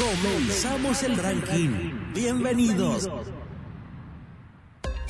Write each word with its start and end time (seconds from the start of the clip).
Comenzamos 0.00 1.02
el 1.02 1.14
ranking. 1.18 2.12
Bienvenidos. 2.14 3.10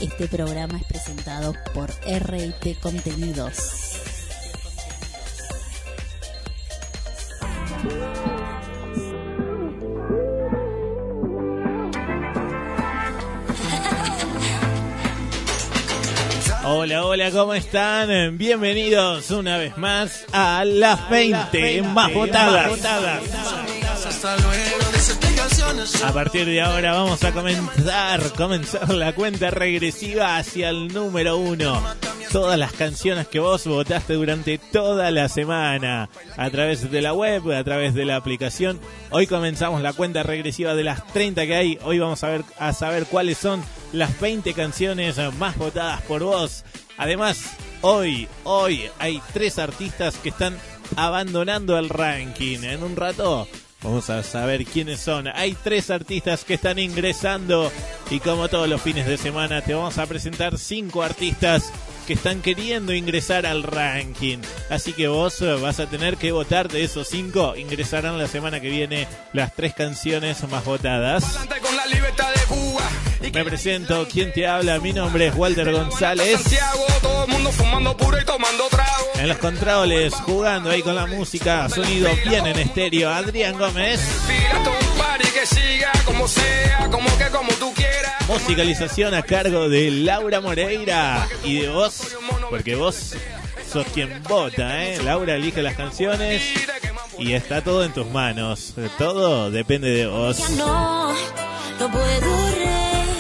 Este 0.01 0.27
programa 0.27 0.79
es 0.79 0.85
presentado 0.85 1.55
por 1.73 1.91
RT 1.91 2.81
Contenidos. 2.81 4.01
Hola, 16.65 17.05
hola, 17.05 17.31
¿cómo 17.31 17.55
están? 17.55 18.37
Bienvenidos 18.37 19.31
una 19.31 19.57
vez 19.57 19.77
más 19.79 20.25
a 20.33 20.65
las 20.65 21.09
20 21.09 21.83
más 21.83 22.13
votadas. 22.13 22.73
A 26.05 26.13
partir 26.13 26.45
de 26.45 26.61
ahora 26.61 26.93
vamos 26.93 27.25
a 27.25 27.33
comenzar, 27.33 28.21
comenzar 28.35 28.93
la 28.93 29.15
cuenta 29.15 29.51
regresiva 29.51 30.37
hacia 30.37 30.69
el 30.69 30.89
número 30.89 31.39
uno. 31.39 31.83
Todas 32.31 32.59
las 32.59 32.73
canciones 32.73 33.29
que 33.29 33.41
vos 33.41 33.67
votaste 33.67 34.13
durante 34.13 34.59
toda 34.59 35.11
la 35.11 35.31
semana, 35.31 36.11
a 36.37 36.51
través 36.51 36.91
de 36.91 37.01
la 37.01 37.15
web, 37.15 37.51
a 37.53 37.65
través 37.65 37.95
de 37.95 38.05
la 38.05 38.17
aplicación. 38.17 38.79
Hoy 39.09 39.27
comenzamos 39.27 39.81
la 39.81 39.95
cuenta 39.95 40.23
regresiva 40.23 40.75
de 40.75 40.85
las 40.85 41.07
30 41.15 41.47
que 41.47 41.55
hay. 41.55 41.79
Hoy 41.83 41.99
vamos 41.99 42.23
a 42.25 42.29
ver 42.29 42.45
a 42.59 42.75
saber 42.75 43.07
cuáles 43.07 43.39
son 43.39 43.65
las 43.95 44.21
20 44.21 44.53
canciones 44.53 45.17
más 45.39 45.57
votadas 45.57 46.03
por 46.03 46.23
vos. 46.23 46.63
Además, 46.99 47.53
hoy, 47.81 48.29
hoy 48.45 48.91
hay 48.99 49.23
tres 49.33 49.59
artistas 49.59 50.17
que 50.17 50.29
están 50.29 50.59
abandonando 50.97 51.79
el 51.79 51.89
ranking. 51.89 52.65
En 52.65 52.83
un 52.83 52.97
rato 52.97 53.49
Vamos 53.83 54.11
a 54.11 54.23
saber 54.23 54.67
quiénes 54.67 55.01
son. 55.01 55.29
Hay 55.29 55.55
tres 55.55 55.91
artistas 55.91 56.45
que 56.45 56.55
están 56.55 56.79
ingresando 56.79 57.73
y 58.11 58.21
como 58.21 58.49
todos 58.49 58.69
los 58.69 58.83
fines 58.83 59.07
de 59.07 59.17
semana 59.17 59.63
te 59.63 59.73
vamos 59.73 59.97
a 59.97 60.07
presentar 60.07 60.59
cinco 60.59 61.03
artistas 61.03 61.73
que 62.07 62.15
están 62.15 62.43
queriendo 62.43 62.93
ingresar 62.93 63.47
al 63.47 63.63
ranking. 63.63 64.39
Así 64.69 64.93
que 64.93 65.09
vos 65.09 65.41
eh, 65.43 65.55
vas 65.55 65.81
a 65.81 65.87
tener 65.87 66.17
que 66.17 66.33
votar 66.33 66.69
de 66.69 66.85
esos 66.85 67.09
cinco. 67.09 67.55
Ingresarán 67.57 68.19
la 68.19 68.27
semana 68.27 68.61
que 68.61 68.69
viene 68.69 69.07
las 69.33 69.55
tres 69.55 69.75
canciones 69.75 70.43
más 70.49 70.65
votadas. 70.65 71.25
Me 73.33 73.45
presento, 73.45 74.09
¿quién 74.11 74.33
te 74.33 74.47
habla? 74.47 74.81
Mi 74.81 74.93
nombre 74.93 75.29
es 75.29 75.35
Walter 75.35 75.71
González. 75.73 76.41
En 79.17 79.29
los 79.29 79.39
controles, 79.39 80.15
jugando 80.15 80.71
ahí 80.71 80.83
con 80.83 80.95
la 80.95 81.07
música, 81.07 81.69
sonido 81.69 82.11
bien 82.25 82.47
en 82.47 82.59
estéreo, 82.59 83.11
Adrián 83.11 83.59
Gómez. 83.59 84.01
Musicalización 88.31 89.13
a 89.15 89.23
cargo 89.23 89.69
de 89.69 89.91
Laura 89.91 90.41
Moreira 90.41 91.27
y 91.43 91.63
de 91.63 91.69
vos, 91.69 92.17
porque 92.49 92.77
vos 92.77 93.17
sos 93.69 93.85
quien 93.93 94.23
vota, 94.23 94.85
¿eh? 94.85 95.03
Laura 95.03 95.35
elige 95.35 95.63
las 95.63 95.75
canciones 95.75 96.41
y 97.19 97.33
está 97.33 97.65
todo 97.65 97.83
en 97.85 97.93
tus 97.93 98.07
manos. 98.07 98.75
Todo 98.99 99.51
depende 99.51 99.91
de 99.91 100.07
vos. 100.07 100.49
No, 100.51 101.13
no 101.13 101.91
puedo 101.91 102.51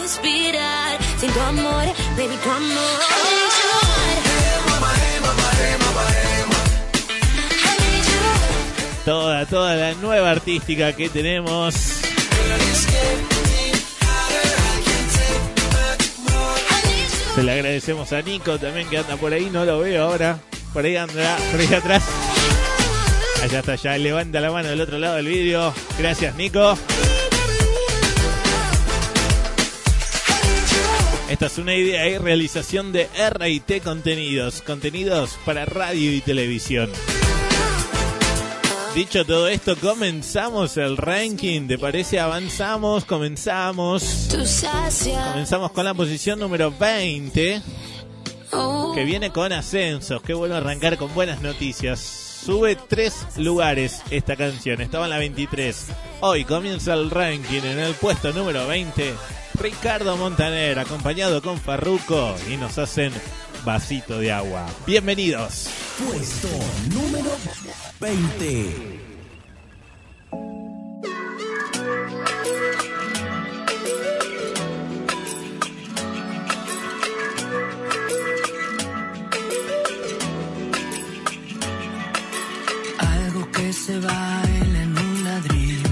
respirar 0.00 0.96
sin 1.18 1.32
tu 1.32 1.40
amor, 1.40 1.86
baby, 2.16 2.36
tu 2.44 2.50
amor. 2.50 3.00
Toda, 9.04 9.44
toda 9.46 9.74
la 9.74 9.94
nueva 9.94 10.30
artística 10.30 10.92
que 10.92 11.08
tenemos. 11.08 11.99
Se 17.34 17.42
le 17.44 17.52
agradecemos 17.52 18.12
a 18.12 18.22
Nico 18.22 18.58
también 18.58 18.88
que 18.88 18.98
anda 18.98 19.16
por 19.16 19.32
ahí, 19.32 19.48
no 19.50 19.64
lo 19.64 19.80
veo 19.80 20.04
ahora. 20.04 20.40
Por 20.72 20.84
ahí 20.84 20.96
anda, 20.96 21.36
por 21.50 21.60
ahí 21.60 21.72
atrás. 21.72 22.02
Allá 23.42 23.60
está, 23.60 23.74
ya 23.76 23.96
levanta 23.96 24.40
la 24.40 24.50
mano 24.50 24.68
del 24.68 24.80
otro 24.80 24.98
lado 24.98 25.16
del 25.16 25.26
vídeo. 25.26 25.72
Gracias, 25.98 26.34
Nico. 26.34 26.76
Esta 31.30 31.46
es 31.46 31.58
una 31.58 31.74
idea 31.76 32.08
y 32.08 32.18
realización 32.18 32.92
de 32.92 33.08
RT 33.16 33.84
Contenidos, 33.84 34.62
contenidos 34.62 35.38
para 35.44 35.64
radio 35.64 36.12
y 36.12 36.20
televisión. 36.20 36.90
Dicho 38.94 39.24
todo 39.24 39.46
esto, 39.46 39.76
comenzamos 39.76 40.76
el 40.76 40.96
ranking. 40.96 41.68
¿Te 41.68 41.78
parece? 41.78 42.18
Avanzamos, 42.18 43.04
comenzamos. 43.04 44.28
Comenzamos 45.32 45.70
con 45.70 45.84
la 45.84 45.94
posición 45.94 46.40
número 46.40 46.72
20, 46.76 47.62
que 48.94 49.04
viene 49.04 49.30
con 49.30 49.52
ascensos. 49.52 50.20
Qué 50.22 50.34
bueno 50.34 50.56
arrancar 50.56 50.96
con 50.98 51.14
buenas 51.14 51.40
noticias. 51.40 52.00
Sube 52.00 52.76
tres 52.76 53.26
lugares 53.36 54.02
esta 54.10 54.34
canción. 54.34 54.80
Estaba 54.80 55.04
en 55.04 55.10
la 55.10 55.18
23. 55.18 55.86
Hoy 56.20 56.44
comienza 56.44 56.94
el 56.94 57.10
ranking 57.10 57.62
en 57.62 57.78
el 57.78 57.94
puesto 57.94 58.32
número 58.32 58.66
20. 58.66 59.14
Ricardo 59.54 60.16
Montaner, 60.16 60.78
acompañado 60.78 61.42
con 61.42 61.60
Farruco, 61.60 62.34
y 62.50 62.56
nos 62.56 62.76
hacen 62.78 63.12
vasito 63.64 64.18
de 64.18 64.32
agua. 64.32 64.66
Bienvenidos. 64.86 65.68
Puesto 65.98 66.48
número 66.92 67.30
20. 68.00 68.74
Algo 82.98 83.50
que 83.52 83.72
se 83.74 83.98
baila 84.00 84.82
en 84.82 84.98
un 84.98 85.24
ladrillo. 85.24 85.90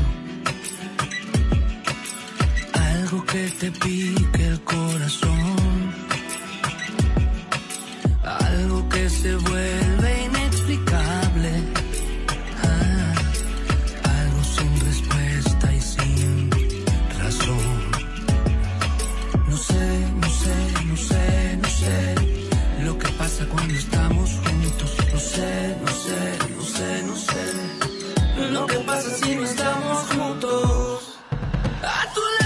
Algo 2.72 3.24
que 3.26 3.50
te 3.60 3.70
pique 3.70 4.46
el 4.46 4.60
corazón. 4.64 5.92
Algo 8.24 8.88
que 8.88 9.10
se 9.10 9.36
vuelve 9.36 10.07
A 31.88 32.06
tu 32.12 32.37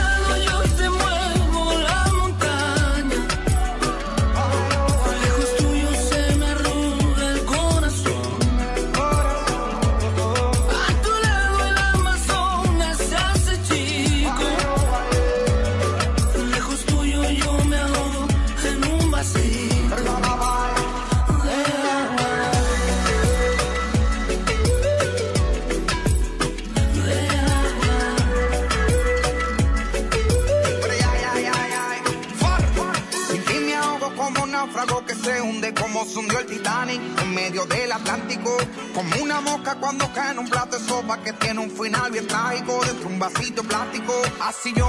plástico. 44.42 44.48
Así 44.48 44.72
yo 44.74 44.82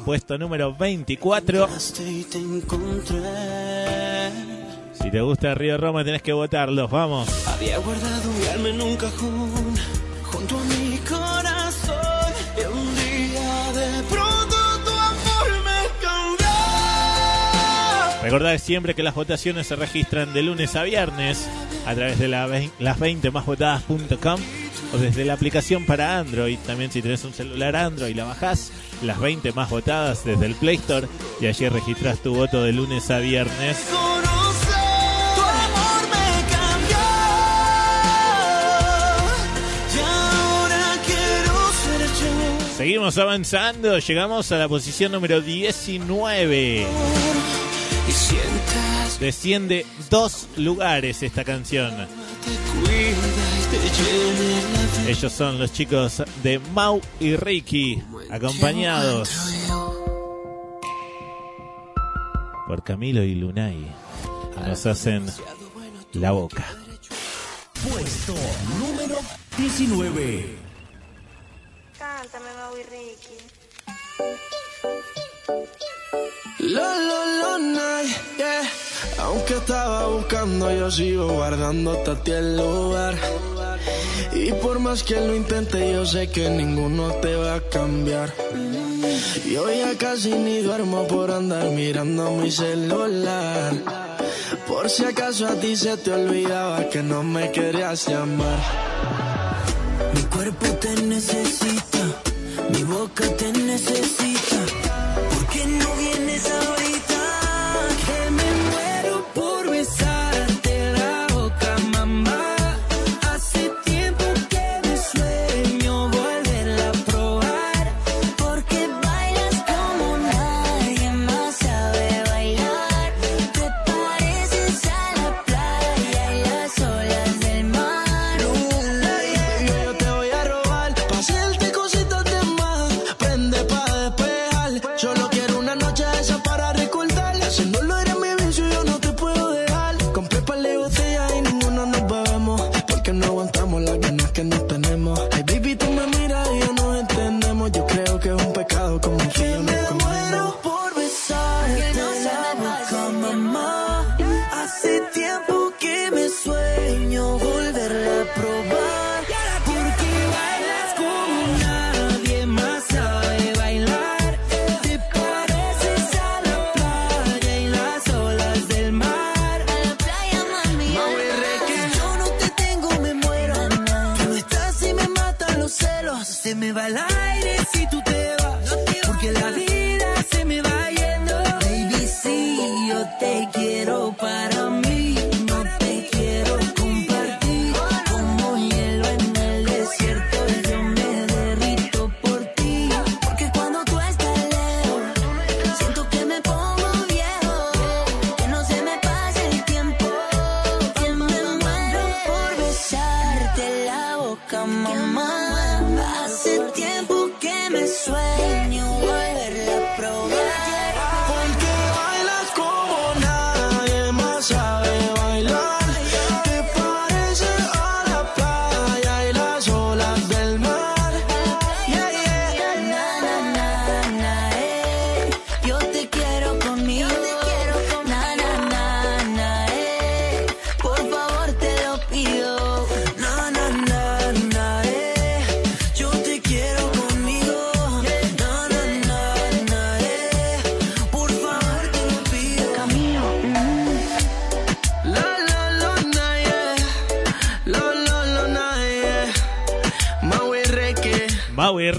Puesto 0.03 0.39
número 0.39 0.73
24. 0.73 1.67
Si 5.07 5.11
te 5.11 5.21
gusta 5.21 5.55
Río 5.55 5.77
Roma 5.77 6.03
tenés 6.03 6.21
que 6.21 6.33
votarlos, 6.33 6.91
vamos. 6.91 7.29
Había 7.47 7.77
guardado 7.77 8.29
un 8.29 8.45
alma 8.51 8.67
en 8.67 8.81
un 8.81 8.97
cajón 8.97 9.53
junto 10.21 10.57
a 10.59 10.63
mi 10.65 10.97
corazón. 10.97 12.33
Y 12.57 12.65
un 12.65 12.93
día 12.93 13.71
de 13.71 14.03
pronto 14.03 14.55
tu 14.83 14.91
amor 14.91 15.47
me 15.63 15.87
cambió. 16.01 16.45
Recordad 18.21 18.57
siempre 18.57 18.95
que 18.95 19.03
las 19.03 19.15
votaciones 19.15 19.67
se 19.67 19.77
registran 19.77 20.33
de 20.33 20.41
lunes 20.41 20.75
a 20.75 20.83
viernes 20.83 21.47
a 21.85 21.95
través 21.95 22.19
de 22.19 22.27
la 22.27 22.45
vein- 22.45 22.73
las20másvotadas.com 22.77 24.41
o 24.93 24.97
desde 24.97 25.23
la 25.23 25.35
aplicación 25.35 25.85
para 25.85 26.19
Android. 26.19 26.59
También 26.67 26.91
si 26.91 27.01
tenés 27.01 27.23
un 27.23 27.31
celular 27.31 27.77
Android 27.77 28.13
la 28.13 28.25
bajás, 28.25 28.73
las 29.03 29.21
20 29.21 29.53
más 29.53 29.69
votadas 29.69 30.25
desde 30.25 30.47
el 30.47 30.55
Play 30.55 30.75
Store 30.75 31.07
y 31.39 31.45
allí 31.47 31.69
registras 31.69 32.19
tu 32.19 32.35
voto 32.35 32.61
de 32.61 32.73
lunes 32.73 33.09
a 33.09 33.19
viernes. 33.19 33.77
Seguimos 42.77 43.17
avanzando, 43.17 43.97
llegamos 43.97 44.51
a 44.51 44.57
la 44.57 44.69
posición 44.69 45.11
número 45.11 45.41
19. 45.41 46.85
Y 48.07 48.11
sientas 48.11 48.97
Desciende 49.19 49.85
dos 50.11 50.47
lugares 50.57 51.23
esta 51.23 51.43
canción. 51.43 51.91
Ellos 55.07 55.33
son 55.33 55.57
los 55.57 55.73
chicos 55.73 56.21
de 56.43 56.59
Mau 56.73 57.01
y 57.19 57.35
Ricky, 57.35 58.03
acompañados 58.29 59.29
por 62.67 62.83
Camilo 62.83 63.23
y 63.23 63.33
Lunay, 63.33 63.87
nos 64.67 64.85
hacen 64.85 65.25
la 66.13 66.31
boca. 66.31 66.65
Puesto 67.89 68.35
número 68.79 69.15
19. 69.57 70.66
Aunque 79.37 79.53
estaba 79.53 80.07
buscando, 80.07 80.71
yo 80.71 80.89
sigo 80.89 81.27
guardándote 81.27 82.09
a 82.09 82.15
ti 82.15 82.31
el 82.31 82.57
lugar. 82.57 83.15
Y 84.33 84.51
por 84.53 84.79
más 84.79 85.03
que 85.03 85.21
lo 85.21 85.35
intente, 85.35 85.91
yo 85.93 86.07
sé 86.07 86.27
que 86.31 86.49
ninguno 86.49 87.11
te 87.21 87.35
va 87.35 87.53
a 87.53 87.61
cambiar. 87.61 88.33
Yo 89.45 89.69
ya 89.69 89.95
casi 89.95 90.31
ni 90.31 90.63
duermo 90.63 91.07
por 91.07 91.29
andar 91.29 91.69
mirando 91.69 92.31
mi 92.31 92.49
celular. 92.49 93.73
Por 94.67 94.89
si 94.89 95.05
acaso 95.05 95.45
a 95.45 95.53
ti 95.53 95.75
se 95.75 95.97
te 95.97 96.11
olvidaba 96.13 96.89
que 96.89 97.03
no 97.03 97.21
me 97.21 97.51
querías 97.51 98.07
llamar. 98.07 98.59
Mi 100.15 100.23
cuerpo 100.23 100.65
te 100.81 100.95
necesita, 101.03 102.03
mi 102.71 102.81
boca 102.81 103.23
te 103.37 103.51
necesita. 103.53 104.26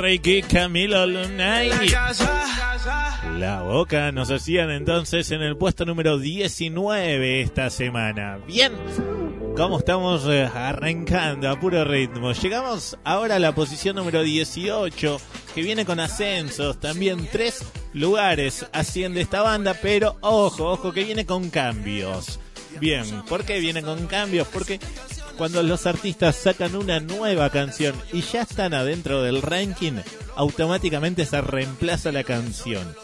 Reiki, 0.08 0.40
Camilo 0.40 1.04
Lunay. 1.04 1.68
La 3.38 3.60
boca 3.62 4.10
nos 4.10 4.30
hacían 4.30 4.70
entonces 4.70 5.30
en 5.32 5.42
el 5.42 5.58
puesto 5.58 5.84
número 5.84 6.16
19 6.16 7.42
esta 7.42 7.68
semana. 7.68 8.38
Bien, 8.46 8.72
¿cómo 9.54 9.76
estamos 9.80 10.26
eh, 10.26 10.44
arrancando 10.46 11.50
a 11.50 11.60
puro 11.60 11.84
ritmo? 11.84 12.32
Llegamos 12.32 12.96
ahora 13.04 13.36
a 13.36 13.38
la 13.38 13.54
posición 13.54 13.96
número 13.96 14.22
18, 14.22 15.20
que 15.54 15.60
viene 15.60 15.84
con 15.84 16.00
ascensos. 16.00 16.80
También 16.80 17.28
tres 17.30 17.62
lugares 17.92 18.64
asciende 18.72 19.20
esta 19.20 19.42
banda, 19.42 19.74
pero 19.74 20.16
ojo, 20.22 20.70
ojo, 20.70 20.90
que 20.90 21.04
viene 21.04 21.26
con 21.26 21.50
cambios. 21.50 22.40
Bien, 22.80 23.04
¿por 23.28 23.44
qué 23.44 23.60
viene 23.60 23.82
con 23.82 24.06
cambios? 24.06 24.48
Porque 24.48 24.80
cuando 25.38 25.62
los 25.62 25.86
artistas 25.86 26.34
sacan 26.34 26.74
una 26.74 26.98
nueva 26.98 27.48
canción 27.50 27.94
y 28.12 28.22
ya 28.22 28.42
están 28.42 28.74
adentro 28.74 29.22
del 29.22 29.40
ranking, 29.40 29.92
automáticamente 30.34 31.24
se 31.24 31.40
reemplaza 31.40 32.10
la 32.10 32.24
canción. 32.24 32.94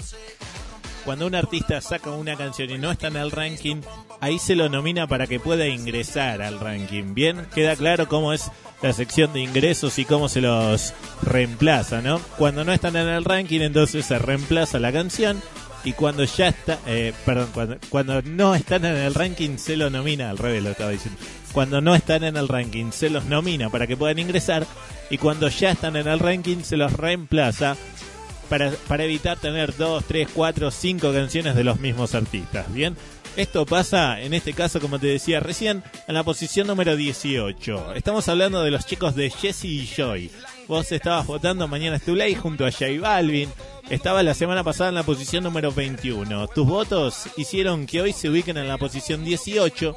Cuando 1.04 1.26
un 1.26 1.34
artista 1.36 1.80
saca 1.80 2.10
una 2.10 2.34
canción 2.36 2.70
y 2.70 2.78
no 2.78 2.90
está 2.90 3.06
en 3.06 3.16
el 3.16 3.30
ranking, 3.30 3.82
ahí 4.20 4.38
se 4.38 4.56
lo 4.56 4.68
nomina 4.68 5.06
para 5.06 5.26
que 5.28 5.38
pueda 5.38 5.68
ingresar 5.68 6.42
al 6.42 6.58
ranking. 6.58 7.14
Bien, 7.14 7.46
queda 7.54 7.76
claro 7.76 8.08
cómo 8.08 8.32
es 8.32 8.50
la 8.82 8.92
sección 8.92 9.32
de 9.32 9.40
ingresos 9.40 9.98
y 9.98 10.04
cómo 10.04 10.28
se 10.28 10.40
los 10.40 10.92
reemplaza, 11.22 12.00
¿no? 12.00 12.18
Cuando 12.36 12.64
no 12.64 12.72
están 12.72 12.96
en 12.96 13.08
el 13.08 13.24
ranking, 13.24 13.60
entonces 13.60 14.06
se 14.06 14.18
reemplaza 14.18 14.80
la 14.80 14.92
canción 14.92 15.40
y 15.84 15.92
cuando 15.92 16.24
ya 16.24 16.48
está, 16.48 16.78
eh, 16.86 17.12
perdón, 17.24 17.50
cuando, 17.52 17.76
cuando 17.88 18.22
no 18.22 18.54
están 18.54 18.84
en 18.84 18.96
el 18.96 19.14
ranking 19.14 19.58
se 19.58 19.76
lo 19.76 19.90
nomina, 19.90 20.30
al 20.30 20.38
revés 20.38 20.62
lo 20.62 20.70
estaba 20.70 20.90
diciendo, 20.90 21.20
cuando 21.52 21.80
no 21.80 21.94
están 21.94 22.24
en 22.24 22.36
el 22.36 22.48
ranking 22.48 22.90
se 22.90 23.10
los 23.10 23.24
nomina 23.26 23.70
para 23.70 23.86
que 23.86 23.96
puedan 23.96 24.18
ingresar 24.18 24.66
y 25.10 25.18
cuando 25.18 25.48
ya 25.48 25.70
están 25.70 25.96
en 25.96 26.08
el 26.08 26.18
ranking 26.18 26.62
se 26.62 26.76
los 26.76 26.92
reemplaza 26.94 27.76
para, 28.48 28.70
para 28.88 29.04
evitar 29.04 29.38
tener 29.38 29.76
dos, 29.76 30.04
tres, 30.04 30.28
cuatro, 30.32 30.70
cinco 30.70 31.12
canciones 31.12 31.54
de 31.54 31.64
los 31.64 31.80
mismos 31.80 32.14
artistas, 32.14 32.72
¿bien? 32.72 32.96
Esto 33.36 33.66
pasa, 33.66 34.20
en 34.20 34.32
este 34.32 34.52
caso, 34.52 34.80
como 34.80 35.00
te 35.00 35.08
decía 35.08 35.40
recién, 35.40 35.82
en 36.06 36.14
la 36.14 36.22
posición 36.22 36.68
número 36.68 36.94
18. 36.94 37.94
Estamos 37.94 38.28
hablando 38.28 38.62
de 38.62 38.70
los 38.70 38.86
chicos 38.86 39.16
de 39.16 39.28
Jesse 39.28 39.64
y 39.64 39.86
Joy. 39.86 40.30
Vos 40.66 40.90
estabas 40.92 41.26
votando 41.26 41.68
Mañana 41.68 41.96
es 41.96 42.02
tu 42.02 42.14
ley 42.14 42.34
junto 42.34 42.64
a 42.64 42.70
J 42.70 42.86
Balvin. 43.00 43.50
Estaba 43.90 44.22
la 44.22 44.32
semana 44.32 44.64
pasada 44.64 44.88
en 44.88 44.94
la 44.94 45.02
posición 45.02 45.44
número 45.44 45.70
21. 45.72 46.48
Tus 46.48 46.66
votos 46.66 47.28
hicieron 47.36 47.86
que 47.86 48.00
hoy 48.00 48.12
se 48.12 48.30
ubiquen 48.30 48.56
en 48.56 48.66
la 48.66 48.78
posición 48.78 49.24
18, 49.24 49.96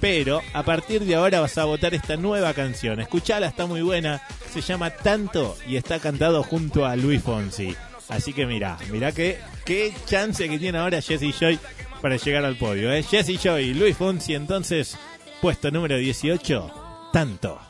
pero 0.00 0.42
a 0.54 0.64
partir 0.64 1.04
de 1.04 1.14
ahora 1.14 1.40
vas 1.40 1.56
a 1.56 1.64
votar 1.64 1.94
esta 1.94 2.16
nueva 2.16 2.52
canción. 2.52 3.00
Escuchala, 3.00 3.46
está 3.46 3.66
muy 3.66 3.82
buena. 3.82 4.22
Se 4.52 4.60
llama 4.60 4.90
Tanto 4.90 5.56
y 5.68 5.76
está 5.76 6.00
cantado 6.00 6.42
junto 6.42 6.84
a 6.84 6.96
Luis 6.96 7.22
Fonsi. 7.22 7.76
Así 8.08 8.32
que 8.32 8.46
mira, 8.46 8.76
mira 8.90 9.12
qué, 9.12 9.38
qué 9.64 9.92
chance 10.06 10.48
que 10.48 10.58
tiene 10.58 10.78
ahora 10.78 11.00
Jesse 11.00 11.32
Joy 11.38 11.60
para 12.02 12.16
llegar 12.16 12.44
al 12.44 12.56
podio. 12.56 12.92
¿eh? 12.92 13.04
Jesse 13.04 13.40
Joy, 13.40 13.74
Luis 13.74 13.96
Fonsi, 13.96 14.34
entonces, 14.34 14.96
puesto 15.40 15.70
número 15.70 15.96
18, 15.96 16.72
Tanto. 17.12 17.60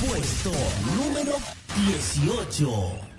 Puesto 0.00 0.50
número 0.96 1.36
18. 1.76 3.09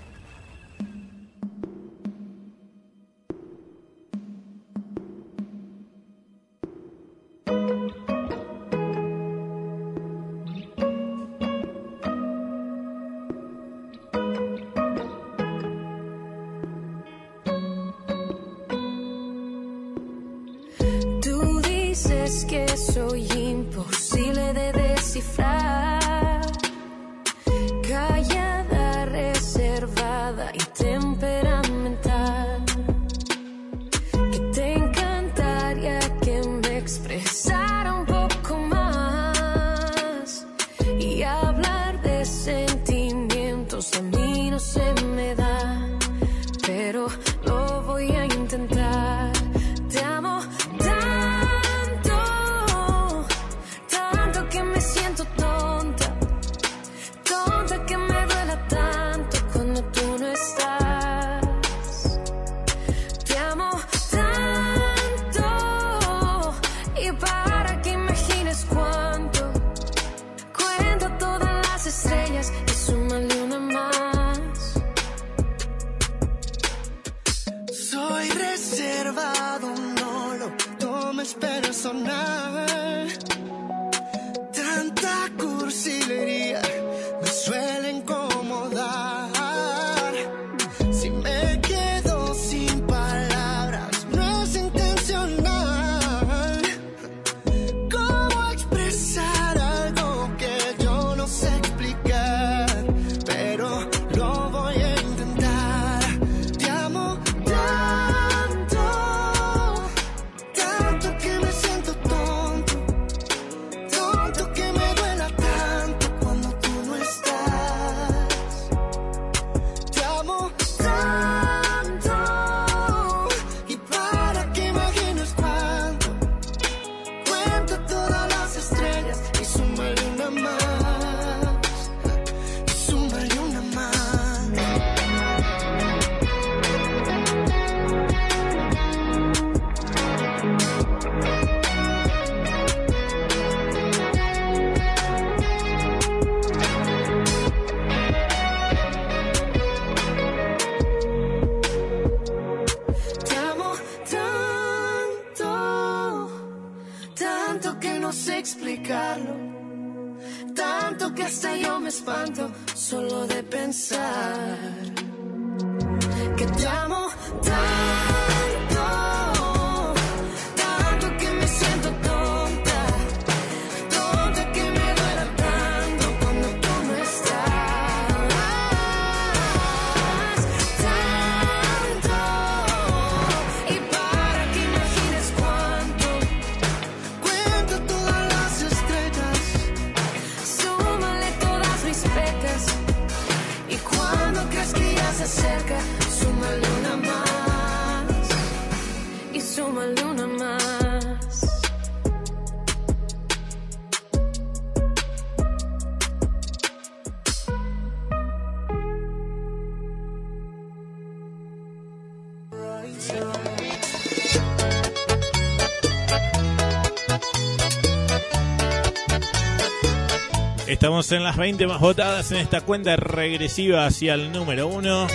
Estamos 221.02 221.18
en 221.18 221.24
las 221.24 221.38
20 221.38 221.66
más 221.66 221.80
votadas 221.80 222.32
en 222.32 222.38
esta 222.38 222.62
cuenta 222.62 222.96
regresiva 222.96 223.88
hacia 223.88 224.14
el 224.14 224.32
número 224.32 224.68
1. 224.68 225.08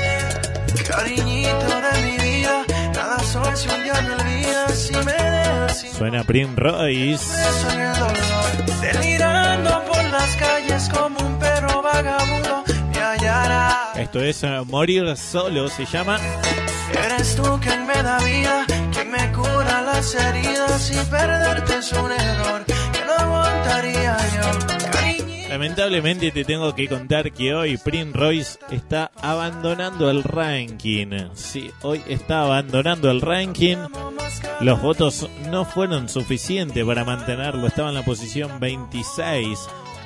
Cariñito 0.89 1.59
de 1.59 2.03
mi 2.03 2.19
vida, 2.19 2.65
nada 2.93 3.21
soy 3.21 3.57
si 3.57 3.69
un 3.69 3.85
día 3.85 4.03
me 4.03 4.11
olvidas 4.15 4.75
si 4.77 4.97
me 4.97 5.13
dejas 5.13 5.81
sin 5.81 5.93
Suena 5.93 6.25
Prim 6.25 6.57
Royce. 6.57 7.25
Delirando 8.81 9.85
por 9.85 10.03
las 10.11 10.35
calles 10.35 10.89
como 10.89 11.21
un 11.21 11.39
perro 11.39 11.81
vagabundo, 11.81 12.65
me 12.93 12.99
hallarás. 12.99 13.97
Esto 13.97 14.21
es 14.21 14.43
eh, 14.43 14.63
Morir 14.67 15.17
Solo, 15.17 15.69
se 15.69 15.85
llama. 15.85 16.19
Eres 17.05 17.37
tú 17.37 17.61
quien 17.63 17.87
me 17.87 18.03
da 18.03 18.19
vida, 18.19 18.67
quien 18.93 19.09
me 19.13 19.31
cura 19.31 19.83
las 19.83 20.13
heridas 20.17 20.91
y 20.91 20.97
perderte 21.09 21.79
es 21.79 21.93
un 21.93 22.11
error 22.11 22.65
que 22.65 23.05
no 23.07 23.13
aguantaría 23.13 24.17
yo. 24.35 24.96
Lamentablemente 25.49 26.33
te 26.33 26.45
tengo 26.45 26.75
que 26.75 26.89
contar 26.89 27.33
que 27.33 27.55
hoy 27.55 27.77
Prim 27.77 28.13
Royce 28.13 28.59
está 28.71 29.13
abandonando 29.23 30.11
el 30.11 30.25
ranking. 30.25 31.31
Sí, 31.35 31.71
hoy 31.83 32.03
está 32.09 32.43
abandonando 32.43 33.11
el 33.11 33.21
ranking. 33.21 33.77
Los 34.61 34.83
votos 34.83 35.31
no 35.49 35.65
fueron 35.65 36.09
suficientes 36.09 36.85
para 36.85 37.05
mantenerlo. 37.05 37.67
Estaba 37.67 37.91
en 37.91 37.95
la 37.95 38.05
posición 38.05 38.59
26. 38.59 39.59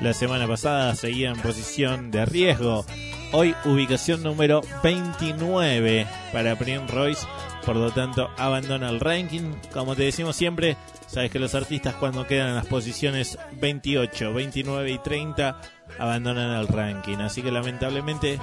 La 0.03 0.13
semana 0.13 0.47
pasada 0.47 0.95
seguía 0.95 1.31
en 1.31 1.41
posición 1.41 2.11
de 2.11 2.27
riesgo. 2.27 2.85
Hoy 3.33 3.55
ubicación 3.65 4.23
número 4.23 4.61
29 4.83 6.07
para 6.33 6.57
Prim 6.57 6.87
Royce. 6.87 7.27
Por 7.65 7.77
lo 7.77 7.91
tanto, 7.91 8.31
abandona 8.37 8.89
el 8.89 9.01
ranking. 9.01 9.53
Como 9.73 9.95
te 9.95 10.05
decimos 10.05 10.37
siempre, 10.37 10.77
sabes 11.07 11.31
que 11.31 11.39
los 11.39 11.55
artistas 11.55 11.95
cuando 11.95 12.27
quedan 12.27 12.49
en 12.49 12.55
las 12.55 12.67
posiciones 12.67 13.39
28, 13.53 14.33
29 14.33 14.91
y 14.91 14.99
30 14.99 15.61
abandonan 15.99 16.59
el 16.59 16.69
ranking. 16.69 17.19
Así 17.19 17.43
que 17.43 17.51
lamentablemente 17.51 18.39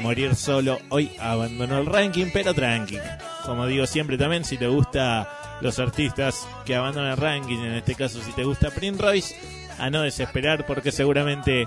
morir 0.00 0.34
solo 0.34 0.78
hoy 0.88 1.12
abandonó 1.18 1.78
el 1.78 1.86
ranking, 1.86 2.26
pero 2.32 2.54
tranqui. 2.54 2.98
Como 3.44 3.66
digo 3.66 3.86
siempre 3.86 4.16
también, 4.16 4.44
si 4.44 4.56
te 4.56 4.68
gusta 4.68 5.58
los 5.60 5.78
artistas 5.78 6.46
que 6.64 6.76
abandonan 6.76 7.12
el 7.12 7.16
ranking, 7.16 7.58
en 7.58 7.74
este 7.74 7.94
caso 7.94 8.20
si 8.22 8.32
te 8.32 8.44
gusta 8.44 8.70
Prince 8.70 9.02
Royce, 9.02 9.36
a 9.78 9.90
no 9.90 10.02
desesperar 10.02 10.66
porque 10.66 10.92
seguramente 10.92 11.66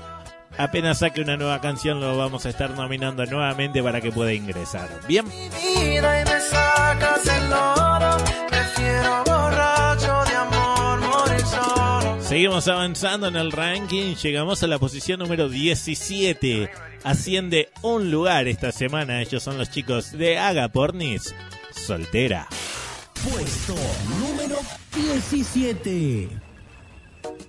apenas 0.58 1.00
saque 1.00 1.22
una 1.22 1.38
nueva 1.38 1.62
canción 1.62 2.00
lo 2.00 2.18
vamos 2.18 2.46
a 2.46 2.50
estar 2.50 2.72
nominando 2.72 3.26
nuevamente 3.26 3.82
para 3.82 4.02
que 4.02 4.12
pueda 4.12 4.34
ingresar. 4.34 4.90
Bien. 5.08 5.26
vida 5.28 6.22
y 6.22 6.26
me 6.26 6.40
sacas 6.40 7.28
el 7.28 7.50
lodo. 7.50 8.18
Prefiero 8.50 9.24
borracho 9.26 10.24
de 10.30 10.36
amor, 10.36 11.00
morir 11.02 11.46
solo. 11.46 12.22
Seguimos 12.22 12.68
avanzando 12.68 13.28
en 13.28 13.36
el 13.36 13.52
ranking, 13.52 14.16
llegamos 14.16 14.64
a 14.64 14.68
la 14.68 14.80
posición 14.80 15.20
número 15.20 15.50
17. 15.50 16.70
Asciende 17.04 17.70
un 17.82 18.12
lugar 18.12 18.48
esta 18.48 18.72
semana, 18.72 19.22
ellos 19.22 19.44
son 19.44 19.58
los 19.58 19.70
chicos 19.70 20.12
de 20.12 20.38
Aga 20.38 20.70
Pornis, 20.70 21.36
soltera. 21.72 22.48
Puesto 23.24 23.76
número 24.20 24.58
17. 24.96 26.53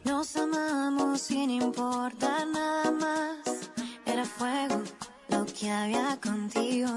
Nos 0.04 0.36
amamos 0.36 1.20
sin 1.20 1.50
importar 1.50 2.46
nada 2.46 2.90
más. 2.90 3.70
Era 4.06 4.24
fuego 4.24 4.82
lo 5.28 5.44
que 5.46 5.70
había 5.70 6.18
contigo. 6.20 6.90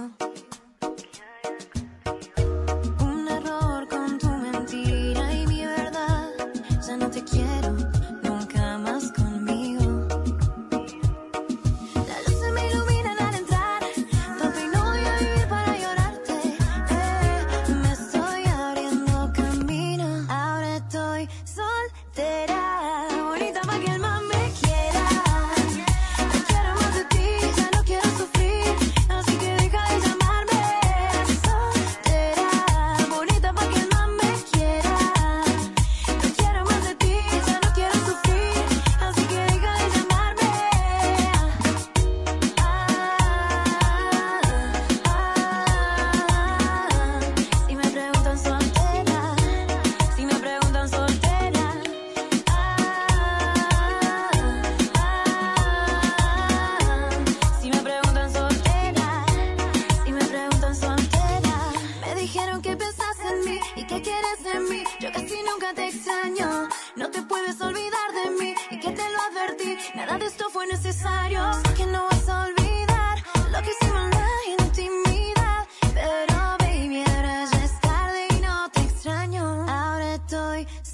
Un 3.00 3.28
error 3.28 3.88
con 3.88 4.18
tu 4.18 4.30
mentira 4.30 5.34
y 5.34 5.48
mi 5.48 5.66
verdad. 5.66 6.32
Ya 6.86 6.98
no 6.98 7.10
te 7.10 7.24
quiero 7.24 7.67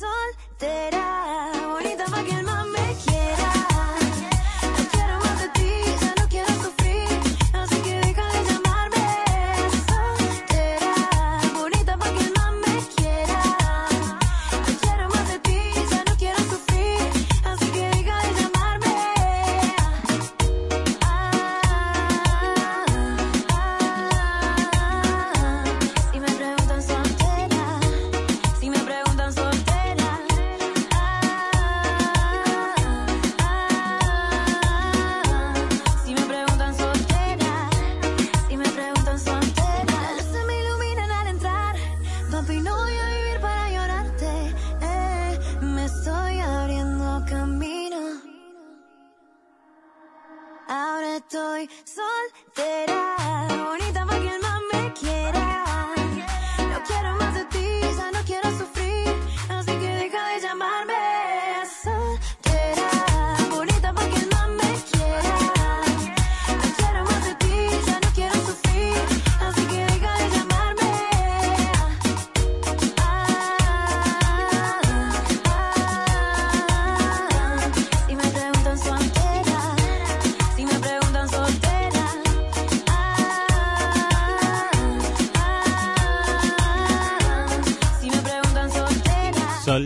soltera, 0.03 1.51
bonita 1.67 2.05
para 2.05 2.23
que 2.23 2.31
el 2.31 2.45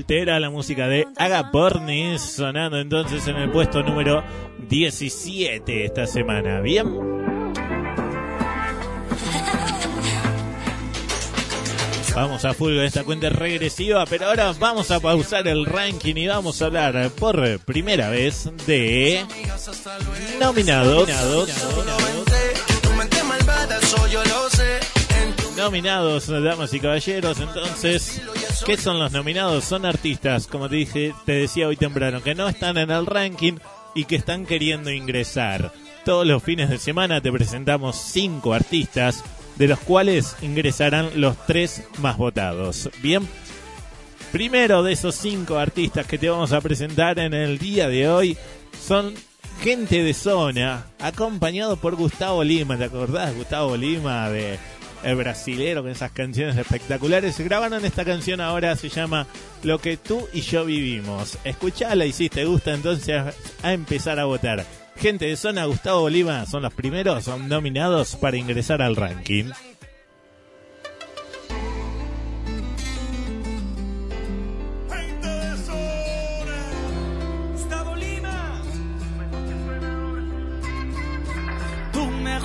soltera, 0.08 0.39
la 0.39 0.50
música 0.50 0.88
de 0.88 1.06
Agapornis, 1.17 2.22
sonando 2.22 2.80
entonces 2.80 3.28
en 3.28 3.36
el 3.36 3.52
puesto 3.52 3.84
número 3.84 4.24
17 4.70 5.84
esta 5.84 6.08
semana. 6.08 6.62
Bien. 6.62 6.88
Vamos 12.15 12.46
a 12.46 12.54
full 12.54 12.78
esta 12.78 13.04
cuenta 13.04 13.30
regresiva, 13.30 14.06
pero 14.06 14.28
ahora 14.28 14.54
vamos 14.58 14.91
a 14.91 15.02
pausar 15.02 15.46
el 15.46 15.65
ranking 15.65 16.15
y 16.15 16.28
vamos 16.28 16.62
a 16.62 16.67
hablar 16.67 17.10
por 17.12 17.60
primera 17.60 18.10
vez 18.10 18.50
de 18.65 19.26
nominados. 20.39 21.10
Nominados, 25.58 26.28
damas 26.28 26.74
y 26.74 26.80
caballeros. 26.80 27.39
Entonces, 27.41 28.22
¿qué 28.65 28.78
son 28.78 29.00
los 29.00 29.12
nominados? 29.12 29.63
Son 29.63 29.86
artistas, 29.86 30.48
como 30.48 30.70
te 30.70 30.76
dije, 30.76 31.13
te 31.26 31.34
decía 31.34 31.67
hoy 31.67 31.76
temprano, 31.76 32.22
que 32.22 32.36
no 32.36 32.48
están 32.48 32.78
en 32.78 32.91
el 32.91 33.06
ranking 33.06 33.54
y 33.96 34.06
que 34.06 34.15
están 34.15 34.46
queriendo 34.46 34.91
ingresar. 34.91 35.74
Todos 36.06 36.26
los 36.26 36.43
fines 36.43 36.70
de 36.70 36.78
semana 36.78 37.22
te 37.22 37.32
presentamos 37.32 37.96
cinco 37.98 38.54
artistas, 38.54 39.24
de 39.58 39.67
los 39.67 39.80
cuales 39.80 40.36
ingresarán 40.41 41.10
los 41.15 41.36
tres 41.46 41.84
más 42.00 42.17
votados. 42.17 42.89
Bien, 43.02 43.28
primero 44.32 44.84
de 44.84 44.93
esos 44.93 45.15
cinco 45.15 45.58
artistas 45.58 46.06
que 46.06 46.17
te 46.17 46.30
vamos 46.30 46.54
a 46.54 46.62
presentar 46.62 47.20
en 47.20 47.34
el 47.34 47.58
día 47.58 47.89
de 47.89 48.08
hoy 48.08 48.38
son 48.80 49.13
gente 49.62 50.04
de 50.04 50.13
zona, 50.13 50.86
acompañado 51.00 51.78
por 51.78 51.96
Gustavo 51.96 52.43
Lima. 52.43 52.78
¿Te 52.78 52.86
acordás, 52.86 53.36
Gustavo 53.36 53.76
Lima, 53.76 54.30
de 54.30 54.60
el 55.03 55.15
brasilero 55.15 55.81
con 55.81 55.91
esas 55.91 56.12
canciones 56.12 56.57
espectaculares? 56.57 57.39
Grabaron 57.39 57.83
esta 57.86 58.05
canción 58.05 58.41
ahora, 58.41 58.75
se 58.75 58.89
llama 58.89 59.27
Lo 59.63 59.79
que 59.79 59.97
tú 59.97 60.27
y 60.33 60.41
yo 60.41 60.65
vivimos. 60.65 61.38
Escuchala 61.43 62.05
y 62.05 62.13
si 62.13 62.29
te 62.29 62.45
gusta, 62.45 62.73
entonces 62.73 63.36
a 63.63 63.73
empezar 63.73 64.19
a 64.19 64.25
votar. 64.25 64.65
Gente 64.97 65.25
de 65.25 65.38
zona, 65.38 65.65
Gustavo 65.65 66.10
Lima 66.10 66.45
son 66.45 66.63
los 66.63 66.73
primeros, 66.73 67.27
nominados 67.27 68.15
para 68.15 68.38
ingresar 68.38 68.81
al 68.81 68.95
ranking. 68.95 69.51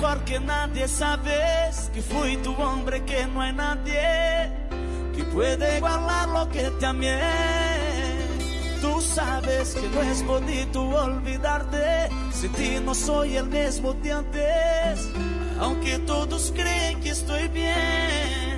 Mejor 0.03 0.25
que 0.25 0.39
nadie 0.39 0.87
sabes 0.87 1.89
que 1.93 2.01
fui 2.01 2.35
tu 2.37 2.53
hombre, 2.61 3.03
que 3.05 3.25
no 3.25 3.41
hay 3.41 3.53
nadie 3.53 4.51
que 5.15 5.23
puede 5.23 5.77
igualar 5.77 6.27
lo 6.27 6.49
que 6.49 6.69
te 6.71 6.85
amé. 6.85 7.21
Tú 8.81 8.99
sabes 8.99 9.75
que 9.75 9.87
no 9.87 10.01
es 10.01 10.25
bonito 10.25 10.81
olvidarte, 10.81 12.09
si 12.33 12.49
ti 12.49 12.79
no 12.83 12.93
soy 12.93 13.37
el 13.37 13.47
mismo 13.47 13.93
de 13.93 14.11
antes, 14.11 15.09
aunque 15.59 15.99
todos 15.99 16.51
creen 16.53 16.99
que 16.99 17.09
estoy 17.11 17.47
bien. 17.47 18.52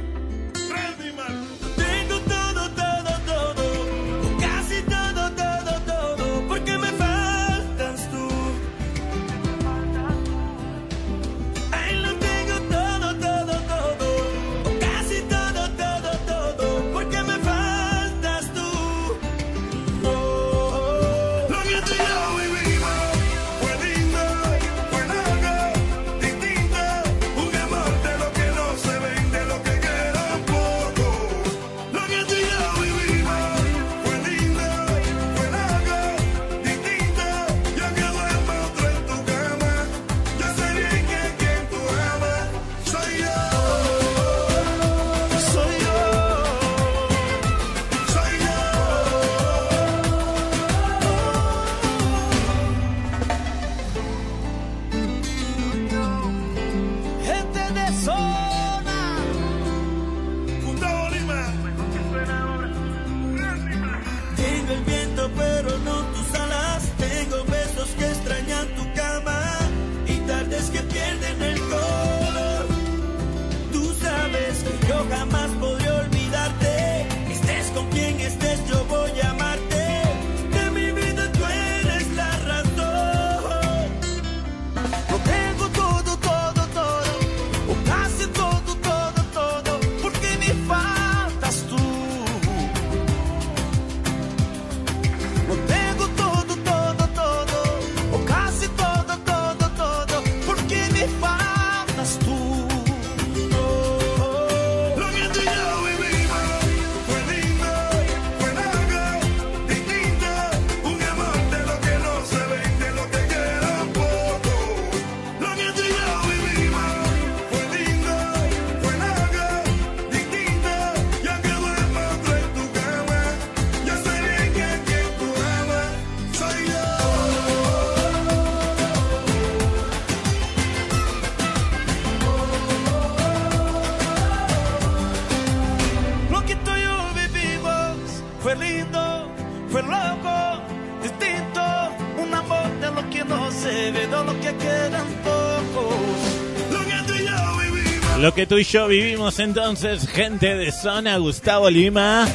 Que 148.35 148.45
tú 148.45 148.57
y 148.57 148.65
yo 148.65 148.87
vivimos 148.87 149.39
entonces, 149.39 150.09
gente 150.09 150.55
de 150.55 150.69
zona, 150.73 151.15
Gustavo 151.17 151.69
Lima. 151.69 152.27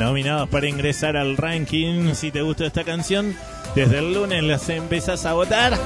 Nominados 0.00 0.48
para 0.48 0.68
ingresar 0.68 1.16
al 1.16 1.36
ranking. 1.36 2.14
Si 2.14 2.32
te 2.32 2.42
gustó 2.42 2.64
esta 2.64 2.82
canción, 2.82 3.36
desde 3.76 4.00
el 4.00 4.12
lunes 4.12 4.42
las 4.42 4.68
empezás 4.70 5.24
a 5.24 5.34
votar. 5.34 5.78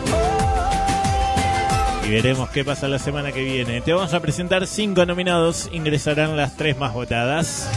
Y 2.06 2.10
veremos 2.10 2.48
qué 2.50 2.64
pasa 2.64 2.88
la 2.88 2.98
semana 2.98 3.32
que 3.32 3.44
viene. 3.44 3.82
Te 3.82 3.92
vamos 3.92 4.14
a 4.14 4.20
presentar 4.20 4.66
cinco 4.66 5.04
nominados. 5.04 5.68
Ingresarán 5.70 6.38
las 6.38 6.56
tres 6.56 6.78
más 6.78 6.94
votadas. 6.94 7.68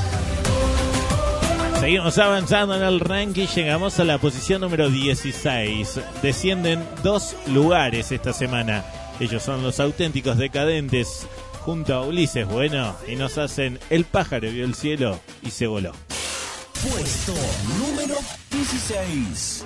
Seguimos 1.82 2.18
avanzando 2.18 2.76
en 2.76 2.84
el 2.84 3.02
ranking. 3.02 3.48
Llegamos 3.48 4.00
a 4.00 4.06
la 4.06 4.20
posición 4.20 4.62
número 4.62 4.90
16. 4.90 6.00
Descienden 6.22 6.82
dos 7.04 7.36
lugares 7.48 8.14
esta 8.14 8.32
semana. 8.32 8.86
Ellos 9.20 9.42
son 9.42 9.64
los 9.64 9.80
auténticos 9.80 10.38
decadentes 10.38 11.28
junto 11.62 11.96
a 11.96 12.06
Ulises 12.06 12.48
Bueno 12.48 12.96
y 13.08 13.16
nos 13.16 13.38
hacen 13.38 13.80
El 13.90 14.06
pájaro 14.06 14.50
vio 14.52 14.64
el 14.64 14.76
cielo 14.76 15.20
y 15.42 15.50
se 15.50 15.66
voló. 15.68 15.92
Puesto 16.84 17.34
número 17.80 18.16
16. 18.52 19.66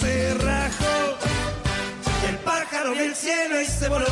Se 0.00 0.34
rajó 0.34 1.18
y 2.22 2.26
el 2.30 2.36
pájaro 2.38 2.92
vio 2.92 3.04
el 3.04 3.14
cielo 3.14 3.60
y 3.60 3.66
se 3.66 3.88
voló. 3.88 4.06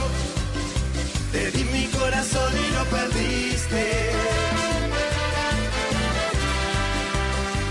Te 1.33 1.51
di 1.51 1.65
mi 1.65 1.87
corazón 1.87 2.53
y 2.55 2.75
lo 2.75 2.85
perdiste. 2.85 4.11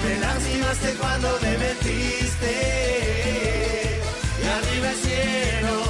Me 0.04 0.20
lastimaste 0.20 0.94
cuando 1.00 1.40
me 1.42 1.58
metiste. 1.58 2.54
Y 4.42 4.48
arriba 4.48 4.90
el 4.92 4.98
cielo. 4.98 5.85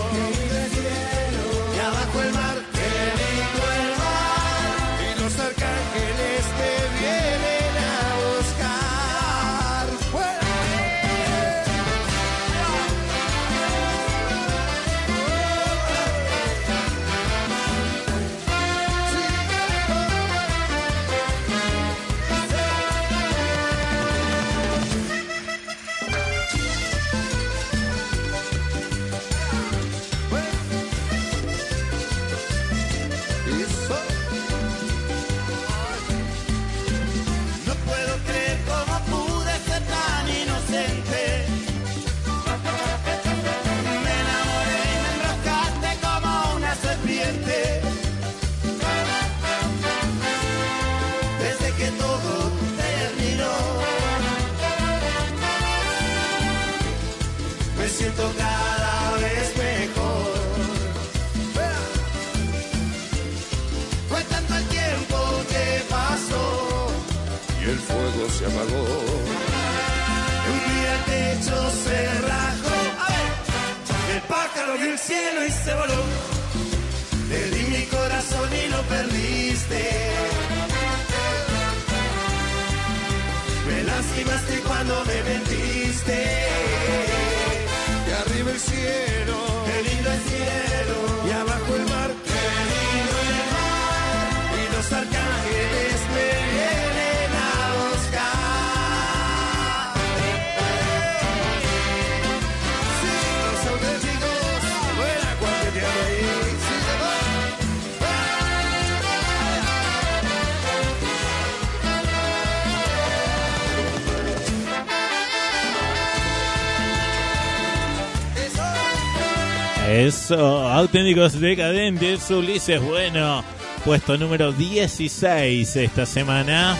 Auténticos 120.86 121.40
decadentes, 121.40 122.30
Ulises 122.30 122.80
Bueno, 122.80 123.44
puesto 123.84 124.18
número 124.18 124.52
16 124.52 125.76
esta 125.78 126.06
semana. 126.06 126.78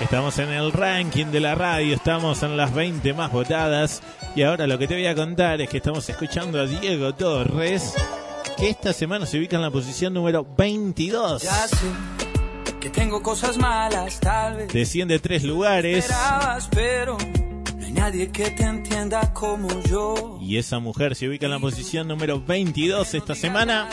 Estamos 0.00 0.38
en 0.38 0.50
el 0.50 0.70
ranking 0.70 1.26
de 1.26 1.40
la 1.40 1.56
radio, 1.56 1.96
estamos 1.96 2.44
en 2.44 2.56
las 2.56 2.72
20 2.72 3.12
más 3.14 3.32
votadas 3.32 4.00
y 4.36 4.42
ahora 4.42 4.68
lo 4.68 4.78
que 4.78 4.86
te 4.86 4.94
voy 4.94 5.06
a 5.06 5.14
contar 5.16 5.60
es 5.60 5.68
que 5.68 5.78
estamos 5.78 6.08
escuchando 6.08 6.60
a 6.60 6.66
Diego 6.66 7.12
Torres, 7.16 7.94
que 8.56 8.70
esta 8.70 8.92
semana 8.92 9.26
se 9.26 9.38
ubica 9.38 9.56
en 9.56 9.62
la 9.62 9.72
posición 9.72 10.14
número 10.14 10.46
22. 10.56 11.42
Ya 11.42 11.66
sé 11.66 11.86
que 12.78 12.90
tengo 12.90 13.20
cosas 13.24 13.58
malas, 13.58 14.20
tal 14.20 14.56
vez. 14.56 14.72
Desciende 14.72 15.18
tres 15.18 15.42
lugares 15.42 16.04
Esperabas, 16.04 16.68
pero 16.72 17.18
no 17.18 17.39
hay 17.90 17.96
nadie 17.96 18.28
que 18.30 18.50
te 18.50 18.62
entienda 18.62 19.32
como 19.32 19.68
yo. 19.82 20.38
y 20.40 20.58
esa 20.58 20.78
mujer 20.78 21.16
se 21.16 21.28
ubica 21.28 21.46
en 21.46 21.52
la 21.52 21.58
posición 21.58 22.06
número 22.06 22.40
22 22.40 23.14
esta 23.14 23.34
semana. 23.34 23.88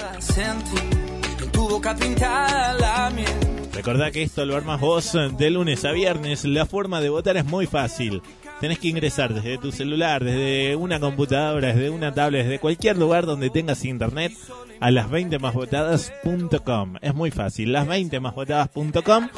Recordá 3.74 4.12
que 4.12 4.24
esto 4.24 4.46
lo 4.46 4.56
armas 4.56 4.80
vos 4.80 5.18
de 5.38 5.50
lunes 5.50 5.84
a 5.86 5.92
viernes. 5.92 6.46
La 6.46 6.66
forma 6.66 7.02
de 7.02 7.10
votar 7.10 7.38
es 7.38 7.46
muy 7.46 7.66
fácil. 7.66 8.22
Tenés 8.60 8.80
que 8.80 8.88
ingresar 8.88 9.34
desde 9.34 9.58
tu 9.58 9.72
celular, 9.72 10.24
desde 10.24 10.76
una 10.76 11.00
computadora, 11.00 11.70
desde 11.70 11.90
una 11.90 12.14
tablet, 12.14 12.44
desde 12.44 12.60
cualquier 12.60 12.98
lugar 12.98 13.26
donde 13.26 13.50
tengas 13.50 13.84
internet 13.86 14.34
a 14.80 14.92
las 14.92 15.10
20 15.10 15.40
másvotadas.com. 15.40 16.96
Es 17.02 17.16
muy 17.16 17.32
fácil, 17.32 17.72
las 17.72 17.88
20 17.88 18.20
másvotadas.com 18.20 19.30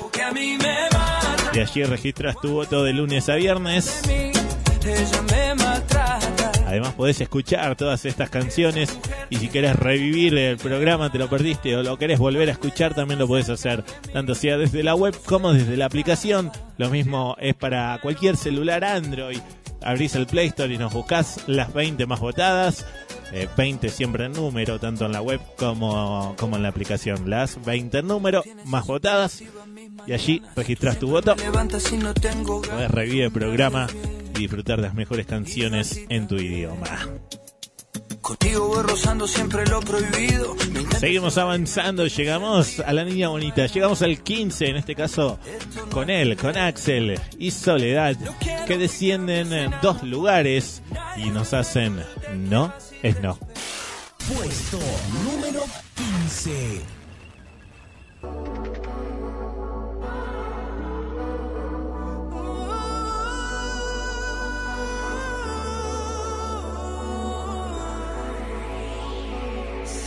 y 1.53 1.59
allí 1.59 1.83
registras 1.83 2.39
tu 2.39 2.53
voto 2.53 2.83
de 2.83 2.93
lunes 2.93 3.27
a 3.29 3.35
viernes. 3.35 4.38
Ella 4.85 5.21
me 5.31 5.55
maltrata. 5.55 6.51
Además 6.69 6.93
podés 6.93 7.19
escuchar 7.19 7.75
todas 7.75 8.05
estas 8.05 8.29
canciones 8.29 8.95
y 9.31 9.37
si 9.37 9.47
querés 9.47 9.75
revivir 9.75 10.37
el 10.37 10.57
programa, 10.57 11.11
te 11.11 11.17
lo 11.17 11.27
perdiste 11.27 11.75
o 11.75 11.81
lo 11.81 11.97
querés 11.97 12.19
volver 12.19 12.47
a 12.47 12.51
escuchar, 12.51 12.93
también 12.93 13.19
lo 13.19 13.27
podés 13.27 13.49
hacer, 13.49 13.83
tanto 14.13 14.35
sea 14.35 14.55
desde 14.57 14.83
la 14.83 14.93
web 14.93 15.15
como 15.25 15.51
desde 15.51 15.77
la 15.77 15.85
aplicación. 15.85 16.51
Lo 16.77 16.91
mismo 16.91 17.35
es 17.39 17.55
para 17.55 17.99
cualquier 18.01 18.37
celular 18.37 18.83
Android. 18.83 19.39
Abrís 19.81 20.13
el 20.15 20.27
Play 20.27 20.47
Store 20.47 20.71
y 20.71 20.77
nos 20.77 20.93
buscás 20.93 21.39
las 21.47 21.73
20 21.73 22.05
más 22.05 22.19
votadas. 22.19 22.85
Eh, 23.31 23.47
20 23.57 23.89
siempre 23.89 24.25
en 24.25 24.33
número, 24.33 24.79
tanto 24.79 25.05
en 25.05 25.11
la 25.11 25.21
web 25.21 25.39
como, 25.57 26.35
como 26.37 26.55
en 26.55 26.63
la 26.63 26.69
aplicación. 26.69 27.29
Las 27.29 27.63
20 27.65 27.99
en 27.99 28.07
número 28.07 28.43
más 28.65 28.85
votadas. 28.85 29.41
Y 30.05 30.13
allí 30.13 30.41
registras 30.55 30.99
tu 30.99 31.09
voto. 31.09 31.35
Podés 31.35 32.91
revivir 32.91 33.23
el 33.23 33.31
programa 33.31 33.87
y 34.39 34.43
disfrutar 34.43 34.77
de 34.77 34.83
las 34.83 34.93
mejores 34.93 35.25
canciones 35.25 35.99
en 36.09 36.27
tu 36.27 36.35
idioma. 36.35 37.07
Contigo 38.21 38.67
voy 38.67 38.83
rozando 38.83 39.27
siempre 39.27 39.65
lo 39.65 39.79
prohibido. 39.81 40.55
Seguimos 40.99 41.37
avanzando, 41.37 42.07
llegamos 42.07 42.79
a 42.79 42.93
la 42.93 43.03
niña 43.03 43.29
bonita, 43.29 43.65
llegamos 43.65 44.01
al 44.01 44.21
15, 44.21 44.67
en 44.67 44.75
este 44.77 44.95
caso 44.95 45.39
con 45.91 46.09
él, 46.09 46.37
con 46.37 46.57
Axel 46.57 47.19
y 47.37 47.51
Soledad, 47.51 48.15
que 48.67 48.77
descienden 48.77 49.51
en 49.51 49.73
dos 49.81 50.03
lugares 50.03 50.83
y 51.17 51.29
nos 51.29 51.53
hacen 51.53 52.03
no 52.35 52.73
es 53.01 53.19
no. 53.21 53.37
Puesto 54.27 54.79
número 55.23 55.63
15. 55.95 56.81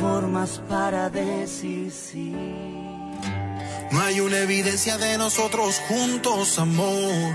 Formas 0.00 0.60
para 0.68 1.10
decir 1.10 1.90
sí. 1.90 2.32
No 3.90 4.00
hay 4.00 4.20
una 4.20 4.38
evidencia 4.38 4.96
de 4.98 5.18
nosotros 5.18 5.80
juntos, 5.88 6.58
amor. 6.58 7.34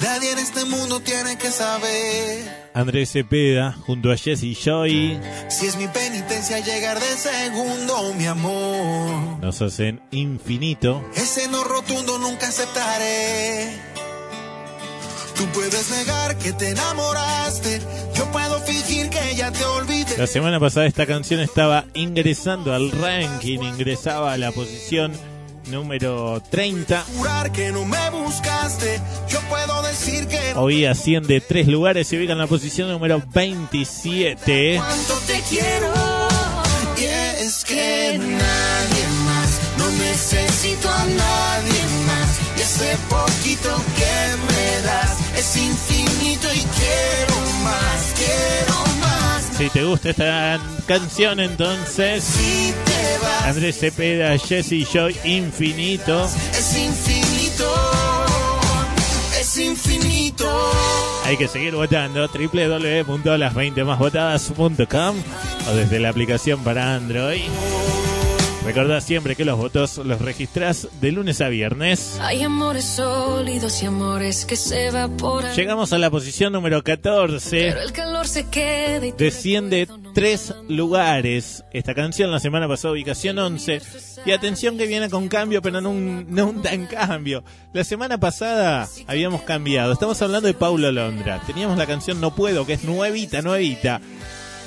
Nadie 0.00 0.32
en 0.32 0.38
este 0.38 0.64
mundo 0.64 1.00
tiene 1.00 1.36
que 1.36 1.50
saber 1.50 2.60
Andrés 2.72 3.10
Cepeda 3.12 3.72
junto 3.72 4.10
a 4.10 4.16
Jesse 4.16 4.56
Joy 4.56 5.20
si 5.48 5.66
es 5.66 5.76
mi 5.76 5.88
penitencia 5.88 6.60
llegar 6.60 6.98
de 6.98 7.16
segundo, 7.16 8.14
mi 8.14 8.26
amor. 8.26 9.38
nos 9.40 9.60
hacen 9.60 10.00
infinito. 10.10 11.04
Ese 11.14 11.48
no 11.48 11.64
rotundo 11.64 12.18
nunca 12.18 12.48
aceptaré. 12.48 13.78
Tú 15.36 15.46
puedes 15.52 15.90
negar 15.90 16.38
que 16.38 16.52
te 16.52 16.70
enamoraste. 16.70 17.80
Puedo 18.32 18.60
fingir 18.60 19.10
que 19.10 19.34
ya 19.34 19.50
te 19.50 19.64
olvidé. 19.64 20.16
La 20.16 20.26
semana 20.26 20.60
pasada 20.60 20.86
esta 20.86 21.06
canción 21.06 21.40
estaba 21.40 21.84
ingresando 21.94 22.72
al 22.72 22.90
ranking, 22.90 23.60
ingresaba 23.60 24.32
a 24.32 24.36
la 24.36 24.52
posición 24.52 25.12
número 25.70 26.42
30. 26.50 27.04
Jurar 27.16 27.52
que 27.52 27.72
no 27.72 27.84
me 27.84 28.10
buscaste. 28.10 29.00
Yo 29.28 29.40
puedo 29.48 29.82
decir 29.82 30.26
que 30.26 30.54
no. 30.54 30.62
Hoy 30.62 30.84
asciende 30.84 31.40
tres 31.40 31.66
lugares, 31.68 32.08
se 32.08 32.18
ubica 32.18 32.32
en 32.32 32.38
la 32.38 32.46
posición 32.46 32.88
número 32.88 33.22
27. 33.32 34.76
cuánto 34.78 35.14
te 35.26 35.40
quiero. 35.48 35.92
Y 36.98 37.04
es 37.04 37.64
que 37.64 38.18
nadie 38.18 39.04
más, 39.24 39.60
no 39.78 39.90
necesito 39.90 40.88
a 40.88 41.04
nadie 41.04 41.82
más. 42.06 42.38
Y 42.58 42.60
ese 42.60 42.96
poquito 43.08 43.74
que 43.96 44.52
me 44.52 44.86
das 44.86 45.16
es 45.38 45.56
infinito 45.56 46.48
y 46.52 46.58
quiero 46.58 47.39
más, 47.62 48.14
quiero 48.16 48.74
más. 49.00 49.44
Si 49.56 49.68
te 49.70 49.84
gusta 49.84 50.10
esta 50.10 50.58
canción, 50.86 51.40
entonces 51.40 52.22
Si 52.24 52.74
vas, 53.22 53.44
Andrés 53.44 53.78
Cepeda, 53.78 54.36
Jesse 54.38 54.84
Joy, 54.90 55.16
Infinito. 55.24 56.28
es 56.52 56.76
infinito, 56.76 57.74
es 59.40 59.56
infinito. 59.58 60.46
Hay 61.24 61.36
que 61.36 61.46
seguir 61.48 61.74
votando 61.74 62.26
www.las20másvotadas.com 62.26 65.16
o 65.68 65.72
desde 65.74 66.00
la 66.00 66.08
aplicación 66.08 66.64
para 66.64 66.94
Android. 66.94 67.42
Recordá 68.70 69.00
siempre 69.00 69.34
que 69.34 69.44
los 69.44 69.58
votos 69.58 69.96
los 69.96 70.20
registrás 70.20 70.86
de 71.00 71.10
lunes 71.10 71.40
a 71.40 71.48
viernes. 71.48 72.16
Hay 72.20 72.44
amores 72.44 72.84
sólidos 72.84 73.82
y 73.82 73.86
amores 73.86 74.44
que 74.44 74.54
se 74.54 74.86
evaporan. 74.86 75.56
Llegamos 75.56 75.92
a 75.92 75.98
la 75.98 76.08
posición 76.08 76.52
número 76.52 76.80
14. 76.84 77.50
Pero 77.50 77.80
el 77.80 77.90
calor 77.90 78.28
se 78.28 78.48
queda 78.48 79.04
y 79.04 79.10
Desciende 79.10 79.88
tres 80.14 80.54
lugares. 80.68 81.64
Esta 81.72 81.96
canción 81.96 82.30
la 82.30 82.38
semana 82.38 82.68
pasada 82.68 82.92
ubicación 82.92 83.40
11. 83.40 83.82
Y 84.24 84.30
atención 84.30 84.78
que 84.78 84.86
viene 84.86 85.10
con 85.10 85.26
cambio, 85.26 85.62
pero 85.62 85.80
no 85.80 85.90
un, 85.90 86.26
no 86.28 86.46
un 86.46 86.62
tan 86.62 86.86
cambio. 86.86 87.42
La 87.72 87.82
semana 87.82 88.18
pasada 88.18 88.88
habíamos 89.08 89.42
cambiado. 89.42 89.92
Estamos 89.92 90.22
hablando 90.22 90.46
de 90.46 90.54
Paulo 90.54 90.92
Londra. 90.92 91.42
Teníamos 91.44 91.76
la 91.76 91.86
canción 91.86 92.20
No 92.20 92.36
Puedo, 92.36 92.64
que 92.64 92.74
es 92.74 92.84
nuevita, 92.84 93.42
nuevita. 93.42 94.00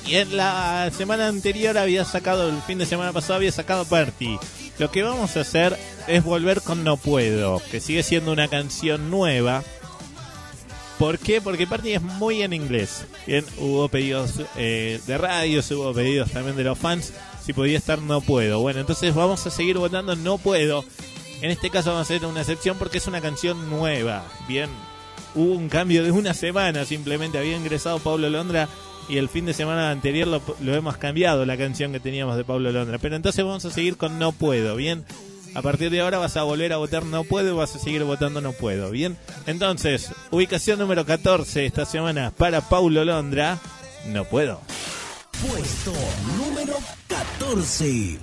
Y 0.06 0.16
en 0.16 0.36
la 0.36 0.92
semana 0.96 1.28
anterior 1.28 1.78
había 1.78 2.04
sacado, 2.04 2.50
el 2.50 2.62
fin 2.64 2.78
de 2.78 2.86
semana 2.86 3.14
pasado 3.14 3.36
había 3.36 3.52
sacado 3.52 3.86
Party. 3.86 4.38
Lo 4.78 4.92
que 4.92 5.04
vamos 5.04 5.38
a 5.38 5.42
hacer 5.42 5.78
es 6.08 6.24
volver 6.24 6.62
con 6.62 6.84
No 6.84 6.98
Puedo, 6.98 7.62
que 7.72 7.80
sigue 7.80 8.04
siendo 8.04 8.32
una 8.32 8.48
canción 8.48 9.10
nueva. 9.10 9.64
¿Por 11.00 11.20
qué? 11.20 11.42
Porque 11.42 11.68
Party 11.68 11.94
es 11.94 12.02
muy 12.02 12.44
en 12.44 12.54
inglés. 12.54 13.06
Bien, 13.26 13.46
hubo 13.58 13.88
pedidos 13.88 14.42
eh, 14.58 15.00
de 15.08 15.18
radios, 15.18 15.72
hubo 15.72 15.94
pedidos 15.94 16.32
también 16.32 16.58
de 16.58 16.64
los 16.64 16.78
fans. 16.78 17.14
Si 17.46 17.54
podía 17.54 17.78
estar 17.78 18.00
No 18.00 18.22
Puedo. 18.22 18.60
Bueno, 18.60 18.82
entonces 18.82 19.16
vamos 19.16 19.46
a 19.46 19.52
seguir 19.52 19.78
votando 19.78 20.16
No 20.16 20.38
Puedo. 20.38 20.84
En 21.42 21.50
este 21.50 21.70
caso 21.70 21.92
vamos 21.92 22.10
a 22.10 22.14
hacer 22.14 22.26
una 22.26 22.42
excepción 22.42 22.78
porque 22.78 22.98
es 22.98 23.08
una 23.08 23.22
canción 23.22 23.70
nueva. 23.70 24.24
Bien, 24.48 24.70
hubo 25.36 25.54
un 25.54 25.70
cambio 25.70 26.04
de 26.04 26.12
una 26.12 26.34
semana. 26.34 26.86
Simplemente 26.86 27.38
había 27.38 27.58
ingresado 27.58 28.00
Pablo 28.00 28.30
Londra 28.30 28.70
y 29.10 29.18
el 29.18 29.30
fin 29.30 29.46
de 29.46 29.54
semana 29.54 29.92
anterior 29.92 30.28
lo, 30.28 30.42
lo 30.62 30.76
hemos 30.76 30.98
cambiado 30.98 31.46
la 31.46 31.58
canción 31.58 31.92
que 31.92 32.00
teníamos 32.00 32.38
de 32.38 32.44
Pablo 32.44 32.72
Londra. 32.72 32.98
Pero 32.98 33.16
entonces 33.16 33.44
vamos 33.44 33.66
a 33.66 33.72
seguir 33.72 33.98
con 33.98 34.20
No 34.20 34.32
Puedo. 34.32 34.76
Bien, 34.76 35.06
a 35.56 35.62
partir 35.62 35.90
de 35.92 36.02
ahora 36.02 36.18
vas 36.18 36.36
a 36.38 36.44
volver 36.44 36.74
a 36.74 36.78
votar 36.78 37.06
No 37.06 37.24
Puedo 37.24 37.54
y 37.54 37.58
vas 37.58 37.76
a 37.76 37.80
seguir 37.80 38.04
votando 38.04 38.42
No 38.42 38.54
Puedo. 38.54 38.90
Bien, 38.90 39.18
entonces, 39.46 40.12
ubicación 40.32 40.80
número 40.80 41.06
14 41.06 41.66
esta 41.66 41.86
semana 41.86 42.32
para 42.32 42.62
Paulo 42.62 43.06
Londra. 43.06 43.60
No 44.08 44.26
puedo. 44.26 44.60
Puesto 45.42 45.94
número 46.38 46.78
14. 47.08 48.20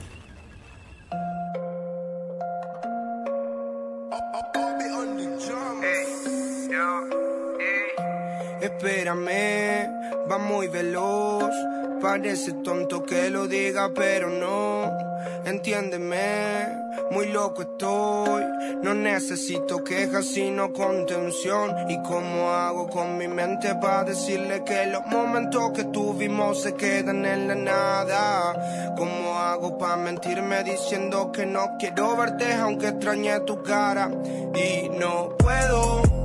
Espérame, 8.61 9.89
va 10.31 10.39
muy 10.39 10.69
veloz. 10.69 11.55
Parece 12.01 12.53
tonto 12.65 13.03
que 13.03 13.31
lo 13.31 13.47
diga, 13.47 13.91
pero 13.95 14.31
no. 14.31 15.11
Entiéndeme, 15.45 16.67
muy 17.11 17.27
loco 17.33 17.63
estoy. 17.63 18.45
No 18.83 18.95
necesito 18.95 19.83
quejas, 19.83 20.27
sino 20.27 20.73
contención. 20.73 21.91
¿Y 21.91 22.03
cómo 22.03 22.51
hago 22.51 22.89
con 22.89 23.19
mi 23.19 23.29
mente 23.29 23.75
para 23.75 24.05
decirle 24.05 24.63
que 24.65 24.87
los 24.87 25.07
momentos 25.07 25.71
que 25.73 25.85
tuvimos 25.85 26.63
se 26.63 26.75
quedan 26.75 27.25
en 27.25 27.49
la 27.49 27.55
nada? 27.55 28.95
¿Cómo 28.97 29.39
hago 29.39 29.79
para 29.79 29.97
mentirme 29.97 30.63
diciendo 30.65 31.33
que 31.33 31.47
no 31.47 31.77
quiero 31.79 32.17
verte 32.17 32.53
aunque 32.55 32.89
extrañe 32.89 33.41
tu 33.41 33.63
cara? 33.63 34.11
Y 34.55 34.89
no 34.91 35.31
puedo 35.39 36.20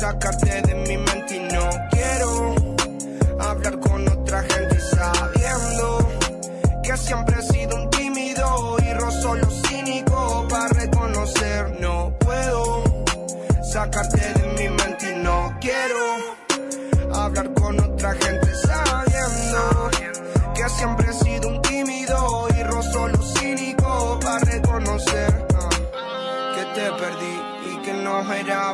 sacarte 0.00 0.62
de 0.62 0.74
mi 0.76 0.96
mente 0.96 1.36
y 1.36 1.40
no 1.40 1.68
quiero 1.90 2.54
hablar 3.38 3.78
con 3.80 4.08
otra 4.08 4.42
gente 4.44 4.80
sabiendo 4.80 6.08
que 6.82 6.96
siempre 6.96 7.36
he 7.38 7.42
sido 7.42 7.76
un 7.76 7.90
tímido 7.90 8.76
y 8.82 8.94
rozo 8.94 9.34
lo 9.34 9.50
cínico 9.50 10.46
para 10.48 10.68
reconocer. 10.68 11.78
No 11.80 12.14
puedo 12.18 12.82
sacarte 13.62 14.20
de 14.40 14.46
mi 14.56 14.68
mente 14.74 15.12
y 15.12 15.22
no 15.22 15.54
quiero 15.60 16.00
hablar 17.12 17.52
con 17.52 17.78
otra 17.78 18.14
gente 18.14 18.39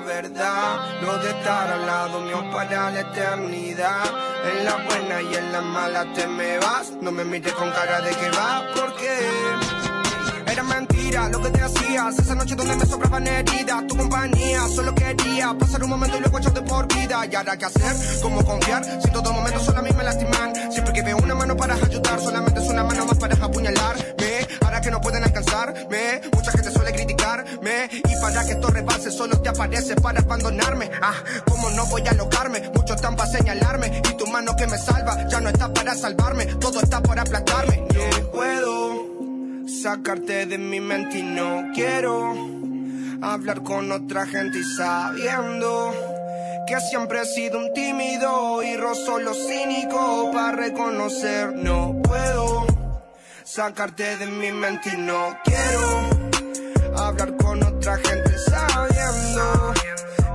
no 0.00 0.10
era 0.10 0.20
verdad 0.20 1.00
lo 1.02 1.18
de 1.18 1.30
estar 1.30 1.72
al 1.72 1.86
lado 1.86 2.20
mío 2.20 2.44
para 2.52 2.90
la 2.90 3.00
eternidad. 3.00 4.04
En 4.44 4.64
la 4.64 4.76
buena 4.76 5.22
y 5.22 5.34
en 5.34 5.52
la 5.52 5.60
mala 5.60 6.12
te 6.12 6.26
me 6.26 6.58
vas 6.58 6.92
no 7.00 7.10
me 7.12 7.24
mires 7.24 7.52
con 7.54 7.70
cara 7.70 8.00
de 8.00 8.10
que 8.10 8.30
va 8.30 8.64
porque 8.74 9.18
era 10.46 10.62
mentira 10.62 11.28
lo 11.28 11.40
que 11.40 11.50
te 11.50 11.62
hacías. 11.62 12.18
Esa 12.18 12.34
noche 12.34 12.54
donde 12.54 12.76
me 12.76 12.86
sobraban 12.86 13.26
heridas 13.26 13.86
tu 13.86 13.96
compañía 13.96 14.66
solo 14.68 14.94
quería 14.94 15.54
pasar 15.58 15.82
un 15.82 15.90
momento 15.90 16.16
y 16.18 16.20
luego 16.20 16.38
echarte 16.38 16.62
por 16.62 16.86
vida. 16.94 17.26
Y 17.30 17.34
ahora 17.34 17.56
qué 17.56 17.64
hacer 17.64 18.20
cómo 18.22 18.44
confiar 18.44 18.84
si 18.84 19.06
en 19.06 19.12
todo 19.12 19.32
momento 19.32 19.60
solo 19.60 19.78
a 19.78 19.82
mí 19.82 19.90
me 19.96 20.04
lastiman. 20.04 20.72
Siempre 20.72 20.92
que 20.92 21.02
veo 21.02 21.16
una 21.16 21.34
mano 21.34 21.56
para 21.56 21.74
ayudar 21.74 22.20
solamente 22.20 22.60
es 22.60 22.68
una 22.68 22.84
mano 22.84 23.06
más 23.06 23.18
para 23.18 23.34
apuñalarme 23.34 24.35
que 24.80 24.90
no 24.90 25.00
pueden 25.00 25.24
alcanzarme. 25.24 26.20
Mucha 26.32 26.52
gente 26.52 26.70
suele 26.70 26.92
criticarme. 26.92 27.88
Y 27.92 28.20
para 28.20 28.44
que 28.44 28.52
esto 28.52 28.68
rebase 28.68 29.10
solo 29.10 29.40
te 29.40 29.48
aparece 29.48 29.96
para 29.96 30.20
abandonarme. 30.20 30.90
Ah 31.02 31.14
cómo 31.48 31.70
no 31.70 31.86
voy 31.86 32.06
a 32.06 32.10
alocarme 32.10 32.60
muchos 32.74 32.96
están 32.96 33.16
para 33.16 33.30
señalarme. 33.30 34.02
Y 34.10 34.16
tu 34.16 34.26
mano 34.26 34.54
que 34.56 34.66
me 34.66 34.78
salva 34.78 35.26
ya 35.28 35.40
no 35.40 35.48
está 35.48 35.72
para 35.72 35.94
salvarme. 35.94 36.46
Todo 36.46 36.80
está 36.80 37.00
para 37.00 37.22
aplastarme 37.22 37.86
no 37.96 38.30
puedo 38.30 39.66
sacarte 39.82 40.46
de 40.46 40.58
mi 40.58 40.80
mente 40.80 41.18
y 41.18 41.22
no 41.22 41.70
quiero 41.74 42.34
hablar 43.22 43.62
con 43.62 43.90
otra 43.90 44.26
gente 44.26 44.58
y 44.58 44.64
sabiendo 44.64 45.92
que 46.66 46.80
siempre 46.80 47.22
he 47.22 47.26
sido 47.26 47.58
un 47.58 47.72
tímido 47.72 48.62
y 48.62 48.76
rozo 48.76 49.18
lo 49.18 49.32
cínico 49.34 50.30
para 50.32 50.52
reconocer. 50.52 51.54
No 51.56 51.96
puedo 52.02 52.66
sacarte 53.46 54.16
de 54.16 54.26
mi 54.26 54.50
mente 54.50 54.90
y 54.92 54.96
no 54.98 55.38
quiero 55.44 56.98
hablar 56.98 57.36
con 57.36 57.62
otra 57.62 57.96
gente 57.96 58.36
sabiendo 58.38 59.72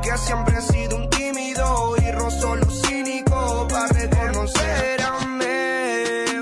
que 0.01 0.17
siempre 0.17 0.57
he 0.57 0.61
sido 0.61 0.95
un 0.95 1.09
tímido 1.09 1.95
y 2.01 2.11
rozo 2.13 2.55
lo 2.55 2.71
cínico 2.71 3.67
para 3.69 3.87
reconocer 3.87 5.01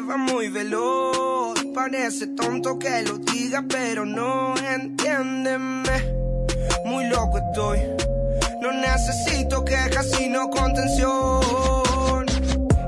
va 0.08 0.18
muy 0.18 0.50
veloz 0.50 1.60
parece 1.74 2.28
tonto 2.28 2.78
que 2.78 3.02
lo 3.02 3.18
diga 3.18 3.66
pero 3.68 4.06
no 4.06 4.54
entiéndeme. 4.56 6.20
Muy 6.86 7.08
loco 7.08 7.40
estoy 7.40 7.80
no 8.62 8.72
necesito 8.74 9.66
quejas 9.66 10.12
sino 10.12 10.50
contención. 10.50 12.26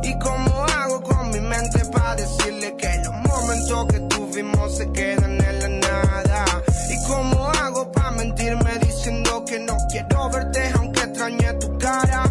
Y 0.03 0.19
cómo 0.19 0.65
hago 0.77 1.01
con 1.01 1.31
mi 1.31 1.39
mente 1.39 1.85
para 1.85 2.15
decirle 2.15 2.75
que 2.77 3.01
los 3.03 3.20
momentos 3.51 3.85
que 3.87 3.99
tuvimos 4.15 4.77
se 4.77 4.91
quedan 4.91 5.43
en 5.43 5.59
la 5.59 5.67
nada. 5.67 6.45
Y 6.89 7.07
cómo 7.07 7.49
hago 7.49 7.91
para 7.91 8.11
mentirme 8.11 8.77
diciendo 8.79 9.43
que 9.45 9.59
no 9.59 9.75
quiero 9.89 10.29
verte 10.29 10.71
aunque 10.75 11.01
extrañe 11.01 11.53
tu 11.59 11.77
cara 11.77 12.23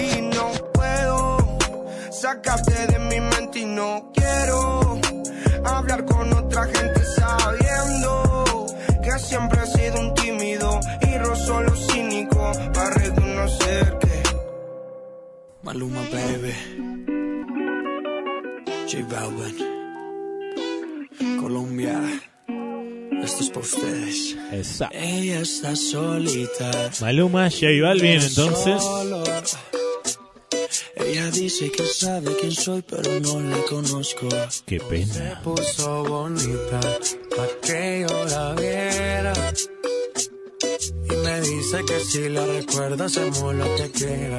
y 0.00 0.20
no 0.22 0.52
puedo 0.72 1.58
sacarte 2.10 2.86
de 2.86 2.98
mi 2.98 3.20
mente 3.20 3.58
y 3.60 3.64
no 3.66 4.10
quiero 4.14 5.00
hablar 5.64 6.04
con 6.06 6.32
otra 6.32 6.64
gente 6.64 7.04
sabiendo 7.04 8.66
que 9.02 9.18
siempre 9.18 9.60
he 9.62 9.66
sido 9.66 10.00
un 10.00 10.14
tímido 10.14 10.80
y 11.02 11.18
lo 11.18 11.76
cínico 11.76 12.52
para 12.72 12.90
reconocer 12.90 13.98
que 13.98 14.22
Maluma 15.62 16.02
baby. 16.10 16.54
J 18.88 19.04
Balvin 19.08 19.81
Colombia 21.40 22.00
Esto 23.22 23.42
es 23.44 23.48
para 23.50 23.60
ustedes 23.60 24.36
Exacto. 24.52 24.96
Ella 24.98 25.40
está 25.40 25.76
solita 25.76 26.90
Maluma, 27.00 27.48
J 27.50 27.66
Balvin, 27.82 28.20
entonces. 28.20 28.82
Solo. 28.82 29.22
Ella 30.96 31.30
dice 31.30 31.70
que 31.70 31.84
sabe 31.84 32.34
quién 32.40 32.52
soy 32.52 32.82
pero 32.82 33.20
no 33.20 33.40
la 33.40 33.58
conozco 33.68 34.28
Qué 34.66 34.78
pena. 34.80 35.40
puso 35.42 36.04
bonita 36.04 36.80
pa' 37.36 37.48
que 37.62 38.06
yo 38.08 38.24
la 38.26 38.54
viera. 38.54 39.32
Y 41.04 41.16
me 41.24 41.40
dice 41.40 41.84
que 41.86 42.00
si 42.00 42.28
la 42.28 42.46
recuerda 42.46 43.04
hacemos 43.06 43.54
lo 43.54 43.74
que 43.76 43.90
quiera. 43.90 44.38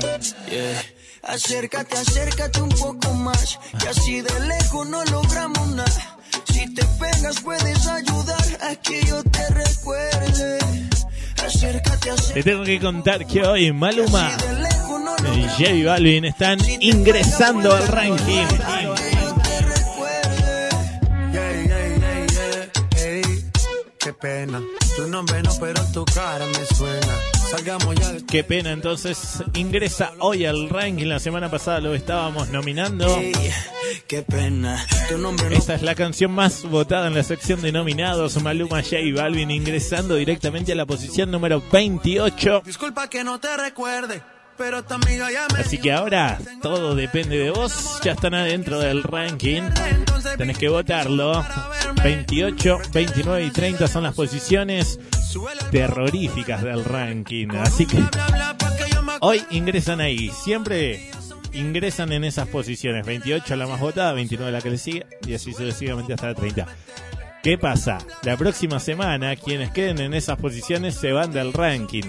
Yeah. 0.50 0.84
Acércate, 1.24 1.96
acércate 1.98 2.62
un 2.62 2.70
poco 2.70 3.14
más, 3.14 3.58
que 3.80 3.88
así 3.88 4.22
de 4.22 4.40
lejos 4.42 4.88
no 4.90 5.04
logramos 5.06 5.68
nada. 5.70 6.18
Si 6.64 6.74
te 6.74 6.86
pegas 6.98 7.42
puedes 7.42 7.88
ayudar 7.88 8.46
a 8.62 8.76
que 8.78 9.04
yo 9.06 9.22
te 9.22 9.50
recuerde. 9.50 10.60
Acércate, 11.46 12.10
acércate. 12.10 12.34
Te 12.34 12.44
tengo 12.44 12.64
que 12.64 12.80
contar 12.80 13.28
que 13.28 13.42
hoy 13.42 13.74
Maluma 13.74 14.32
y 15.36 15.44
J 15.62 15.86
Balvin 15.86 16.24
están 16.24 16.60
ingresando 16.80 17.76
al 17.76 17.86
ranking. 17.90 18.48
Ey, 22.96 23.24
pena. 24.22 24.62
Tu 24.96 25.08
nombre 25.10 25.44
no, 25.44 25.52
pero 25.60 25.84
tu 25.92 26.06
cara 26.06 26.46
me 26.46 26.66
suena. 26.78 27.33
Qué 28.28 28.44
pena, 28.44 28.72
entonces 28.72 29.44
ingresa 29.54 30.14
hoy 30.20 30.46
al 30.46 30.70
ranking. 30.70 31.06
La 31.06 31.20
semana 31.20 31.52
pasada 31.52 31.82
lo 31.82 31.94
estábamos 31.94 32.50
nominando. 32.50 33.06
Qué 34.08 34.24
pena. 34.24 34.84
Esta 35.52 35.76
es 35.76 35.84
la 35.84 35.94
canción 35.94 36.32
más 36.32 36.64
votada 36.64 37.08
en 37.08 37.14
la 37.14 37.24
sección 37.24 37.62
de 37.62 37.72
nominados. 37.72 38.42
Maluma 38.42 38.82
J 38.82 38.98
Balvin 39.16 39.52
ingresando 39.52 40.16
directamente 40.16 40.72
a 40.72 40.76
la 40.76 40.88
posición 40.88 41.30
número 41.30 41.62
28. 41.72 42.64
Disculpa 42.66 43.08
que 43.08 43.24
no 43.24 43.40
te 43.40 43.56
recuerde, 43.56 44.24
Así 45.58 45.78
que 45.78 45.92
ahora 45.92 46.40
todo 46.62 46.96
depende 46.96 47.38
de 47.38 47.52
vos. 47.52 48.00
Ya 48.04 48.14
están 48.14 48.34
adentro 48.34 48.80
del 48.80 49.04
ranking. 49.04 49.64
Tenés 50.38 50.58
que 50.58 50.70
votarlo. 50.70 51.44
28, 52.04 52.80
29 52.94 53.46
y 53.46 53.52
30 53.52 53.88
son 53.88 54.04
las 54.04 54.16
posiciones 54.16 55.00
terroríficas 55.72 56.64
del 56.64 56.84
ranking. 56.84 57.48
Así 57.60 57.86
que 57.86 57.98
hoy 59.22 59.44
ingresan 59.52 60.02
ahí. 60.02 60.30
Siempre 60.30 61.10
ingresan 61.54 62.12
en 62.12 62.24
esas 62.24 62.48
posiciones. 62.48 63.06
28 63.06 63.56
la 63.56 63.68
más 63.68 63.80
votada, 63.80 64.14
29 64.14 64.52
la 64.52 64.62
que 64.62 64.70
le 64.70 64.78
sigue 64.78 65.06
y 65.26 65.34
así 65.34 65.54
sucesivamente 65.54 66.14
hasta 66.14 66.28
la 66.28 66.36
30. 66.36 66.68
¿Qué 67.44 67.58
pasa? 67.58 67.98
La 68.24 68.38
próxima 68.38 68.80
semana, 68.80 69.36
quienes 69.36 69.70
queden 69.72 70.00
en 70.00 70.14
esas 70.14 70.40
posiciones 70.40 70.96
se 70.96 71.12
van 71.12 71.34
del 71.34 71.52
ranking. 71.52 72.06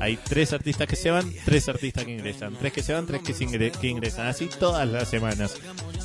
Hay 0.00 0.16
tres 0.16 0.54
artistas 0.54 0.86
que 0.86 0.96
se 0.96 1.10
van, 1.10 1.30
tres 1.44 1.68
artistas 1.68 2.06
que 2.06 2.12
ingresan. 2.12 2.54
Tres 2.54 2.72
que 2.72 2.82
se 2.82 2.94
van, 2.94 3.06
tres 3.06 3.20
que, 3.20 3.34
se 3.34 3.46
que 3.46 3.86
ingresan. 3.86 4.26
Así 4.26 4.48
todas 4.58 4.88
las 4.88 5.08
semanas. 5.08 5.56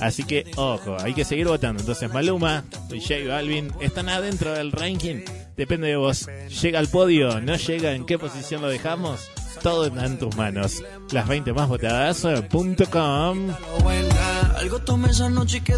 Así 0.01 0.25
que, 0.25 0.51
ojo, 0.57 0.97
hay 0.99 1.13
que 1.13 1.23
seguir 1.23 1.47
votando. 1.47 1.79
Entonces, 1.79 2.11
Maluma 2.11 2.65
y 2.91 2.99
J 2.99 3.25
Balvin 3.25 3.71
están 3.79 4.09
adentro 4.09 4.51
del 4.51 4.73
ranking. 4.73 5.23
Depende 5.55 5.87
de 5.87 5.95
vos. 5.95 6.27
¿Llega 6.61 6.79
al 6.79 6.89
podio? 6.89 7.39
¿No 7.39 7.55
llega? 7.55 7.93
¿En 7.93 8.05
qué 8.05 8.19
posición 8.19 8.61
lo 8.61 8.67
dejamos? 8.67 9.31
Todo 9.63 9.85
está 9.85 10.05
en 10.05 10.19
tus 10.19 10.35
manos. 10.35 10.83
Las 11.11 11.27
20 11.27 11.53
más 11.53 11.69
votadas. 11.69 12.25
eh. 12.25 12.47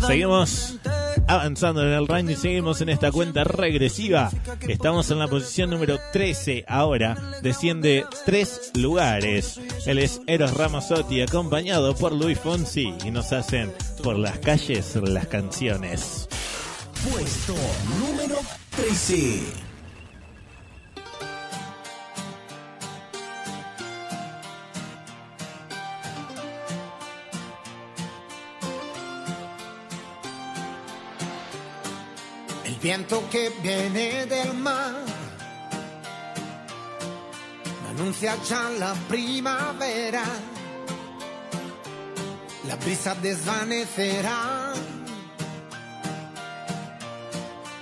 Seguimos 0.07 0.75
avanzando 1.27 1.81
en 1.83 1.93
el 1.93 2.07
ranking, 2.07 2.35
seguimos 2.35 2.81
en 2.81 2.89
esta 2.89 3.11
cuenta 3.11 3.43
regresiva. 3.43 4.31
Estamos 4.67 5.11
en 5.11 5.19
la 5.19 5.27
posición 5.27 5.69
número 5.69 5.99
13 6.11 6.65
ahora, 6.67 7.15
desciende 7.41 8.05
tres 8.25 8.71
lugares. 8.73 9.59
Él 9.85 9.99
es 9.99 10.19
Eros 10.27 10.55
Ramazzotti, 10.55 11.21
acompañado 11.21 11.95
por 11.95 12.11
Luis 12.11 12.39
Fonsi, 12.39 12.93
y 13.05 13.11
nos 13.11 13.31
hacen 13.33 13.71
por 14.03 14.17
las 14.17 14.39
calles 14.39 14.95
las 14.95 15.27
canciones. 15.27 16.27
Puesto 17.11 17.53
número 17.99 18.37
13. 18.75 19.74
Viento 32.85 33.27
que 33.31 33.49
viene 33.63 34.27
del 34.27 34.53
mar 34.53 34.93
anuncia 37.89 38.37
ya 38.47 38.69
la 38.77 38.93
primavera. 39.09 40.23
La 42.67 42.75
brisa 42.75 43.15
desvanecerá 43.15 44.73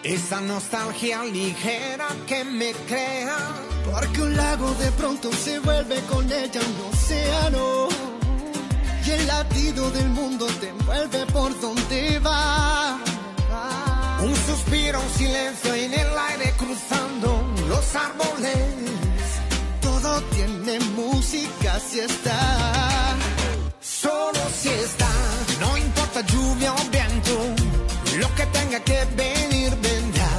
esa 0.03 0.39
nostalgia 0.39 1.25
ligera 1.25 2.07
que 2.25 2.45
me 2.45 2.71
crea. 2.87 3.37
Porque 3.91 4.21
un 4.21 4.37
lago 4.37 4.73
de 4.75 4.89
pronto 4.93 5.33
se 5.33 5.59
vuelve 5.59 5.99
con 6.11 6.31
ella 6.31 6.61
un 6.61 6.93
océano. 6.93 7.89
Y 9.05 9.11
el 9.11 9.27
latido 9.27 9.91
del 9.91 10.09
mundo 10.11 10.45
te 10.61 10.69
envuelve 10.69 11.25
por 11.25 11.59
donde 11.59 12.19
va. 12.19 12.62
Un 14.73 14.79
suspiro, 14.79 14.99
un 14.99 15.09
silencio 15.09 15.75
en 15.75 15.93
el 15.93 16.17
aire 16.17 16.51
cruzando 16.57 17.45
los 17.69 17.95
árboles. 17.95 18.57
Todo 19.81 20.19
tiene 20.33 20.79
música 20.95 21.79
si 21.79 21.99
está. 21.99 23.15
Solo 23.79 24.39
si 24.51 24.69
está, 24.69 25.11
no 25.59 25.77
importa 25.77 26.21
lluvia 26.21 26.73
o 26.73 26.83
viento, 26.89 27.35
lo 28.17 28.33
que 28.33 28.45
tenga 28.47 28.79
que 28.79 29.05
venir 29.15 29.75
vendrá. 29.79 30.29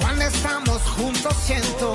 Cuando 0.00 0.24
estamos 0.24 0.82
juntos 0.96 1.34
siento 1.46 1.92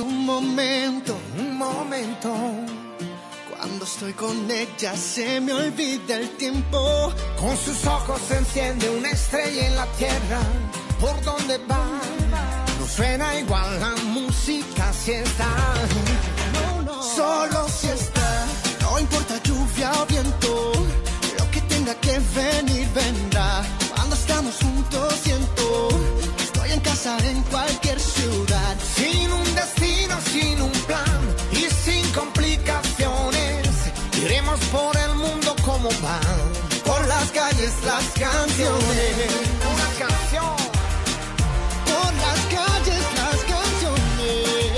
un 0.00 0.24
momento, 0.24 1.16
un 1.38 1.56
momento. 1.56 2.30
Cuando 3.50 3.84
estoy 3.84 4.12
con 4.14 4.50
ella 4.50 4.96
se 4.96 5.40
me 5.40 5.52
olvida 5.52 6.16
el 6.16 6.30
tiempo. 6.36 7.12
Con 7.38 7.56
sus 7.56 7.84
ojos 7.86 8.20
se 8.26 8.38
enciende 8.38 8.88
una 8.90 9.10
estrella 9.10 9.66
en 9.66 9.76
la 9.76 9.86
tierra. 9.98 10.40
¿Por 11.00 11.22
donde 11.22 11.58
va? 11.66 11.84
No 12.78 12.86
suena 12.86 13.38
igual 13.38 13.80
la 13.80 13.94
música 14.04 14.92
si 14.92 15.12
está. 15.12 15.48
Solo 17.16 17.68
si 17.68 17.88
está, 17.88 18.46
no 18.82 18.98
importa 18.98 19.40
lluvia 19.42 19.92
o 20.00 20.06
viento, 20.06 20.72
lo 21.38 21.50
que 21.50 21.60
tenga 21.62 21.94
que 21.96 22.18
venir 22.34 22.88
vendrá. 22.94 23.62
Cuando 23.94 24.14
estamos 24.14 24.54
juntos 24.56 25.14
siento 25.22 25.88
que 26.36 26.42
estoy 26.44 26.70
en 26.72 26.80
casa 26.80 27.18
en 27.28 27.42
cualquier 27.44 27.98
ciudad. 27.98 28.76
Las 37.84 38.04
canciones. 38.18 39.16
Una 39.72 39.88
canción. 39.98 40.56
Por 41.90 42.12
las 42.24 42.40
calles 42.56 43.02
las 43.20 43.38
canciones. 43.54 44.68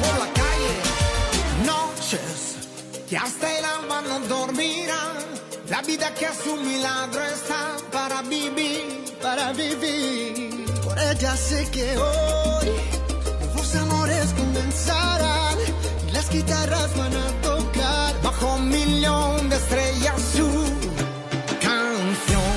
Por 0.00 0.14
la 0.22 0.28
calle. 0.40 0.74
Noches 1.66 2.38
que 3.08 3.16
hasta 3.16 3.58
el 3.58 3.64
alma 3.64 4.02
no 4.02 4.20
dormirán. 4.20 5.16
La 5.68 5.80
vida 5.82 6.12
que 6.14 6.26
a 6.26 6.34
su 6.34 6.56
milagro 6.56 7.22
está 7.24 7.76
para 7.90 8.22
vivir. 8.22 9.16
Para 9.22 9.52
vivir. 9.52 10.64
Por 10.84 10.98
ella 10.98 11.36
sé 11.36 11.70
que 11.70 11.96
hoy 11.96 12.70
nuevos 13.40 13.74
amores 13.76 14.34
comenzarán. 14.36 15.58
Guitarras 16.32 16.96
van 16.96 17.14
a 17.14 17.28
tocar. 17.42 18.14
Bajo 18.22 18.54
un 18.54 18.68
millón 18.68 19.50
de 19.50 19.56
estrellas 19.56 20.14
su 20.34 20.48
canción. 21.60 22.52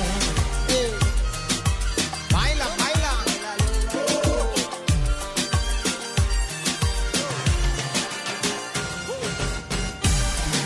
Baila, 2.32 2.66
baila. 2.80 3.12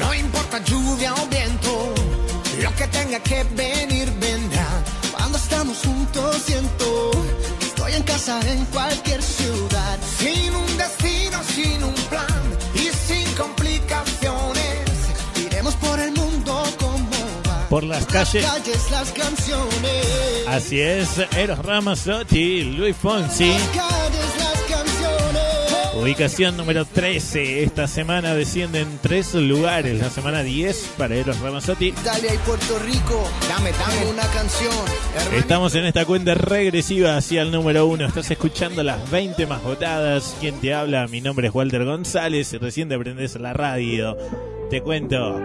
No 0.01 0.15
importa 0.15 0.59
lluvia 0.65 1.15
o 1.15 1.27
viento, 1.27 1.95
lo 2.63 2.75
que 2.77 2.87
tenga 2.87 3.19
que 3.21 3.43
venir 3.57 4.09
vendrá. 4.21 4.69
Cuando 5.11 5.37
estamos 5.37 5.79
juntos 5.79 6.37
siento 6.47 7.11
que 7.59 7.67
estoy 7.67 7.93
en 7.95 8.03
casa 8.05 8.41
en 8.53 8.65
cualquier 8.67 9.21
ciudad. 9.21 9.99
Sin 10.19 10.55
un 10.55 10.70
Por 17.71 17.85
las 17.85 18.05
calles. 18.05 18.43
Las 18.43 18.55
calles 18.55 18.91
las 18.91 19.13
canciones. 19.13 20.45
Así 20.49 20.81
es, 20.81 21.09
Eros 21.37 21.61
Ramazzotti, 21.61 22.65
Luis 22.65 22.97
Fonsi. 22.97 23.49
Las 23.49 23.63
calles 23.69 24.39
las 24.39 24.63
canciones. 24.63 25.95
Ubicación 25.95 26.57
número 26.57 26.85
13. 26.85 27.63
Esta 27.63 27.87
semana 27.87 28.35
descienden 28.35 28.99
tres 29.01 29.35
lugares. 29.35 30.01
La 30.01 30.11
semana 30.11 30.43
10 30.43 30.95
para 30.99 31.15
Eros 31.15 31.39
Ramazzotti. 31.39 31.89
Italia 31.91 32.35
y 32.35 32.39
Puerto 32.39 32.77
Rico. 32.81 33.31
Dame, 33.49 33.71
dame 33.71 34.11
una 34.11 34.27
canción. 34.33 34.75
Estamos 35.37 35.73
en 35.77 35.85
esta 35.85 36.05
cuenta 36.05 36.35
regresiva 36.35 37.17
hacia 37.17 37.43
el 37.43 37.53
número 37.53 37.87
1. 37.87 38.05
Estás 38.05 38.33
escuchando 38.33 38.83
las 38.83 39.09
20 39.13 39.47
más 39.47 39.63
votadas. 39.63 40.37
¿Quién 40.41 40.61
te 40.61 40.75
habla? 40.75 41.07
Mi 41.07 41.21
nombre 41.21 41.47
es 41.47 41.55
Walter 41.55 41.85
González. 41.85 42.53
Recién 42.61 42.89
te 42.89 42.97
aprendes 42.97 43.37
la 43.37 43.53
radio. 43.53 44.17
Te 44.71 44.83
cuento 44.83 45.41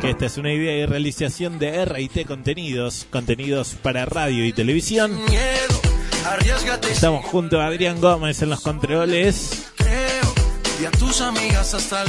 que 0.00 0.10
esta 0.10 0.26
es 0.26 0.36
una 0.36 0.52
idea 0.52 0.76
y 0.76 0.86
realización 0.86 1.58
de 1.58 1.84
RT 1.84 2.26
Contenidos. 2.26 3.06
Contenidos 3.10 3.76
para 3.82 4.04
radio 4.04 4.44
y 4.44 4.52
televisión. 4.52 5.18
Estamos 6.90 7.24
junto 7.26 7.60
a 7.60 7.66
Adrián 7.66 8.00
Gómez 8.00 8.42
en 8.42 8.50
los 8.50 8.60
controles. 8.60 9.70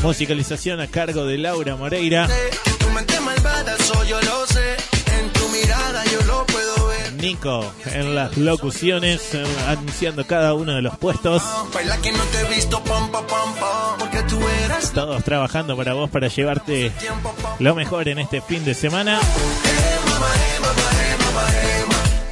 Musicalización 0.03 0.79
a 0.79 0.87
cargo 0.87 1.25
de 1.25 1.37
Laura 1.37 1.75
Moreira. 1.75 2.27
En 5.19 5.33
tu 5.33 5.49
mirada 5.49 6.05
yo 6.05 6.21
lo 6.25 6.45
puedo 6.45 6.87
ver. 6.87 7.08
Nico 7.19 7.65
en 7.85 8.15
las 8.15 8.37
locuciones, 8.37 9.33
eh, 9.33 9.43
anunciando 9.67 10.25
cada 10.25 10.53
uno 10.53 10.73
de 10.73 10.81
los 10.81 10.97
puestos. 10.97 11.43
Todos 14.93 15.23
trabajando 15.23 15.75
para 15.75 15.93
vos 15.93 16.09
para 16.09 16.27
llevarte 16.27 16.91
lo 17.59 17.75
mejor 17.75 18.07
en 18.07 18.19
este 18.19 18.41
fin 18.41 18.63
de 18.63 18.73
semana. 18.73 19.19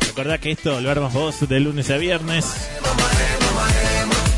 Recordá 0.07 0.37
que 0.39 0.51
esto 0.51 0.81
lo 0.81 0.89
armas 0.89 1.13
vos 1.13 1.47
de 1.47 1.59
lunes 1.59 1.89
a 1.91 1.97
viernes. 1.97 2.69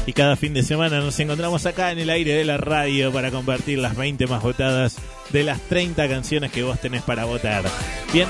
Y 0.06 0.14
cada 0.14 0.36
fin 0.36 0.56
de 0.56 0.64
semana 0.64 1.00
nos 1.02 1.20
encontramos 1.20 1.68
acá 1.68 1.92
en 1.92 2.00
el 2.00 2.10
aire 2.10 2.34
de 2.34 2.44
la 2.44 2.58
radio 2.58 3.14
para 3.14 3.30
compartir 3.30 3.78
las 3.78 3.96
20 3.96 4.26
más 4.26 4.42
votadas 4.42 4.96
de 5.32 5.44
las 5.44 5.62
30 5.62 6.10
canciones 6.10 6.52
que 6.52 6.64
vos 6.64 6.80
tenés 6.82 7.04
para 7.04 7.26
votar. 7.26 7.64
Bien, 8.12 8.28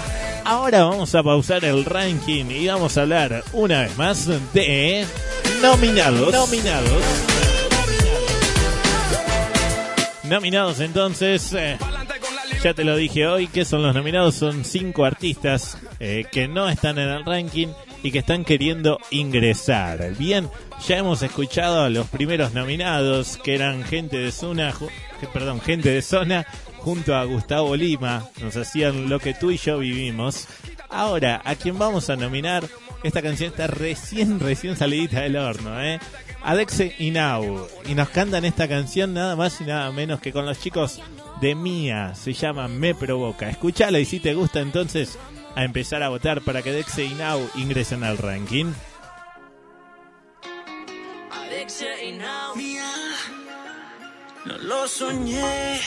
ahora 0.49 0.83
vamos 0.83 1.13
a 1.13 1.21
pausar 1.21 1.63
el 1.63 1.85
ranking 1.85 2.45
y 2.49 2.67
vamos 2.67 2.97
a 2.97 3.01
hablar 3.01 3.43
una 3.53 3.81
vez 3.81 3.95
más 3.97 4.27
de 4.51 5.05
nominados. 5.61 6.33
Nominados. 6.33 7.03
Nominados 10.23 10.79
entonces. 10.79 11.53
eh, 11.53 11.77
ya 12.63 12.73
te 12.73 12.83
lo 12.83 12.95
dije 12.95 13.27
hoy, 13.27 13.47
que 13.47 13.63
son 13.63 13.83
los 13.83 13.93
nominados? 13.93 14.35
Son 14.35 14.65
cinco 14.65 15.05
artistas 15.05 15.77
eh, 15.99 16.25
que 16.31 16.47
no 16.47 16.67
están 16.67 16.97
en 16.97 17.09
el 17.09 17.25
ranking 17.25 17.67
y 18.01 18.11
que 18.11 18.19
están 18.19 18.43
queriendo 18.43 18.99
ingresar. 19.11 20.13
Bien, 20.17 20.49
ya 20.87 20.97
hemos 20.97 21.21
escuchado 21.21 21.83
a 21.83 21.89
los 21.89 22.07
primeros 22.07 22.53
nominados, 22.53 23.37
que 23.37 23.53
eran 23.53 23.83
gente 23.83 24.17
de 24.17 24.31
zona, 24.31 24.73
perdón, 25.31 25.61
gente 25.61 25.89
de 25.89 26.01
zona, 26.01 26.47
junto 26.79 27.15
a 27.15 27.23
Gustavo 27.25 27.75
Lima. 27.75 28.27
Nos 28.41 28.55
hacían 28.57 29.09
lo 29.09 29.19
que 29.19 29.33
tú 29.33 29.51
y 29.51 29.57
yo 29.57 29.79
vivimos. 29.79 30.47
Ahora, 30.89 31.41
a 31.45 31.55
quien 31.55 31.77
vamos 31.77 32.09
a 32.09 32.15
nominar, 32.15 32.67
esta 33.03 33.21
canción 33.21 33.51
está 33.51 33.67
recién, 33.67 34.39
recién 34.39 34.75
salidita 34.75 35.21
del 35.21 35.37
horno, 35.37 35.81
¿eh? 35.81 35.99
Alexe 36.41 36.95
Inau. 36.99 37.67
Y 37.85 37.95
nos 37.95 38.09
cantan 38.09 38.45
esta 38.45 38.67
canción 38.67 39.13
nada 39.13 39.35
más 39.35 39.59
y 39.61 39.65
nada 39.65 39.91
menos 39.91 40.19
que 40.19 40.31
con 40.31 40.45
los 40.45 40.59
chicos 40.59 41.01
de 41.41 41.55
Mía. 41.55 42.13
Se 42.15 42.33
llama 42.33 42.67
Me 42.67 42.95
Provoca. 42.95 43.49
Escúchala 43.49 43.99
y 43.99 44.05
si 44.05 44.19
te 44.19 44.33
gusta 44.33 44.59
entonces 44.59 45.17
a 45.55 45.63
empezar 45.63 46.03
a 46.03 46.09
votar 46.09 46.41
para 46.41 46.61
que 46.61 46.71
Dexe 46.71 47.05
y 47.05 47.13
Now 47.13 47.49
ingresen 47.55 48.03
al 48.03 48.17
ranking. 48.17 48.73
Alexia 51.31 52.03
y 52.03 52.13
Naumia. 52.13 52.85
No 54.45 54.57
lo 54.57 54.87
soñé. 54.87 55.79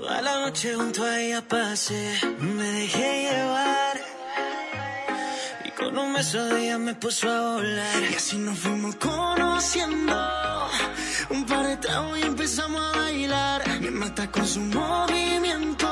Toda 0.00 0.22
la 0.22 0.40
noche 0.40 0.74
junto 0.74 1.04
a 1.04 1.20
ella 1.20 1.42
pasé. 1.46 2.14
Me 2.38 2.64
dejé 2.64 3.22
llevar. 3.28 4.00
Y 5.66 5.70
con 5.72 5.98
un 5.98 6.14
beso 6.14 6.42
de 6.46 6.62
ella 6.64 6.78
me 6.78 6.94
puso 6.94 7.28
a 7.28 7.52
volar. 7.56 8.02
Y 8.10 8.14
así 8.14 8.38
nos 8.38 8.58
fuimos 8.58 8.94
conociendo. 8.96 10.16
Un 11.28 11.44
par 11.44 11.66
de 11.66 11.76
tragos 11.76 12.18
y 12.18 12.22
empezamos 12.22 12.80
a 12.80 12.98
bailar. 12.98 13.62
Me 13.80 13.90
mata 13.90 14.30
con 14.30 14.46
su 14.46 14.60
movimiento. 14.60 15.86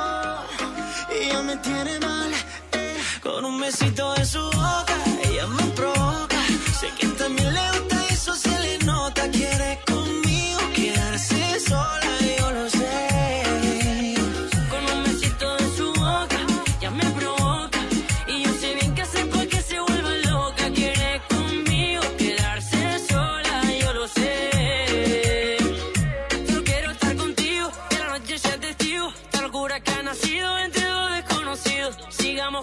Y 1.10 1.24
ella 1.26 1.42
me 1.42 1.56
tiene 1.58 1.98
mal. 2.00 2.32
eh. 2.72 2.96
Con 3.22 3.44
un 3.44 3.60
besito 3.60 4.14
de 4.14 4.24
su 4.24 4.42
boca, 4.42 4.96
ella 5.24 5.46
me 5.48 5.64
provoca. 5.78 6.40
Sé 6.80 6.88
que 6.98 7.08
también 7.08 7.52
le 7.52 7.70
gusta 7.72 7.96
y 8.08 8.12
eso 8.14 8.34
se 8.34 8.58
le 8.58 8.78
nota. 8.86 9.28
Quiere 9.30 9.80
conmigo 9.86 10.27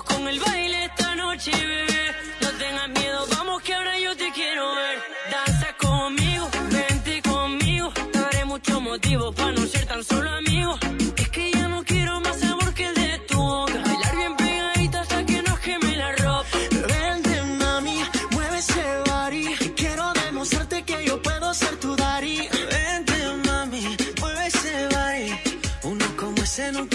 Con 0.04 0.28
el 0.28 0.40
baile 0.42 0.86
esta 0.86 1.16
noche, 1.16 1.52
bebé. 1.52 2.16
No 2.42 2.50
tengas 2.58 2.90
miedo, 2.90 3.26
vamos 3.32 3.62
que 3.62 3.74
ahora 3.74 3.98
yo 3.98 4.16
te 4.18 4.30
quiero 4.34 4.76
ver. 4.76 5.00
Danza 5.32 5.74
conmigo, 5.78 6.50
vente 6.70 7.22
conmigo. 7.22 7.94
Te 8.12 8.20
daré 8.20 8.46
muchos 8.46 8.82
motivos 8.82 9.34
para 9.34 9.52
no 9.54 9.66
ser 9.66 9.86
tan 9.86 10.04
solo 10.04 10.30
amigos. 10.32 10.80
Es 11.16 11.30
que 11.30 11.50
ya 11.52 11.68
no 11.70 11.84
quiero 11.86 12.20
más 12.20 12.44
amor 12.44 12.74
que 12.74 12.88
el 12.88 12.94
de 12.94 13.20
tu 13.20 13.38
boca. 13.38 13.74
Bailar 13.74 14.16
bien 14.18 14.36
pegadita 14.36 15.00
hasta 15.02 15.26
que 15.26 15.42
nos 15.44 15.60
queme 15.60 15.96
la 15.96 16.12
ropa. 16.12 16.48
Vente, 16.90 17.42
mami, 17.44 18.04
mueve 18.32 18.58
ese 18.58 18.84
body. 19.06 19.56
Quiero 19.76 20.12
demostrarte 20.14 20.84
que 20.84 21.06
yo 21.06 21.22
puedo 21.22 21.54
ser 21.54 21.76
tu 21.80 21.96
daddy. 21.96 22.50
Vente, 22.72 23.18
mami, 23.46 23.98
mueve 24.20 24.48
ese 24.48 24.88
baile. 24.94 25.42
Uno 25.84 26.06
como 26.18 26.44
ese 26.44 26.72
nunca 26.74 26.95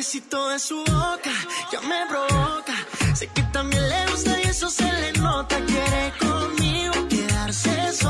besito 0.00 0.48
de 0.48 0.58
su 0.58 0.78
boca, 0.78 1.30
ya 1.70 1.80
me 1.82 2.06
provoca. 2.08 2.74
Sé 3.14 3.26
que 3.34 3.42
también 3.52 3.86
le 3.86 4.06
gusta 4.10 4.30
y 4.42 4.48
eso 4.48 4.70
se 4.70 4.90
le 5.00 5.12
nota. 5.12 5.56
Quiere 5.66 6.14
conmigo 6.18 6.94
quedarse 7.06 7.92
sola, 7.92 8.09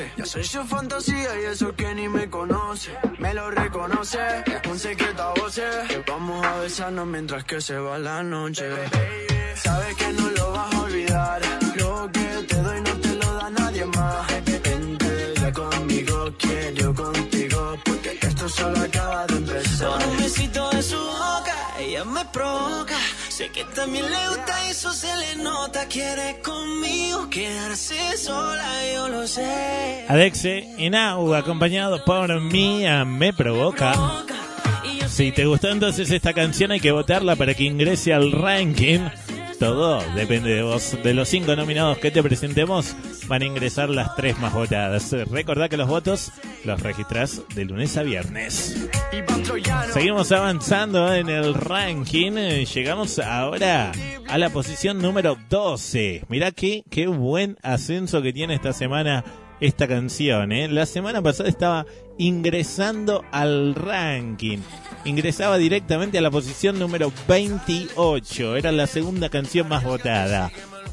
roce. 0.00 0.12
Ya 0.16 0.24
soy 0.24 0.44
su 0.44 0.64
fantasía 0.64 1.40
y 1.40 1.44
eso 1.46 1.74
que 1.74 1.94
ni 1.94 2.08
me 2.08 2.28
conoce. 2.28 2.90
Me 3.18 3.34
lo 3.34 3.50
reconoce, 3.50 4.18
un 4.68 4.78
secreto 4.78 5.22
a 5.22 5.34
voces. 5.34 5.88
Que 5.88 6.04
Vamos 6.06 6.44
a 6.46 6.56
besarnos 6.60 7.06
mientras 7.06 7.44
que 7.44 7.60
se 7.60 7.76
va 7.78 7.98
la 7.98 8.22
noche. 8.22 8.64
Sabes 9.54 9.96
que 9.96 10.12
no 10.12 10.30
lo 10.30 10.52
vas 10.52 10.74
a 10.74 10.80
olvidar. 10.82 11.40
Lo 11.76 12.10
que 12.12 12.44
te 12.48 12.56
doy 12.56 12.80
no 12.80 12.92
te 13.00 13.14
lo 13.14 13.34
da 13.34 13.50
nadie 13.50 13.84
más. 13.86 14.26
Vente 14.62 15.52
conmigo, 15.52 16.34
quiero 16.38 16.94
contigo. 16.94 17.39
Esto 18.40 18.62
solo 18.62 18.80
acaba 18.80 19.26
de 19.26 19.36
empezar. 19.36 19.86
Con 19.90 20.08
un 20.08 20.16
besito 20.16 20.70
de 20.70 20.82
su 20.82 20.96
boca, 20.96 21.54
ella 21.78 22.06
me 22.06 22.24
provoca. 22.24 22.96
Sé 23.28 23.50
que 23.50 23.64
también 23.64 24.10
le 24.10 24.28
gusta 24.28 24.66
y 24.66 24.70
eso 24.70 24.94
se 24.94 25.14
le 25.14 25.44
nota. 25.44 25.84
Quiere 25.88 26.40
conmigo 26.40 27.28
quedarse 27.28 28.16
sola, 28.16 28.64
yo 28.94 29.10
lo 29.10 29.28
sé. 29.28 30.06
Alexe 30.08 30.70
Inau, 30.78 31.34
acompañado 31.34 32.02
por 32.02 32.40
Mía, 32.40 33.04
me 33.04 33.34
provoca. 33.34 33.92
Si 35.06 35.32
te 35.32 35.44
gustó 35.44 35.68
entonces 35.68 36.10
esta 36.10 36.32
canción 36.32 36.70
hay 36.70 36.80
que 36.80 36.92
votarla 36.92 37.36
para 37.36 37.52
que 37.52 37.64
ingrese 37.64 38.14
al 38.14 38.32
ranking. 38.32 39.00
Todo 39.60 40.02
depende 40.14 40.54
de 40.54 40.62
vos. 40.62 40.96
De 41.02 41.12
los 41.12 41.28
cinco 41.28 41.54
nominados 41.54 41.98
que 41.98 42.10
te 42.10 42.22
presentemos, 42.22 42.96
van 43.28 43.42
a 43.42 43.44
ingresar 43.44 43.90
las 43.90 44.16
tres 44.16 44.38
más 44.38 44.54
votadas. 44.54 45.12
Recordá 45.30 45.68
que 45.68 45.76
los 45.76 45.86
votos 45.86 46.32
los 46.64 46.82
registrás 46.82 47.42
de 47.54 47.66
lunes 47.66 47.94
a 47.98 48.02
viernes. 48.02 48.88
Seguimos 49.92 50.32
avanzando 50.32 51.12
en 51.12 51.28
el 51.28 51.52
ranking. 51.52 52.32
Llegamos 52.64 53.18
ahora 53.18 53.92
a 54.28 54.38
la 54.38 54.48
posición 54.48 54.96
número 54.96 55.36
12. 55.50 56.24
Mirá 56.30 56.52
qué, 56.52 56.82
qué 56.88 57.06
buen 57.06 57.58
ascenso 57.62 58.22
que 58.22 58.32
tiene 58.32 58.54
esta 58.54 58.72
semana 58.72 59.26
esta 59.60 59.86
canción. 59.86 60.52
¿eh? 60.52 60.68
La 60.68 60.86
semana 60.86 61.22
pasada 61.22 61.48
estaba 61.48 61.86
ingresando 62.18 63.24
al 63.30 63.74
ranking. 63.74 64.58
Ingresaba 65.04 65.58
directamente 65.58 66.18
a 66.18 66.22
la 66.22 66.30
posición 66.30 66.78
número 66.78 67.12
28. 67.28 68.56
Era 68.56 68.72
la 68.72 68.86
segunda 68.86 69.28
canción 69.28 69.68
más 69.68 69.84
votada. 69.84 70.50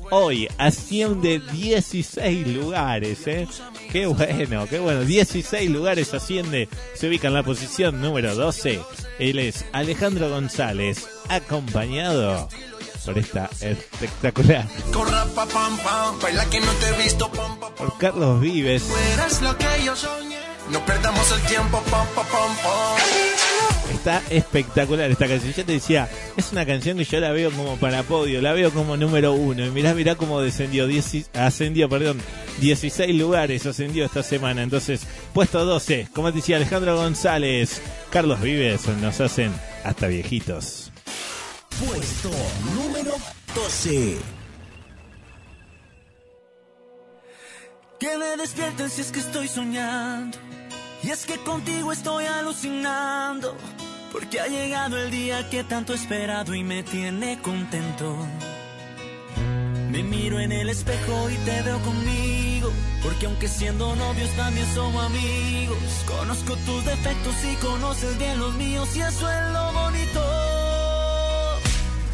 hoy 0.09 0.47
asciende 0.57 1.41
16 1.51 2.47
lugares, 2.47 3.27
¿eh? 3.27 3.47
Qué 3.91 4.05
bueno, 4.05 4.65
qué 4.69 4.79
bueno. 4.79 5.03
16 5.03 5.69
lugares 5.69 6.13
asciende, 6.13 6.69
se 6.93 7.09
ubica 7.09 7.27
en 7.27 7.33
la 7.33 7.43
posición 7.43 8.01
número 8.01 8.33
12. 8.35 8.79
Él 9.19 9.39
es 9.39 9.65
Alejandro 9.73 10.29
González, 10.29 11.09
acompañado 11.27 12.47
por 13.07 13.17
esta 13.17 13.49
espectacular 13.61 14.67
por 17.77 17.97
Carlos 17.97 18.41
Vives. 18.41 18.83
Eres 19.13 19.41
lo 19.41 19.57
que 19.57 19.65
yo 19.85 19.95
soñé. 19.95 20.37
No 20.71 20.85
perdamos 20.85 21.31
el 21.31 21.41
tiempo. 21.43 21.81
Está 23.93 24.21
espectacular 24.29 25.09
esta 25.09 25.25
canción. 25.25 25.53
Ya 25.53 25.63
te 25.63 25.71
decía, 25.71 26.09
es 26.35 26.51
una 26.51 26.65
canción 26.65 26.97
que 26.97 27.05
yo 27.05 27.21
la 27.21 27.31
veo 27.31 27.49
como 27.51 27.77
para 27.77 28.03
podio, 28.03 28.41
la 28.41 28.51
veo 28.51 28.71
como 28.71 28.97
número 28.97 29.31
uno. 29.31 29.65
Y 29.65 29.69
mirá, 29.71 29.93
mirá 29.93 30.15
cómo 30.15 30.41
descendió, 30.41 30.85
ascendió, 31.33 31.87
perdón, 31.87 32.19
16 32.59 33.15
lugares 33.15 33.65
ascendió 33.65 34.03
esta 34.03 34.21
semana. 34.21 34.63
Entonces, 34.63 35.07
puesto 35.33 35.63
12, 35.63 36.09
como 36.13 36.31
te 36.31 36.39
decía 36.39 36.57
Alejandro 36.57 36.97
González, 36.97 37.81
Carlos 38.09 38.41
Vives, 38.41 38.85
nos 39.01 39.21
hacen 39.21 39.53
hasta 39.85 40.07
viejitos. 40.07 40.91
Puesto 41.85 42.31
número 42.73 43.11
12. 43.53 44.17
Que 47.99 48.17
me 48.17 48.35
despierten 48.35 48.89
si 48.89 49.01
es 49.01 49.11
que 49.11 49.19
estoy 49.19 49.47
soñando. 49.47 50.39
Y 51.03 51.11
es 51.11 51.27
que 51.27 51.37
contigo 51.37 51.91
estoy 51.91 52.25
alucinando. 52.25 53.55
Porque 54.11 54.39
ha 54.39 54.47
llegado 54.47 54.97
el 54.97 55.11
día 55.11 55.47
que 55.51 55.63
tanto 55.63 55.93
he 55.93 55.97
esperado 55.97 56.55
y 56.55 56.63
me 56.63 56.81
tiene 56.81 57.39
contento. 57.43 58.17
Me 59.91 60.01
miro 60.01 60.39
en 60.39 60.51
el 60.51 60.69
espejo 60.69 61.29
y 61.29 61.35
te 61.45 61.61
veo 61.61 61.79
conmigo. 61.81 62.71
Porque 63.03 63.27
aunque 63.27 63.47
siendo 63.47 63.95
novios 63.95 64.31
también 64.31 64.65
somos 64.73 65.05
amigos. 65.05 65.77
Conozco 66.07 66.55
tus 66.65 66.83
defectos 66.85 67.35
y 67.45 67.55
conoces 67.57 68.17
bien 68.17 68.39
los 68.39 68.55
míos 68.55 68.89
y 68.95 69.01
eso 69.01 69.31
es 69.31 69.53
lo 69.53 69.73
bonito. 69.73 70.56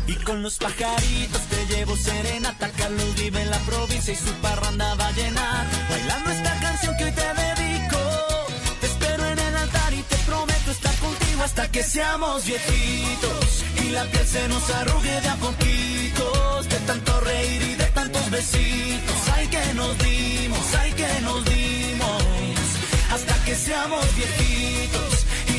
Y 0.05 0.15
con 0.15 0.43
los 0.43 0.57
pajaritos 0.57 1.41
te 1.49 1.65
llevo 1.67 1.95
serenata. 1.95 2.69
Carlos 2.77 3.15
vive 3.15 3.41
en 3.41 3.49
la 3.49 3.59
provincia 3.59 4.13
y 4.13 4.17
su 4.17 4.33
parranda 4.41 4.95
va 4.95 5.07
a 5.07 5.11
llenar. 5.11 5.65
Bailando 5.89 6.31
esta 6.31 6.59
canción 6.59 6.97
que 6.97 7.05
hoy 7.05 7.11
te 7.11 7.21
dedico. 7.21 7.99
Te 8.81 8.87
espero 8.87 9.25
en 9.27 9.39
el 9.39 9.55
altar 9.55 9.93
y 9.93 10.01
te 10.03 10.17
prometo 10.17 10.71
estar 10.71 10.95
contigo 10.97 11.43
hasta 11.43 11.71
que 11.71 11.83
seamos 11.83 12.45
viejitos. 12.45 13.63
Y 13.83 13.89
la 13.91 14.03
piel 14.05 14.27
se 14.27 14.47
nos 14.49 14.69
arrugue 14.69 15.21
de 15.21 15.29
a 15.29 15.35
poquitos. 15.35 16.69
De 16.69 16.79
tanto 16.79 17.19
reír 17.21 17.61
y 17.61 17.75
de 17.75 17.85
tantos 17.85 18.29
besitos. 18.29 19.15
Ay 19.33 19.47
que 19.47 19.73
nos 19.73 19.97
dimos, 19.99 20.75
ay 20.79 20.91
que 20.93 21.21
nos 21.21 21.45
dimos. 21.45 22.23
Hasta 23.11 23.35
que 23.45 23.55
seamos 23.55 24.15
viejitos. 24.15 25.12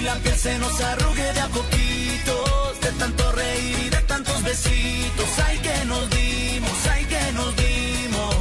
La 0.04 0.16
piel 0.16 0.36
se 0.36 0.58
nos 0.58 0.78
arrugue 0.80 1.32
de 1.32 1.40
a 1.40 1.48
poquitos. 1.48 2.80
De 2.80 2.92
tanto 2.98 3.32
reír 3.32 3.78
y 3.86 3.88
de 3.88 4.02
tantos 4.02 4.42
besitos. 4.42 5.28
Ay 5.46 5.58
que 5.58 5.84
nos 5.86 6.10
dimos, 6.10 6.86
ay 6.92 7.04
que 7.06 7.32
nos 7.32 7.56
dimos. 7.56 8.34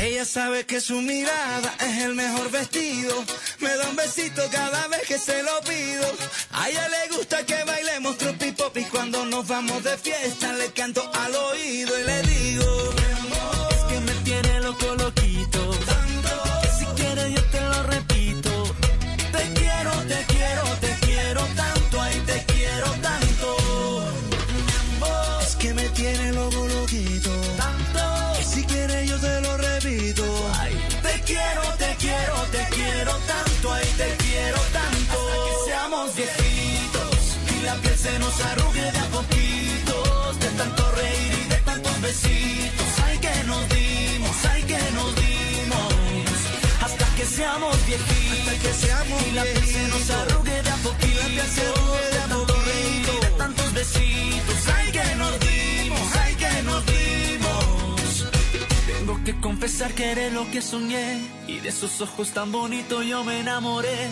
Ella 0.00 0.24
sabe 0.24 0.64
que 0.64 0.80
su 0.80 1.02
mirada 1.02 1.74
es 1.80 2.02
el 2.04 2.14
mejor 2.14 2.50
vestido. 2.50 3.14
Me 3.58 3.76
da 3.76 3.88
un 3.90 3.96
besito 3.96 4.42
cada 4.50 4.88
vez 4.88 5.02
que 5.06 5.18
se 5.18 5.42
lo 5.42 5.60
pido. 5.60 6.06
A 6.52 6.70
ella 6.70 6.88
le 6.88 7.14
gusta 7.14 7.44
que 7.44 7.62
bailemos 7.64 8.16
tropi 8.16 8.52
pop 8.52 8.74
y 8.78 8.84
cuando 8.84 9.26
nos 9.26 9.46
vamos 9.46 9.84
de 9.84 9.98
fiesta 9.98 10.54
le 10.54 10.72
canto 10.72 11.02
al 11.12 11.34
oído 11.34 12.00
y 12.00 12.04
le 12.04 12.22
digo. 12.22 12.99
Se 38.36 38.42
arrugue 38.44 38.92
de 38.92 38.98
a 38.98 39.06
poquitos. 39.16 40.40
De 40.40 40.48
tanto 40.58 40.82
reír 40.92 41.32
y 41.44 41.48
de 41.48 41.56
tantos 41.68 42.00
besitos. 42.00 42.88
Ay, 43.06 43.18
que 43.18 43.44
nos 43.44 43.68
dimos, 43.68 44.36
ay, 44.52 44.62
que 44.62 44.80
nos 44.98 45.10
dimos. 45.22 46.34
Hasta 46.84 47.06
que 47.16 47.24
seamos 47.24 47.86
viejitos. 47.86 48.38
Hasta 48.38 48.54
que 48.62 48.72
seamos 48.74 49.26
y 49.26 49.30
la 49.32 49.42
piel 49.42 49.66
se 49.66 49.88
nos 49.88 50.10
arrugue 50.10 50.62
de 50.62 50.70
a 50.70 50.76
poquitos. 50.76 51.56
De 51.56 52.18
tanto 52.28 52.54
reír 52.68 53.08
y 53.14 53.24
de 53.24 53.30
tantos 53.38 53.72
besitos. 53.72 54.58
Ay, 54.76 54.92
que 54.92 55.14
nos 55.16 55.34
dimos, 55.40 56.16
ay, 56.22 56.34
que 56.34 56.62
nos 56.62 56.86
dimos. 56.86 57.29
Confesar 59.40 59.92
que 59.94 60.12
eres 60.12 60.32
lo 60.32 60.50
que 60.50 60.60
soñé 60.60 61.20
Y 61.46 61.60
de 61.60 61.70
esos 61.70 62.00
ojos 62.00 62.30
tan 62.30 62.52
bonitos 62.52 63.04
yo 63.06 63.24
me 63.24 63.40
enamoré 63.40 64.08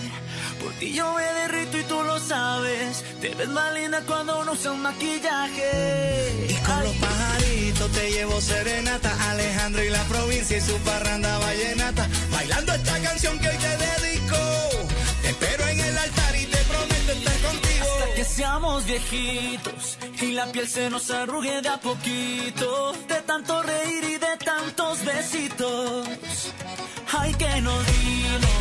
Por 0.62 0.72
ti 0.74 0.92
yo 0.92 1.12
me 1.14 1.22
derrito 1.22 1.78
y 1.78 1.82
tú 1.84 2.02
lo 2.02 2.18
sabes 2.18 3.04
Te 3.20 3.34
ves 3.34 3.48
más 3.48 3.74
linda 3.74 4.02
cuando 4.06 4.44
no 4.44 4.52
usas 4.52 4.76
maquillaje 4.76 6.46
Y 6.48 6.54
con 6.64 6.82
los 6.82 6.94
pajaritos 6.96 7.38
te 7.92 8.10
llevo 8.10 8.40
serenata. 8.40 9.30
Alejandro 9.30 9.84
y 9.84 9.90
la 9.90 10.02
provincia 10.04 10.56
y 10.56 10.60
su 10.60 10.76
parranda 10.78 11.38
vallenata. 11.38 12.08
Bailando 12.32 12.72
esta 12.72 12.98
canción 13.00 13.38
que 13.38 13.48
hoy 13.48 13.56
te 13.56 13.76
dedico. 13.76 14.36
Te 15.22 15.28
espero 15.28 15.68
en 15.68 15.80
el 15.80 15.98
altar 15.98 16.36
y 16.36 16.46
te 16.46 16.56
prometo 16.64 17.12
estar 17.12 17.38
contigo. 17.40 17.77
Que 18.18 18.24
seamos 18.24 18.84
viejitos 18.84 19.96
y 20.20 20.32
la 20.32 20.46
piel 20.46 20.66
se 20.66 20.90
nos 20.90 21.08
arrugue 21.08 21.62
de 21.62 21.68
a 21.68 21.76
poquito. 21.76 22.92
De 23.06 23.20
tanto 23.22 23.62
reír 23.62 24.02
y 24.02 24.18
de 24.18 24.36
tantos 24.44 25.04
besitos. 25.04 26.52
Ay 27.16 27.32
que 27.34 27.60
nos 27.60 27.86
dimos 27.86 28.58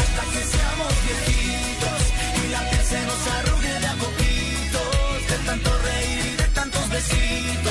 Hasta 0.00 0.22
que 0.32 0.42
seamos 0.54 0.92
viejitos 1.06 2.00
y 2.42 2.48
la 2.52 2.70
piel 2.70 2.84
se 2.86 3.00
nos 3.04 3.26
arrugue 3.36 3.80
de 3.80 3.86
a 3.86 3.94
poquito. 3.96 4.80
De 5.28 5.38
tanto 5.44 5.70
reír 5.82 6.24
y 6.32 6.36
de 6.36 6.48
tantos 6.54 6.88
besitos 6.88 7.63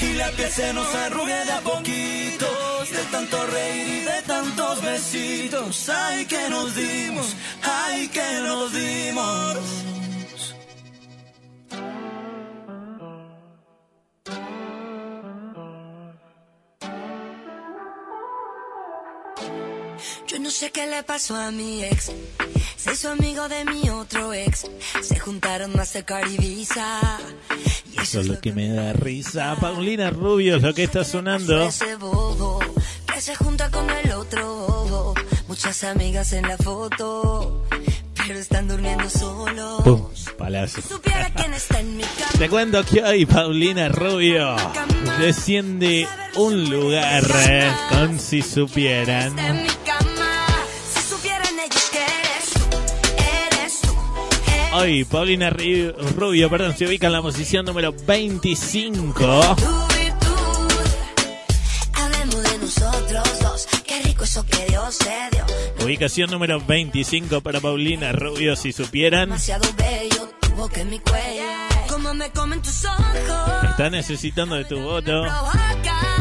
y 0.00 0.12
la 0.14 0.30
piel 0.30 0.50
se 0.50 0.72
nos 0.72 0.94
arrugue 0.94 1.44
de 1.44 1.52
a 1.52 1.60
poquitos. 1.60 2.90
De 2.90 3.02
tanto 3.10 3.46
reír 3.46 3.88
y 3.88 4.00
de 4.00 4.22
tantos 4.26 4.82
besitos. 4.82 5.88
Ay, 5.88 6.26
que 6.26 6.48
nos 6.48 6.74
dimos, 6.74 7.34
ay, 7.62 8.08
que 8.08 8.40
nos 8.42 8.72
dimos. 8.72 9.58
Yo 20.28 20.38
no 20.38 20.50
sé 20.50 20.70
qué 20.70 20.86
le 20.86 21.02
pasó 21.02 21.34
a 21.36 21.50
mi 21.50 21.84
ex. 21.84 22.12
Se 22.76 22.92
hizo 22.92 23.10
amigo 23.10 23.48
de 23.48 23.64
mi 23.64 23.90
otro 23.90 24.32
ex. 24.32 24.66
Se 25.02 25.18
juntaron 25.18 25.74
más 25.74 25.92
de 25.94 26.04
Ibiza. 26.30 27.18
Eso 28.08 28.20
es 28.20 28.26
lo 28.26 28.40
que 28.40 28.52
me 28.54 28.70
da 28.70 28.94
risa. 28.94 29.54
Paulina 29.60 30.08
Rubio 30.08 30.56
es 30.56 30.62
lo 30.62 30.72
que 30.72 30.84
está 30.84 31.04
sonando. 31.04 31.68
que 33.12 33.20
se 33.20 33.36
junta 33.36 33.70
con 33.70 33.90
el 33.90 34.12
otro. 34.12 35.12
Muchas 35.46 35.84
amigas 35.84 36.32
en 36.32 36.48
la 36.48 36.56
foto, 36.56 37.66
pero 38.16 38.38
están 38.38 38.66
durmiendo 38.66 39.10
solos. 39.10 39.82
Pum, 39.82 40.06
palazo. 40.38 40.80
Te 42.38 42.48
cuento 42.48 42.82
que 42.82 43.02
hoy 43.02 43.26
Paulina 43.26 43.90
Rubio 43.90 44.56
desciende 45.18 46.08
un 46.36 46.70
lugar 46.70 47.24
eh, 47.46 47.70
con 47.90 48.18
si 48.18 48.40
supieran. 48.40 49.36
Hoy 54.72 55.04
Paulina 55.04 55.50
Rubio, 55.50 56.50
perdón, 56.50 56.76
se 56.76 56.86
ubica 56.86 57.06
en 57.06 57.12
la 57.14 57.22
posición 57.22 57.64
número 57.64 57.92
25. 58.06 59.14
tu 59.14 59.96
virtud. 59.96 60.72
Hablemos 61.94 62.42
de 62.42 62.58
nosotros 62.58 63.40
dos. 63.40 63.66
Qué 63.86 64.02
rico 64.02 64.24
eso 64.24 64.44
que 64.44 64.66
Dios 64.66 64.98
te 64.98 65.36
dio. 65.36 65.86
Ubicación 65.86 66.30
número 66.30 66.60
25 66.60 67.40
para 67.40 67.60
Paulina 67.60 68.12
Rubio, 68.12 68.56
si 68.56 68.72
supieran. 68.72 69.32
Estás 73.70 73.90
necesitando 73.90 74.54
de 74.56 74.64
tu 74.64 74.80
voto. 74.80 75.24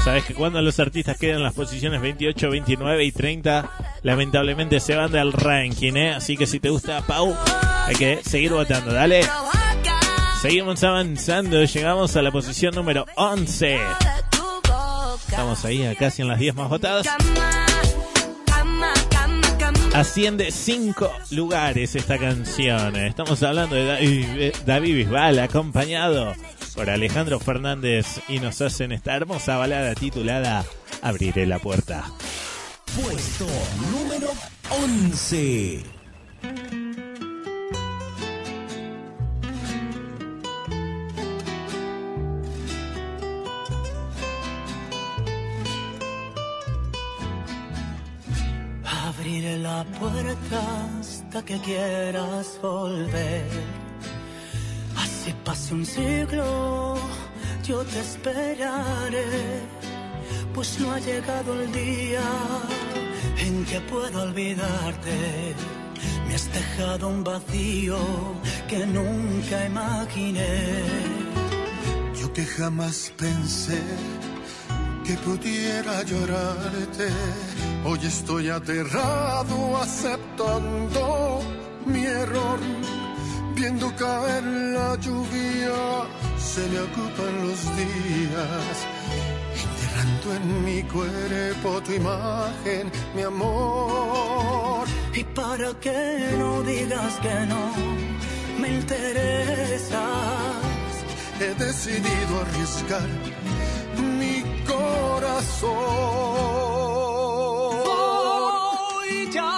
Sabes 0.03 0.23
que 0.23 0.33
cuando 0.33 0.61
los 0.61 0.79
artistas 0.79 1.17
quedan 1.17 1.37
en 1.37 1.43
las 1.43 1.53
posiciones 1.53 2.01
28, 2.01 2.49
29 2.49 3.03
y 3.03 3.11
30, 3.11 3.69
lamentablemente 4.03 4.79
se 4.79 4.95
van 4.95 5.11
del 5.11 5.33
ranking, 5.33 5.93
¿eh? 5.95 6.13
Así 6.13 6.37
que 6.37 6.47
si 6.47 6.59
te 6.59 6.69
gusta 6.69 7.01
Pau, 7.01 7.35
hay 7.87 7.95
que 7.95 8.21
seguir 8.23 8.51
votando, 8.51 8.93
dale. 8.93 9.21
Seguimos 10.41 10.83
avanzando, 10.83 11.63
llegamos 11.63 12.15
a 12.15 12.21
la 12.21 12.31
posición 12.31 12.75
número 12.75 13.05
11. 13.15 13.79
Estamos 15.27 15.65
ahí 15.65 15.95
casi 15.97 16.21
en 16.21 16.27
las 16.27 16.39
10 16.39 16.55
más 16.55 16.69
votadas. 16.69 17.07
Asciende 19.93 20.51
5 20.51 21.11
lugares 21.31 21.95
esta 21.95 22.17
canción. 22.17 22.95
Estamos 22.97 23.41
hablando 23.41 23.75
de 23.75 23.85
David, 23.85 24.53
David 24.65 24.95
Bisbal, 24.95 25.39
acompañado 25.39 26.35
por 26.75 26.89
Alejandro 26.89 27.39
Fernández, 27.39 28.21
y 28.27 28.39
nos 28.39 28.61
hacen 28.61 28.91
esta 28.91 29.15
hermosa 29.15 29.57
balada 29.57 29.95
titulada 29.95 30.63
Abriré 31.01 31.47
la 31.47 31.57
puerta. 31.57 32.05
Puesto 32.95 33.47
número 33.91 34.29
11. 34.69 35.83
Abriré 48.87 49.57
la 49.57 49.83
puerta 49.99 50.61
hasta 50.99 51.43
que 51.43 51.59
quieras 51.59 52.57
volver. 52.61 53.45
Así 54.95 55.33
pase 55.43 55.73
un 55.73 55.85
siglo, 55.85 56.95
yo 57.63 57.83
te 57.83 57.99
esperaré. 57.99 59.61
Pues 60.53 60.79
no 60.79 60.91
ha 60.91 60.99
llegado 60.99 61.61
el 61.61 61.71
día 61.71 62.23
en 63.39 63.65
que 63.65 63.81
puedo 63.81 64.21
olvidarte. 64.23 65.53
Me 66.27 66.35
has 66.35 66.51
dejado 66.53 67.09
un 67.09 67.23
vacío 67.23 67.97
que 68.69 68.85
nunca 68.85 69.65
imaginé. 69.65 70.83
Yo 72.19 72.31
que 72.31 72.45
jamás 72.45 73.13
pensé 73.17 73.81
que 75.07 75.15
pudiera 75.29 76.03
llorarte. 76.03 77.07
Hoy 77.85 77.99
estoy 78.03 78.49
aterrado 78.49 79.77
aceptando 79.77 81.39
mi 81.85 82.03
error. 82.05 82.59
Viendo 83.55 83.95
caer 83.95 84.43
la 84.43 84.95
lluvia, 84.99 85.79
se 86.37 86.61
me 86.71 86.79
ocupan 86.87 87.33
los 87.47 87.59
días. 87.81 88.75
Enterrando 89.63 90.27
en 90.37 90.65
mi 90.65 90.83
cuerpo 90.83 91.81
tu 91.85 91.93
imagen, 91.93 92.91
mi 93.15 93.21
amor. 93.21 94.85
Y 95.13 95.23
para 95.23 95.73
que 95.79 96.35
no 96.37 96.61
digas 96.63 97.13
que 97.21 97.45
no 97.51 97.63
me 98.59 98.67
interesas, 98.79 99.97
He 101.39 101.53
decidido 101.53 102.41
arriesgar 102.41 103.07
corazón. 104.87 106.47
voy 107.85 109.29
ya 109.31 109.53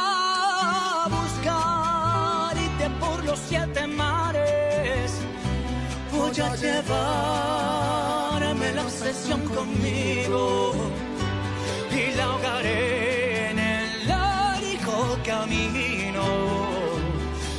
a 1.03 1.07
buscarte 1.17 2.86
por 2.99 3.17
los 3.25 3.39
siete 3.47 3.88
mares. 3.88 5.11
Voy 6.11 6.39
a 6.47 6.55
llevarme 6.55 6.97
la 8.73 8.82
obsesión 8.84 9.41
conmigo 9.55 10.73
y 11.91 12.15
la 12.15 12.23
ahogaré 12.25 13.49
en 13.51 13.59
el 13.59 14.07
largo 14.07 15.17
camino 15.25 16.25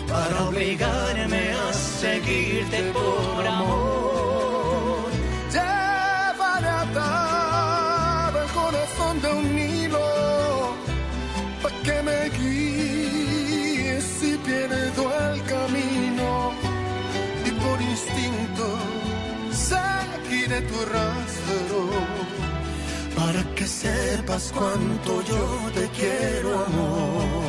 para 0.09 0.49
obligarme 0.49 1.53
a 1.53 1.73
seguirte 1.73 2.93
por 2.93 3.47
amor. 3.47 3.80
Tu 20.63 20.85
rastro 20.87 21.91
para 23.17 23.43
que 23.55 23.67
sepas 23.67 24.53
cuánto 24.55 25.23
yo 25.23 25.71
te 25.75 25.89
quiero, 25.89 26.65
amor. 26.65 27.41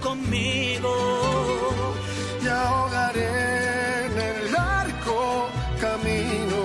Conmigo. 0.00 0.94
y 2.42 2.48
ahogaré 2.48 4.06
en 4.06 4.18
el 4.30 4.52
largo 4.52 5.48
camino 5.80 6.60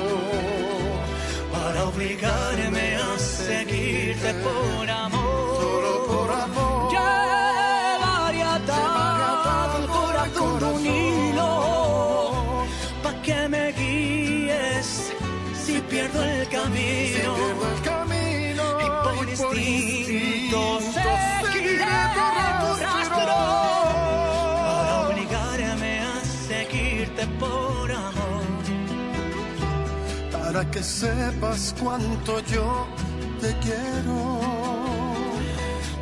para 1.52 1.86
obligarme 1.86 2.96
a 2.96 3.20
seguirte 3.20 4.34
por 4.36 4.87
para 30.58 30.72
que 30.72 30.82
sepas 30.82 31.76
cuánto 31.80 32.40
yo 32.52 32.88
te 33.40 33.56
quiero. 33.60 34.40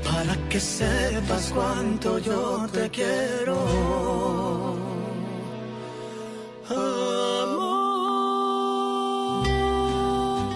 para 0.05 0.33
que 0.47 0.59
sepas 0.61 1.51
cuánto 1.53 2.19
yo 2.19 2.65
te 2.71 2.89
quiero. 2.89 3.57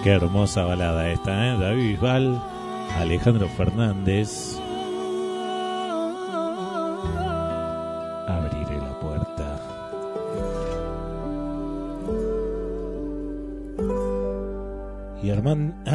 Qué 0.02 0.10
hermosa 0.12 0.64
balada 0.64 1.10
esta, 1.10 1.48
¿eh? 1.48 1.58
David 1.58 1.90
Bisbal, 1.90 2.42
Alejandro 2.96 3.50
Fernández. 3.50 4.58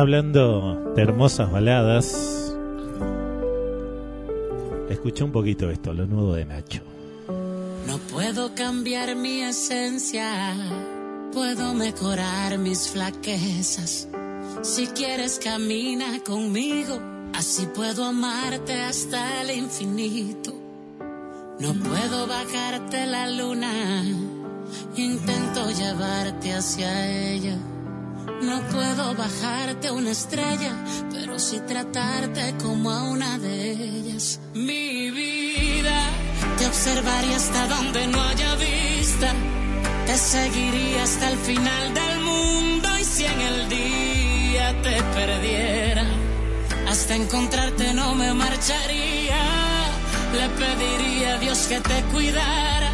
Hablando 0.06 0.94
de 0.96 1.02
hermosas 1.02 1.52
baladas, 1.52 2.14
escucha 4.88 5.26
un 5.26 5.32
poquito 5.32 5.72
esto, 5.72 5.96
lo 5.96 6.06
nuevo 6.06 6.36
de 6.36 6.46
Nacho. 6.46 6.84
No 7.88 7.98
puedo 8.14 8.54
cambiar 8.54 9.16
mi 9.16 9.42
esencia, 9.42 10.54
puedo 11.34 11.74
mejorar 11.74 12.60
mis 12.60 12.88
flaquezas. 12.90 14.08
Si 14.62 14.86
quieres 14.86 15.40
camina 15.44 16.20
conmigo, 16.24 17.00
así 17.34 17.66
puedo 17.74 18.06
amarte 18.06 18.74
hasta 18.74 19.42
el 19.42 19.58
infinito. 19.58 20.54
No 21.60 21.74
puedo 21.74 22.28
bajarte 22.28 23.08
la 23.08 23.28
luna, 23.32 24.04
intento 24.96 25.72
llevarte 25.72 26.54
hacia 26.54 27.32
ella. 27.32 27.58
No 28.42 28.62
puedo 28.72 29.16
bajarte 29.16 29.92
una 29.92 30.12
estrella, 30.12 30.74
pero 31.12 31.38
sí 31.40 31.60
tratarte 31.68 32.56
como 32.62 32.92
a 32.92 33.04
una 33.04 33.38
de 33.38 33.72
ellas. 33.72 34.40
Mi 34.54 35.12
vida, 35.12 36.00
te 36.58 36.66
observaría 36.66 37.36
hasta 37.36 37.68
donde 37.68 38.08
no 38.08 38.22
haya 38.22 38.56
vista. 38.56 39.34
Te 40.06 40.18
seguiría 40.18 41.04
hasta 41.04 41.30
el 41.32 41.38
final 41.38 41.94
del 41.94 42.20
mundo 42.22 42.90
y 43.00 43.04
si 43.04 43.26
en 43.26 43.42
el 43.42 43.70
día 43.70 44.82
te 44.82 45.02
perdiera, 45.02 46.06
hasta 46.88 47.16
encontrarte 47.16 47.94
no 47.94 48.16
me 48.16 48.34
marcharía. 48.34 49.42
Le 50.34 50.50
pediría 50.50 51.36
a 51.36 51.38
Dios 51.38 51.60
que 51.68 51.80
te 51.80 52.04
cuidara, 52.12 52.90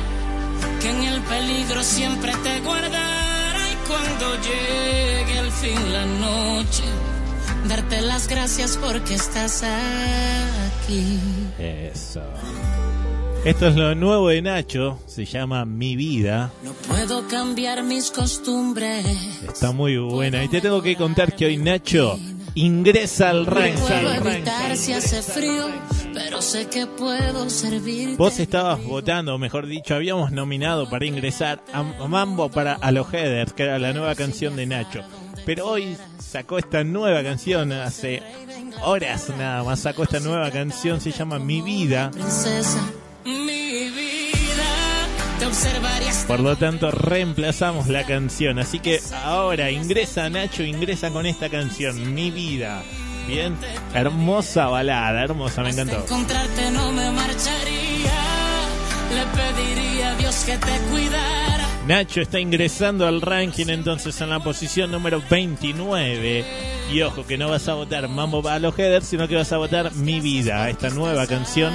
que 0.82 0.90
en 0.90 1.04
el 1.04 1.22
peligro 1.22 1.84
siempre 1.84 2.34
te 2.44 2.60
guardara 2.62 3.21
cuando 3.92 4.36
llegue 4.42 5.40
al 5.40 5.52
fin 5.52 5.94
la 5.94 6.06
noche, 6.06 6.84
darte 7.68 8.02
las 8.02 8.28
gracias 8.28 8.78
porque 8.78 9.16
estás 9.16 9.64
aquí. 9.64 11.20
Eso. 11.60 12.22
Esto 13.44 13.68
es 13.68 13.76
lo 13.76 13.96
nuevo 13.96 14.30
de 14.30 14.42
Nacho, 14.42 15.00
se 15.08 15.26
llama 15.26 15.66
Mi 15.66 15.96
Vida. 15.96 16.52
No 16.64 16.74
puedo 16.74 17.28
cambiar 17.28 17.84
mis 17.84 18.12
costumbres. 18.12 19.06
Está 19.48 19.72
muy 19.72 19.98
buena. 19.98 20.44
Y 20.44 20.48
te 20.48 20.62
tengo 20.62 20.82
que 20.82 20.96
contar 20.96 21.36
que 21.36 21.48
hoy 21.48 21.58
Nacho 21.58 22.20
ingresa 22.54 23.32
al 23.32 23.46
ranking. 23.48 23.82
Puedo 23.82 24.14
evitar 24.14 24.78
si 24.78 24.94
hace 24.94 25.24
frío, 25.24 25.70
pero 26.14 26.42
sé 26.42 26.68
que 26.68 26.88
puedo 26.88 27.50
servir. 27.50 28.18
Vos 28.18 28.40
estabas 28.40 28.84
votando, 28.84 29.36
o 29.36 29.38
mejor 29.38 29.68
dicho, 29.68 29.96
habíamos 29.96 30.32
nominado 30.32 30.90
para 30.90 31.06
ingresar 31.06 31.62
a 31.74 31.84
Mambo 31.84 32.50
para 32.50 32.74
A 32.74 32.92
los 32.92 33.14
Headers, 33.14 33.54
que 33.54 33.64
era 33.64 33.80
la 33.80 33.94
nueva 33.94 34.16
canción 34.16 34.56
de 34.56 34.66
Nacho. 34.66 35.04
Pero 35.46 35.68
hoy 35.68 35.98
sacó 36.20 36.58
esta 36.58 36.84
nueva 36.84 37.24
canción, 37.24 37.72
hace 37.72 38.22
horas 38.84 39.30
nada 39.38 39.64
más 39.64 39.80
sacó 39.80 40.04
esta 40.04 40.20
nueva 40.20 40.52
canción, 40.52 41.02
se 41.02 41.12
llama 41.12 41.40
Mi 41.40 41.62
Vida. 41.62 42.12
Por 46.28 46.40
lo 46.40 46.56
tanto, 46.56 46.92
reemplazamos 46.92 47.88
la 47.88 48.06
canción. 48.06 48.60
Así 48.60 48.80
que 48.80 49.00
ahora 49.24 49.72
ingresa 49.72 50.30
Nacho, 50.30 50.64
ingresa 50.64 51.10
con 51.10 51.26
esta 51.26 51.50
canción, 51.50 52.14
Mi 52.14 52.32
Vida. 52.32 52.84
Bien, 53.28 53.56
hermosa 53.94 54.68
balada, 54.68 55.24
hermosa, 55.24 55.62
me 55.64 55.70
encantó. 55.70 55.98
encontrarte 55.98 56.72
no 56.72 56.92
me 56.92 57.12
marcharía. 57.12 58.12
Le 59.14 59.26
pediría 59.36 60.12
a 60.12 60.16
Dios 60.16 60.44
que 60.46 60.58
te 60.58 60.78
cuidara. 60.90 61.68
Nacho 61.88 62.22
está 62.22 62.40
ingresando 62.40 63.08
al 63.08 63.22
ranking 63.22 63.68
entonces 63.68 64.20
en 64.22 64.30
la 64.30 64.40
posición 64.40 64.92
número 64.92 65.22
29. 65.30 66.46
Y 66.92 67.02
ojo 67.02 67.26
que 67.26 67.38
no 67.38 67.50
vas 67.50 67.68
a 67.70 67.74
votar 67.74 68.08
Mambo 68.08 68.48
a 68.48 68.60
los 68.60 68.78
headers, 68.78 69.08
sino 69.08 69.28
que 69.28 69.36
vas 69.36 69.52
a 69.52 69.58
votar 69.58 69.94
Mi 69.96 70.20
Vida, 70.20 70.70
esta 70.70 70.90
nueva 70.90 71.26
canción 71.28 71.74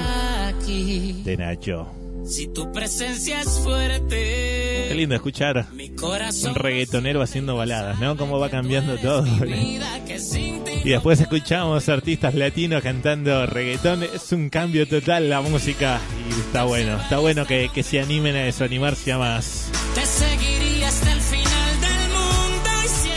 de 0.67 1.37
Nacho. 1.37 1.96
Si 2.27 2.47
tu 2.47 2.71
presencia 2.71 3.41
es 3.41 3.59
fuerte, 3.63 4.85
Qué 4.87 4.95
lindo 4.95 5.15
escuchar 5.15 5.65
un 5.71 6.55
reggaetonero 6.55 7.21
haciendo 7.21 7.55
baladas, 7.55 7.99
¿no? 7.99 8.15
Cómo 8.15 8.39
va 8.39 8.49
cambiando 8.49 8.97
todo. 8.97 9.25
Y 9.45 10.89
después 10.89 11.19
escuchamos 11.19 11.89
artistas 11.89 12.35
latinos 12.35 12.81
cantando 12.81 13.45
reggaetón. 13.45 14.03
Es 14.03 14.31
un 14.31 14.49
cambio 14.49 14.87
total 14.87 15.29
la 15.29 15.41
música. 15.41 15.99
Y 16.29 16.39
está 16.39 16.63
bueno, 16.63 16.97
está 17.01 17.17
bueno 17.19 17.45
que, 17.45 17.69
que 17.73 17.83
se 17.83 17.99
animen 17.99 18.35
a 18.35 18.47
eso, 18.47 18.63
animarse 18.63 19.11
a 19.11 19.17
más. 19.17 19.69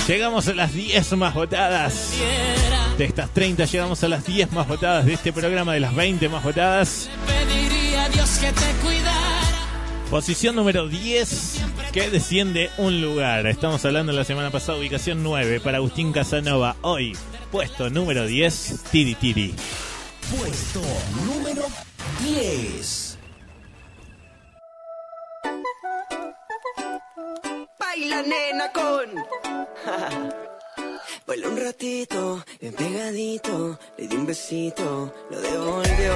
Llegamos 0.09 0.49
a 0.49 0.55
las 0.55 0.75
10 0.75 1.13
más 1.13 1.35
votadas. 1.35 2.15
De 2.99 3.05
estas 3.05 3.33
30 3.33 3.65
llegamos 3.67 4.03
a 4.03 4.09
las 4.09 4.27
10 4.27 4.51
más 4.53 4.67
votadas 4.67 5.07
de 5.07 5.13
este 5.13 5.33
programa, 5.33 5.73
de 5.73 5.81
las 5.81 5.95
20 5.95 6.29
más 6.29 6.43
votadas. 6.43 7.09
Dios 8.13 8.39
que 8.39 8.53
te 8.53 8.73
cuidara. 8.83 9.41
Posición 10.11 10.57
número 10.57 10.89
10, 10.89 11.63
que 11.93 12.11
desciende 12.11 12.71
un 12.79 13.01
lugar. 13.01 13.47
Estamos 13.47 13.85
hablando 13.85 14.11
la 14.13 14.25
semana 14.25 14.51
pasada, 14.51 14.79
ubicación 14.79 15.23
9 15.23 15.61
para 15.61 15.79
Agustín 15.79 16.13
Casanova. 16.13 16.77
Hoy, 16.83 17.17
puesto 17.53 17.91
número 17.91 18.27
10, 18.27 18.85
Tiri 18.91 19.15
Tiri. 19.15 19.55
Puesto 20.37 20.83
número 21.25 21.65
10. 22.25 23.19
Baila 27.79 28.23
nena 28.23 28.73
con. 28.73 30.41
Baila 31.31 31.47
un 31.47 31.57
ratito, 31.59 32.45
bien 32.61 32.75
pegadito, 32.75 33.79
le 33.97 34.09
di 34.09 34.17
un 34.17 34.27
besito, 34.27 35.15
lo 35.31 35.41
devolvió, 35.41 36.15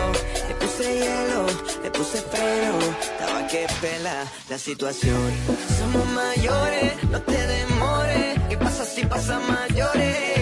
le 0.48 0.54
puse 0.56 0.92
hielo, 0.92 1.46
le 1.84 1.90
puse 1.92 2.20
freno, 2.20 2.78
estaba 3.00 3.46
que 3.46 3.64
pela 3.80 4.24
la 4.50 4.58
situación. 4.58 5.30
Somos 5.78 6.04
mayores, 6.08 7.04
no 7.12 7.22
te 7.22 7.46
demores, 7.46 8.40
¿qué 8.48 8.56
pasa 8.58 8.84
si 8.84 9.06
pasa 9.06 9.38
mayores? 9.38 10.33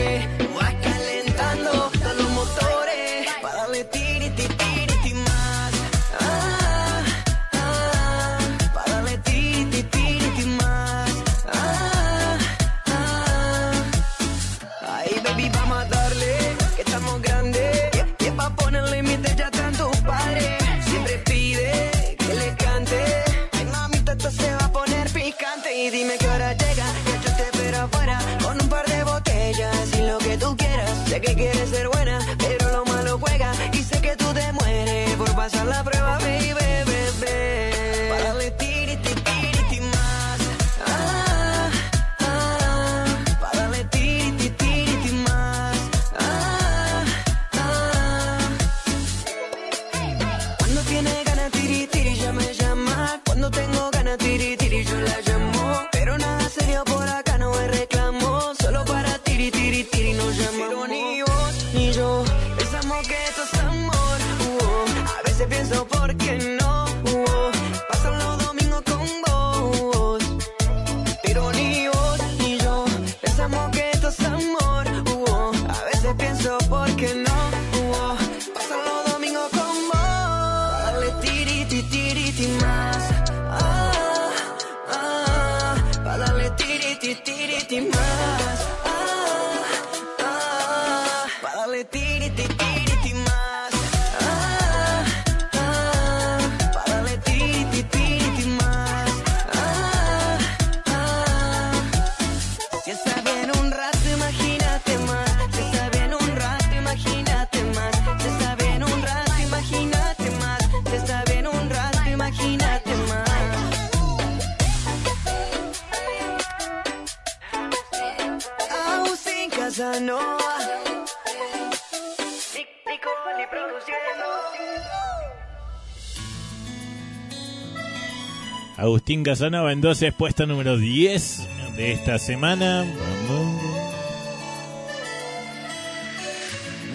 Casanova 129.33 129.73
entonces 129.73 130.13
puesto 130.13 130.45
número 130.45 130.77
10 130.77 131.49
de 131.75 131.93
esta 131.93 132.19
semana. 132.19 132.85
Vamos. 133.31 133.63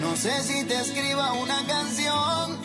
No 0.00 0.14
sé 0.14 0.40
si 0.44 0.64
te 0.64 0.74
escriba 0.74 1.32
una 1.32 1.66
canción 1.66 2.56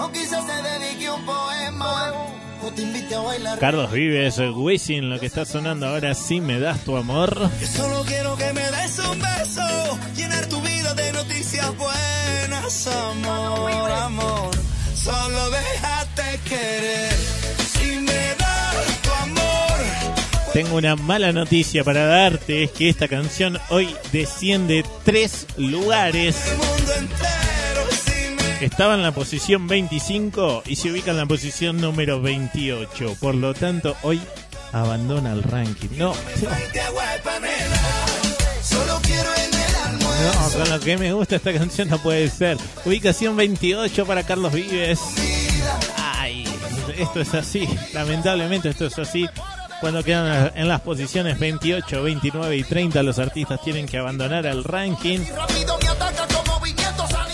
o 0.00 0.10
quizás 0.10 0.44
te 0.44 0.80
dedique 0.80 1.08
un 1.08 1.24
poema 1.24 2.12
o 2.60 2.72
te 2.72 2.82
invite 2.82 3.14
a 3.14 3.20
bailar. 3.20 3.58
Carlos 3.60 3.92
Vives, 3.92 4.40
Wisin, 4.52 5.08
lo 5.08 5.20
que 5.20 5.26
está 5.26 5.44
sonando 5.44 5.86
ahora, 5.86 6.12
si 6.16 6.40
me 6.40 6.58
das 6.58 6.80
tu 6.80 6.96
amor. 6.96 7.50
Que 7.60 7.66
solo 7.68 8.02
quiero 8.04 8.36
que 8.36 8.52
me 8.52 8.68
des 8.68 8.98
un 8.98 9.16
beso, 9.20 9.98
llenar 10.16 10.46
tu 10.46 10.60
vida 10.60 10.92
de 10.94 11.12
noticias 11.12 11.72
buenas. 11.76 12.86
amor, 12.88 13.92
amor. 13.92 14.50
Solo 14.92 15.50
déjate 15.50 16.40
querer. 16.48 17.29
Tengo 20.62 20.76
una 20.76 20.94
mala 20.94 21.32
noticia 21.32 21.82
para 21.84 22.04
darte, 22.04 22.64
es 22.64 22.70
que 22.72 22.90
esta 22.90 23.08
canción 23.08 23.58
hoy 23.70 23.96
desciende 24.12 24.84
tres 25.06 25.46
lugares. 25.56 26.36
Estaba 28.60 28.94
en 28.94 29.02
la 29.02 29.12
posición 29.12 29.66
25 29.66 30.64
y 30.66 30.76
se 30.76 30.90
ubica 30.90 31.12
en 31.12 31.16
la 31.16 31.24
posición 31.24 31.80
número 31.80 32.20
28. 32.20 33.16
Por 33.18 33.36
lo 33.36 33.54
tanto, 33.54 33.96
hoy 34.02 34.20
abandona 34.72 35.32
el 35.32 35.42
ranking. 35.42 35.88
No, 35.96 36.12
no, 40.22 40.58
con 40.58 40.68
lo 40.68 40.80
que 40.80 40.98
me 40.98 41.14
gusta 41.14 41.36
esta 41.36 41.54
canción 41.54 41.88
no 41.88 41.96
puede 42.02 42.28
ser. 42.28 42.58
Ubicación 42.84 43.34
28 43.34 44.04
para 44.04 44.24
Carlos 44.24 44.52
Vives. 44.52 45.00
Ay, 45.96 46.44
esto 46.98 47.22
es 47.22 47.32
así. 47.32 47.66
Lamentablemente 47.94 48.68
esto 48.68 48.84
es 48.88 48.98
así. 48.98 49.26
Cuando 49.80 50.04
quedan 50.04 50.52
en 50.54 50.68
las 50.68 50.82
posiciones 50.82 51.38
28, 51.38 52.02
29 52.02 52.56
y 52.56 52.62
30 52.64 53.02
los 53.02 53.18
artistas 53.18 53.60
tienen 53.62 53.86
que 53.86 53.96
abandonar 53.96 54.44
el 54.44 54.62
ranking. 54.62 55.20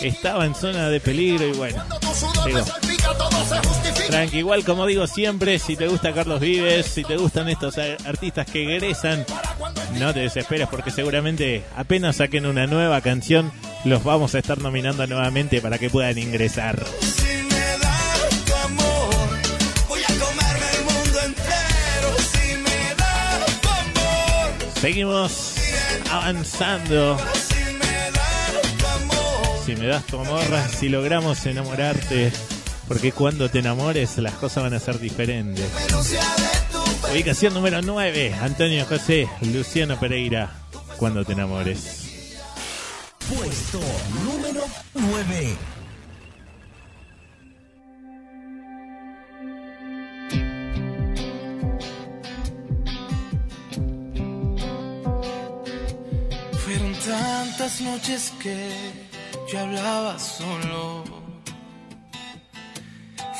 Estaba 0.01 0.47
en 0.47 0.55
zona 0.55 0.89
de 0.89 1.01
peligro 1.01 1.47
y 1.47 1.53
bueno, 1.53 1.83
llegó. 2.45 2.65
Tranqui, 4.09 4.39
igual 4.39 4.65
como 4.65 4.87
digo 4.87 5.07
siempre, 5.09 5.59
si 5.59 5.75
te 5.75 5.89
gusta 5.89 6.13
Carlos 6.13 6.41
Vives, 6.41 6.87
si 6.87 7.03
te 7.03 7.17
gustan 7.17 7.49
estos 7.49 7.77
artistas 7.79 8.47
que 8.47 8.63
egresan, 8.63 9.27
no 9.99 10.15
te 10.15 10.21
desesperes 10.21 10.69
porque 10.69 10.93
seguramente 10.93 11.65
apenas 11.77 12.17
saquen 12.17 12.47
una 12.47 12.69
nueva 12.69 13.01
canción, 13.01 13.51
los 13.85 14.05
vamos 14.05 14.37
a 14.37 14.39
estar 14.39 14.59
nominando 14.59 15.07
nuevamente 15.07 15.61
para 15.61 15.79
que 15.79 15.91
puedan 15.91 16.19
ingresar. 16.19 16.85
Seguimos 24.87 25.55
avanzando. 26.12 27.18
si 29.64 29.74
me 29.74 29.89
das 29.89 30.07
tu 30.07 30.16
amor. 30.16 30.45
Si 30.78 30.89
logramos 30.89 31.45
enamorarte, 31.45 32.30
porque 32.87 33.11
cuando 33.11 33.51
te 33.51 33.59
enamores 33.59 34.16
las 34.18 34.34
cosas 34.34 34.62
van 34.62 34.74
a 34.74 34.78
ser 34.78 35.01
diferentes. 35.01 35.66
Ubicación 37.11 37.53
número 37.53 37.82
9, 37.82 38.37
Antonio 38.41 38.87
José, 38.87 39.28
Luciano 39.53 39.99
Pereira, 39.99 40.53
cuando 40.99 41.24
te 41.24 41.32
enamores. 41.32 42.39
Puesto 43.28 43.80
número 44.22 44.66
9. 44.95 45.57
Tantas 57.67 57.81
noches 57.81 58.33
que 58.41 58.71
yo 59.51 59.59
hablaba 59.59 60.19
solo. 60.21 61.03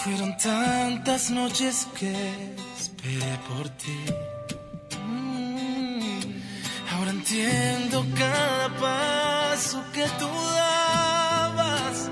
Fueron 0.03 0.37
tantas 0.37 1.31
noches 1.31 1.87
que 1.97 2.13
esperé 2.77 3.39
por 3.49 3.69
ti. 3.69 3.99
Mm, 5.07 6.43
Ahora 6.93 7.11
entiendo 7.11 8.05
cada 8.19 8.69
paso 8.81 9.85
que 9.93 10.07
tú 10.19 10.29
dabas. 10.57 12.11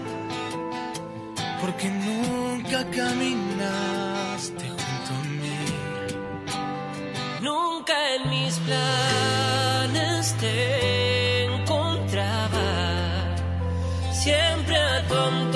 Porque 1.61 1.89
nunca 1.89 2.85
caminaste 2.91 4.69
junto 4.69 5.11
a 5.21 5.25
mí. 5.41 5.65
Nunca 7.43 7.95
en 8.15 8.31
mis 8.31 8.55
planes 8.61 10.33
te 10.39 11.14
Siempre 14.25 14.75
a 14.75 15.03
tu 15.07 15.15
antojo 15.15 15.54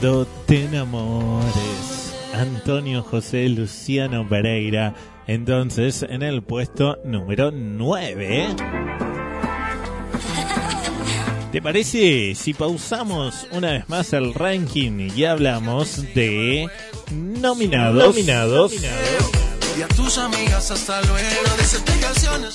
Cuando 0.00 0.26
te 0.46 0.64
enamores, 0.64 2.14
Antonio 2.32 3.02
José 3.02 3.46
Luciano 3.50 4.26
Pereira, 4.26 4.94
entonces 5.26 6.06
en 6.08 6.22
el 6.22 6.40
puesto 6.40 6.96
número 7.04 7.50
9. 7.50 8.56
¿Te 11.52 11.60
parece 11.60 12.34
si 12.34 12.54
pausamos 12.54 13.46
una 13.52 13.72
vez 13.72 13.90
más 13.90 14.14
el 14.14 14.32
ranking 14.32 15.10
y 15.14 15.24
hablamos 15.26 16.02
de 16.14 16.66
nominados? 17.10 18.02
Nominados. 18.02 18.72
Y 18.72 19.82
a 19.82 19.88
tus 19.88 20.16
amigas 20.16 20.70
hasta 20.70 21.02
luego. 21.02 21.28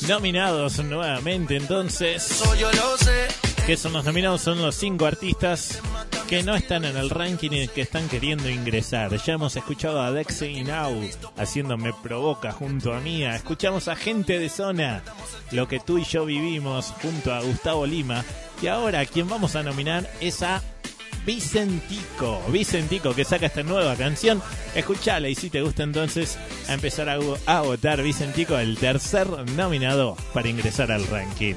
Nominados 0.07 0.83
nuevamente, 0.83 1.57
entonces. 1.57 2.31
Eso 2.31 2.55
yo 2.55 2.71
lo 2.71 2.97
sé. 2.97 3.27
¿Qué 3.67 3.77
son 3.77 3.93
los 3.93 4.03
nominados? 4.03 4.41
Son 4.41 4.59
los 4.59 4.73
cinco 4.73 5.05
artistas 5.05 5.79
que 6.27 6.43
no 6.43 6.55
están 6.55 6.85
en 6.85 6.97
el 6.97 7.09
ranking 7.09 7.51
y 7.51 7.67
que 7.67 7.81
están 7.81 8.07
queriendo 8.09 8.49
ingresar. 8.49 9.15
Ya 9.17 9.33
hemos 9.33 9.55
escuchado 9.55 10.01
a 10.01 10.11
Dexy 10.11 10.63
Now 10.63 10.99
haciendo 11.37 11.77
Me 11.77 11.93
Provoca 11.93 12.51
junto 12.51 12.93
a 12.93 12.99
Mía. 12.99 13.35
Escuchamos 13.35 13.87
a 13.87 13.95
Gente 13.95 14.39
de 14.39 14.49
Zona, 14.49 15.03
lo 15.51 15.67
que 15.67 15.79
tú 15.79 15.97
y 15.97 16.03
yo 16.03 16.25
vivimos 16.25 16.93
junto 17.01 17.33
a 17.33 17.41
Gustavo 17.41 17.85
Lima. 17.85 18.23
Y 18.61 18.67
ahora 18.67 19.05
quien 19.05 19.29
vamos 19.29 19.55
a 19.55 19.63
nominar 19.63 20.09
es 20.19 20.41
a 20.41 20.61
Vicentico. 21.25 22.41
Vicentico 22.49 23.13
que 23.13 23.23
saca 23.23 23.45
esta 23.45 23.63
nueva 23.63 23.95
canción. 23.95 24.41
Escuchala 24.73 25.29
y 25.29 25.35
si 25.35 25.49
te 25.49 25.61
gusta 25.61 25.83
entonces 25.83 26.39
a 26.67 26.73
empezar 26.73 27.09
a, 27.09 27.19
a 27.45 27.61
votar 27.61 28.01
Vicentico, 28.01 28.57
el 28.57 28.77
tercer 28.77 29.27
nominado 29.55 30.17
para 30.33 30.49
ingresar 30.49 30.91
al 30.91 31.05
ranking. 31.07 31.55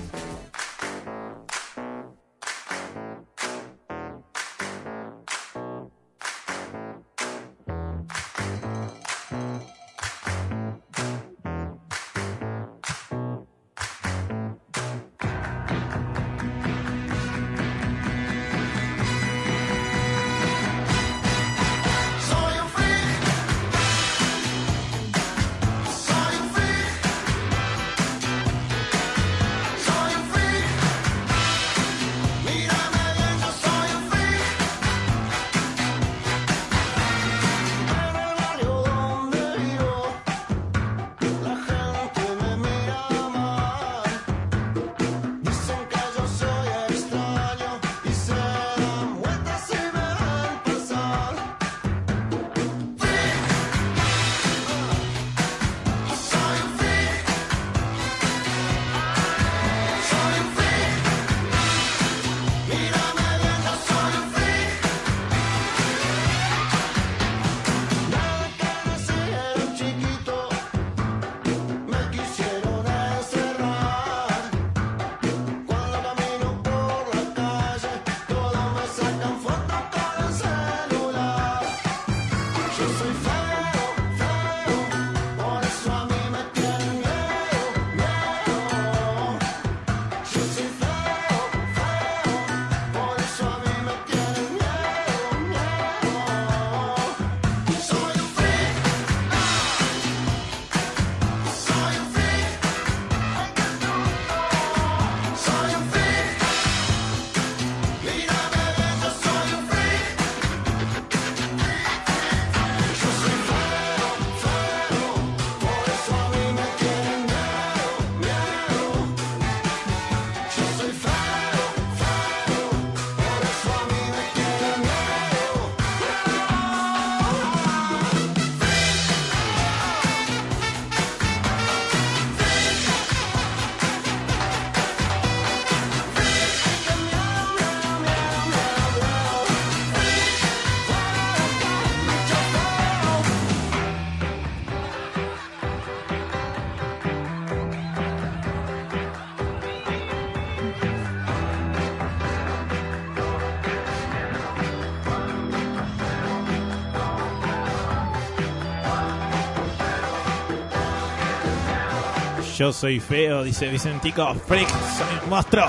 Soy 162.72 163.00
feo, 163.00 163.42
dice 163.42 163.68
Vicentico. 163.68 164.34
Freak, 164.46 164.68
soy 164.68 165.24
un 165.24 165.30
monstruo. 165.30 165.66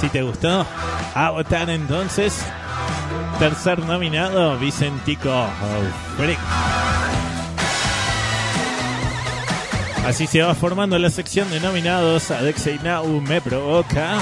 Si 0.00 0.08
te 0.08 0.22
gustó, 0.22 0.66
a 1.14 1.30
votar 1.30 1.70
entonces. 1.70 2.44
Tercer 3.38 3.80
nominado, 3.80 4.56
Vicentico 4.58 5.30
oh, 5.30 6.16
Freak. 6.16 6.38
Así 10.06 10.26
se 10.26 10.42
va 10.42 10.54
formando 10.54 10.98
la 10.98 11.10
sección 11.10 11.50
de 11.50 11.60
nominados. 11.60 12.30
Adexei 12.30 12.78
Now 12.82 13.06
me 13.20 13.40
provoca. 13.40 14.18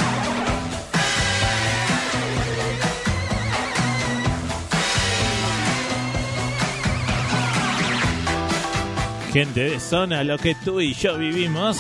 Gente 9.33 9.61
de 9.61 9.81
zona, 9.81 10.23
lo 10.25 10.37
que 10.37 10.55
tú 10.55 10.81
y 10.81 10.93
yo 10.93 11.17
vivimos. 11.17 11.79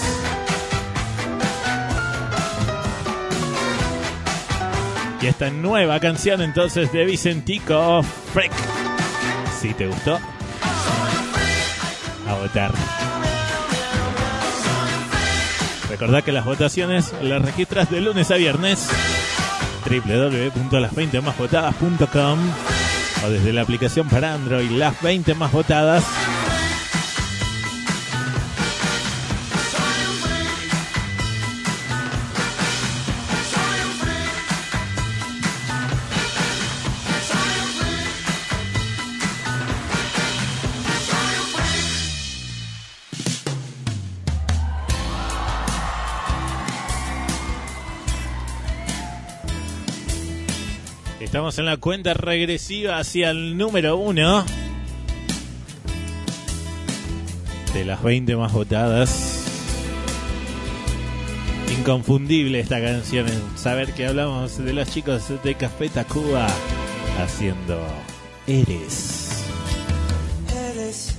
Y 5.20 5.26
esta 5.26 5.50
nueva 5.50 6.00
canción 6.00 6.40
entonces 6.40 6.90
de 6.92 7.04
Vicentico 7.04 8.02
Freak. 8.32 8.52
Si 9.60 9.74
te 9.74 9.86
gustó, 9.86 10.18
a 12.26 12.34
votar. 12.40 12.72
Recordá 15.90 16.22
que 16.22 16.32
las 16.32 16.46
votaciones 16.46 17.12
las 17.20 17.42
registras 17.42 17.90
de 17.90 18.00
lunes 18.00 18.30
a 18.30 18.36
viernes 18.36 18.88
www.las20másvotadas.com 19.84 22.38
o 23.24 23.30
desde 23.30 23.52
la 23.52 23.60
aplicación 23.60 24.08
para 24.08 24.32
Android 24.32 24.70
Las 24.70 25.02
20 25.02 25.34
más 25.34 25.52
votadas. 25.52 26.02
Estamos 51.52 51.68
en 51.68 51.74
la 51.74 51.80
cuenta 51.82 52.14
regresiva 52.14 52.98
hacia 52.98 53.28
el 53.28 53.58
número 53.58 53.98
uno 53.98 54.42
de 57.74 57.84
las 57.84 58.02
20 58.02 58.36
más 58.36 58.54
votadas. 58.54 59.44
Inconfundible 61.78 62.58
esta 62.58 62.80
canción. 62.80 63.28
en 63.28 63.58
Saber 63.58 63.92
que 63.92 64.06
hablamos 64.06 64.56
de 64.56 64.72
los 64.72 64.88
chicos 64.88 65.24
de 65.44 65.54
Café 65.54 65.90
Tacuba 65.90 66.46
haciendo 67.22 67.78
Eres. 68.46 69.44
Eres 70.72 71.18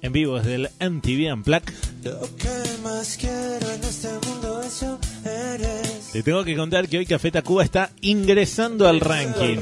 En 0.00 0.12
vivo 0.14 0.38
desde 0.38 0.54
el 0.54 0.70
MTV 0.80 1.30
Unplugged. 1.34 1.74
lo 2.04 2.20
que 2.36 2.82
más 2.82 3.18
quiero 3.18 3.70
en 3.70 3.84
este 3.84 4.08
mundo, 4.26 4.62
eso 4.62 4.98
eres. 5.26 5.87
Te 6.12 6.22
tengo 6.22 6.42
que 6.42 6.56
contar 6.56 6.88
que 6.88 6.98
hoy 6.98 7.06
Café 7.06 7.30
Tacuba 7.30 7.62
está 7.62 7.90
ingresando 8.00 8.88
al 8.88 9.00
ranking. 9.00 9.58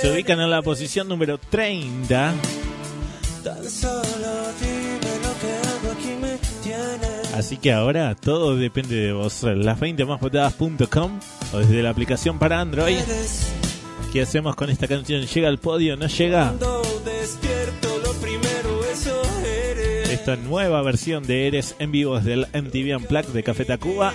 Se 0.00 0.12
ubican 0.12 0.40
en 0.40 0.50
la 0.50 0.60
posición 0.60 1.08
número 1.08 1.38
30. 1.38 2.34
Tan 3.42 3.70
solo 3.70 4.02
dime 4.60 4.98
lo 5.22 5.38
que 5.40 5.68
hago 5.68 5.92
aquí 5.92 6.16
me 6.20 6.38
tienes. 6.62 7.34
Así 7.34 7.56
que 7.56 7.72
ahora 7.72 8.14
todo 8.14 8.56
depende 8.56 8.96
de 8.96 9.12
vos. 9.12 9.42
Las 9.42 9.80
20 9.80 10.04
más 10.04 10.20
votadas.com 10.20 11.18
o 11.54 11.58
desde 11.58 11.82
la 11.82 11.90
aplicación 11.90 12.38
para 12.38 12.60
Android. 12.60 12.98
¿Qué 14.12 14.22
hacemos 14.22 14.54
con 14.54 14.68
esta 14.68 14.86
canción? 14.86 15.22
¿Llega 15.22 15.48
al 15.48 15.58
podio? 15.58 15.96
¿No 15.96 16.06
llega? 16.08 16.54
Nueva 20.36 20.82
versión 20.82 21.26
de 21.26 21.46
Eres 21.46 21.74
en 21.78 21.90
vivo 21.90 22.18
desde 22.18 22.34
el 22.34 22.46
MTV 22.52 22.96
Unplugged 22.96 23.32
de 23.32 23.42
Café 23.42 23.64
Tacuba. 23.64 24.12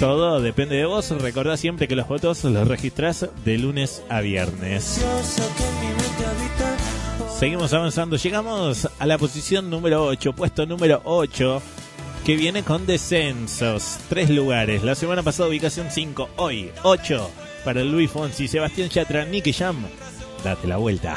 Todo 0.00 0.40
depende 0.40 0.76
de 0.76 0.86
vos. 0.86 1.10
Recordá 1.10 1.56
siempre 1.56 1.88
que 1.88 1.96
los 1.96 2.08
votos 2.08 2.44
los 2.44 2.66
registrás 2.66 3.26
de 3.44 3.58
lunes 3.58 4.02
a 4.08 4.20
viernes. 4.20 5.04
Seguimos 7.38 7.72
avanzando. 7.72 8.16
Llegamos 8.16 8.88
a 8.98 9.06
la 9.06 9.18
posición 9.18 9.68
número 9.68 10.04
8, 10.06 10.32
puesto 10.32 10.66
número 10.66 11.02
8, 11.04 11.62
que 12.24 12.36
viene 12.36 12.62
con 12.62 12.86
descensos. 12.86 13.98
Tres 14.08 14.30
lugares. 14.30 14.82
La 14.82 14.94
semana 14.94 15.22
pasada 15.22 15.48
ubicación 15.48 15.88
5, 15.90 16.30
hoy 16.36 16.70
8 16.82 17.30
para 17.64 17.82
Luis 17.82 18.10
Fonsi, 18.10 18.48
Sebastián 18.48 18.88
Yatra, 18.88 19.24
Nicky 19.24 19.52
Jam. 19.52 19.84
Date 20.42 20.68
la 20.68 20.76
vuelta. 20.76 21.16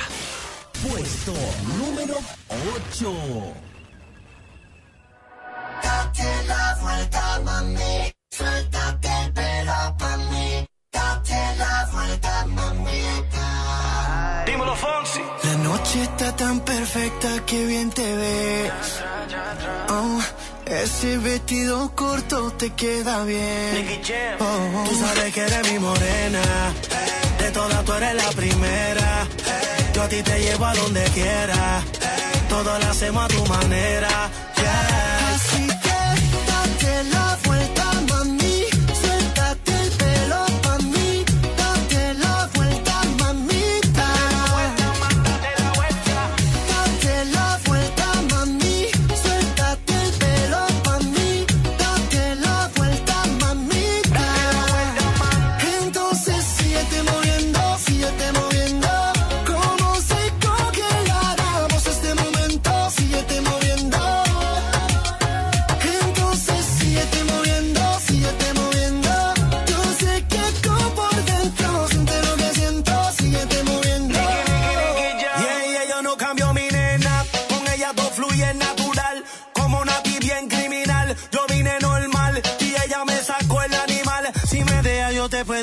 Puesto 0.84 1.34
número 1.77 2.15
8. 2.93 3.66
Date 5.84 6.30
la 6.48 6.78
vuelta, 6.82 7.40
mami. 7.44 8.12
Suéltate 8.30 9.10
el 9.24 9.34
pelo 9.34 9.95
pa' 9.98 10.18
mí. 10.32 10.66
Date 10.91 11.40
la 11.58 11.90
vuelta, 11.91 12.45
mamita. 12.48 14.44
Dímelo, 14.45 14.76
Fonsi. 14.76 15.22
La 15.44 15.56
noche 15.70 16.04
está 16.04 16.36
tan 16.36 16.60
perfecta 16.62 17.30
que 17.45 17.66
bien 17.66 17.90
te 17.91 18.16
ves. 18.16 18.72
Oh, 19.90 20.20
ese 20.66 21.18
vestido 21.18 21.94
corto 21.95 22.52
te 22.52 22.72
queda 22.72 23.24
bien. 23.24 24.02
Oh, 24.40 24.84
Tú 24.90 24.95
sabes 24.99 25.34
que 25.34 25.41
eres 25.41 25.72
mi 25.72 25.80
morena. 25.80 26.41
De 27.40 27.52
todas 27.52 27.86
tú 27.86 27.94
eres 27.94 28.16
la 28.16 28.30
primera. 28.32 29.28
Yo 29.94 30.04
a 30.04 30.08
ti 30.10 30.22
te 30.22 30.40
llevo 30.40 30.66
a 30.66 30.74
donde 30.74 31.04
quiera. 31.14 31.82
Todo 32.49 32.78
lo 32.80 32.86
hacemos 32.88 33.26
a 33.26 33.28
tu 33.28 33.45
manera. 33.45 34.30
Yeah. 34.58 35.07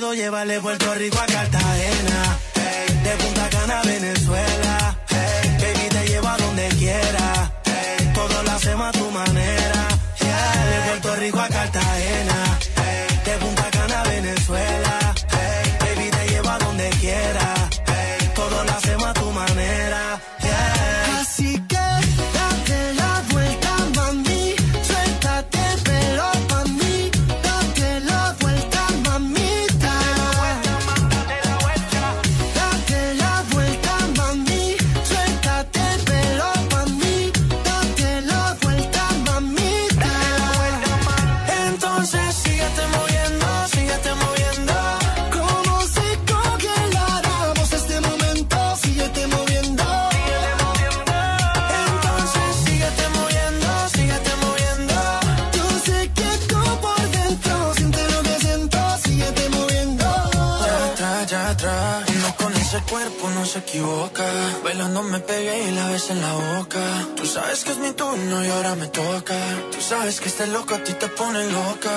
Puedo 0.00 0.12
llevar 0.12 0.44
de 0.48 0.60
Puerto 0.60 0.92
Rico 0.94 1.20
a 1.20 1.26
Cartagena. 1.26 2.38
De 3.04 3.10
Punta 3.10 3.48
Cana 3.48 3.78
a 3.78 3.82
Venezuela. 3.84 4.98
Baby, 5.60 5.88
te 5.88 6.08
llevo 6.08 6.26
a 6.26 6.36
donde 6.36 6.68
quiera. 6.70 7.52
Hey, 7.64 8.10
todo 8.12 8.42
lo 8.42 8.50
hacemos 8.50 8.88
a 8.88 8.92
tu 8.98 9.08
manera. 9.12 9.86
De 10.18 10.88
Puerto 10.88 11.14
Rico 11.14 11.40
a 11.40 11.48
pone 71.16 71.44
loca. 71.50 71.90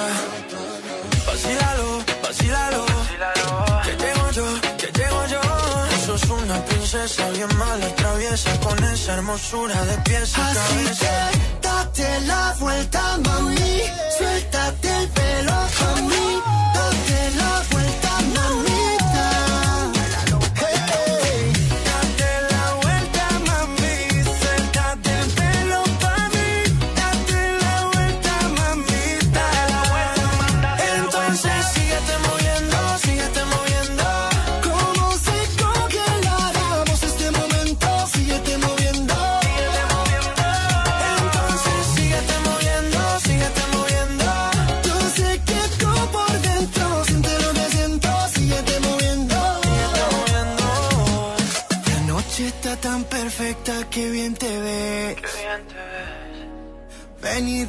Vacílalo, 1.25 2.03
vacílalo. 2.23 2.85
Que 3.83 3.91
llego 4.03 4.31
yo, 4.31 4.45
que 4.77 4.87
llego 4.99 5.25
yo. 5.27 5.41
Tú 5.89 5.97
sos 6.17 6.29
una 6.29 6.63
princesa 6.65 7.29
bien 7.29 7.55
mala, 7.57 7.87
traviesa 7.95 8.59
con 8.59 8.81
esa 8.83 9.13
hermosura 9.15 9.83
de 9.85 9.97
pies 9.99 10.37
a 10.37 10.47
Así 10.47 10.57
cabeza. 10.57 11.29
que 11.31 11.67
date 11.67 12.21
la 12.21 12.55
vuelta, 12.59 13.17
mami. 13.23 13.81
Suéltate 14.17 14.86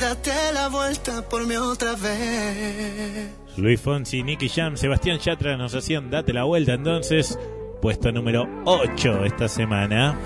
date 0.08 0.32
la 0.54 0.68
vuelta 0.68 1.28
por 1.28 1.46
mí 1.46 1.54
otra 1.56 1.94
vez. 1.94 3.30
Luis 3.58 3.78
Fonsi, 3.78 4.22
Nicky 4.22 4.48
Jam, 4.48 4.76
Sebastián 4.76 5.18
Yatra 5.18 5.58
nos 5.58 5.74
hacían 5.74 6.10
Date 6.10 6.32
la 6.32 6.44
vuelta 6.44 6.72
entonces. 6.72 7.38
Puesto 7.82 8.10
número 8.10 8.48
8 8.64 9.26
esta 9.26 9.48
semana. 9.48 10.18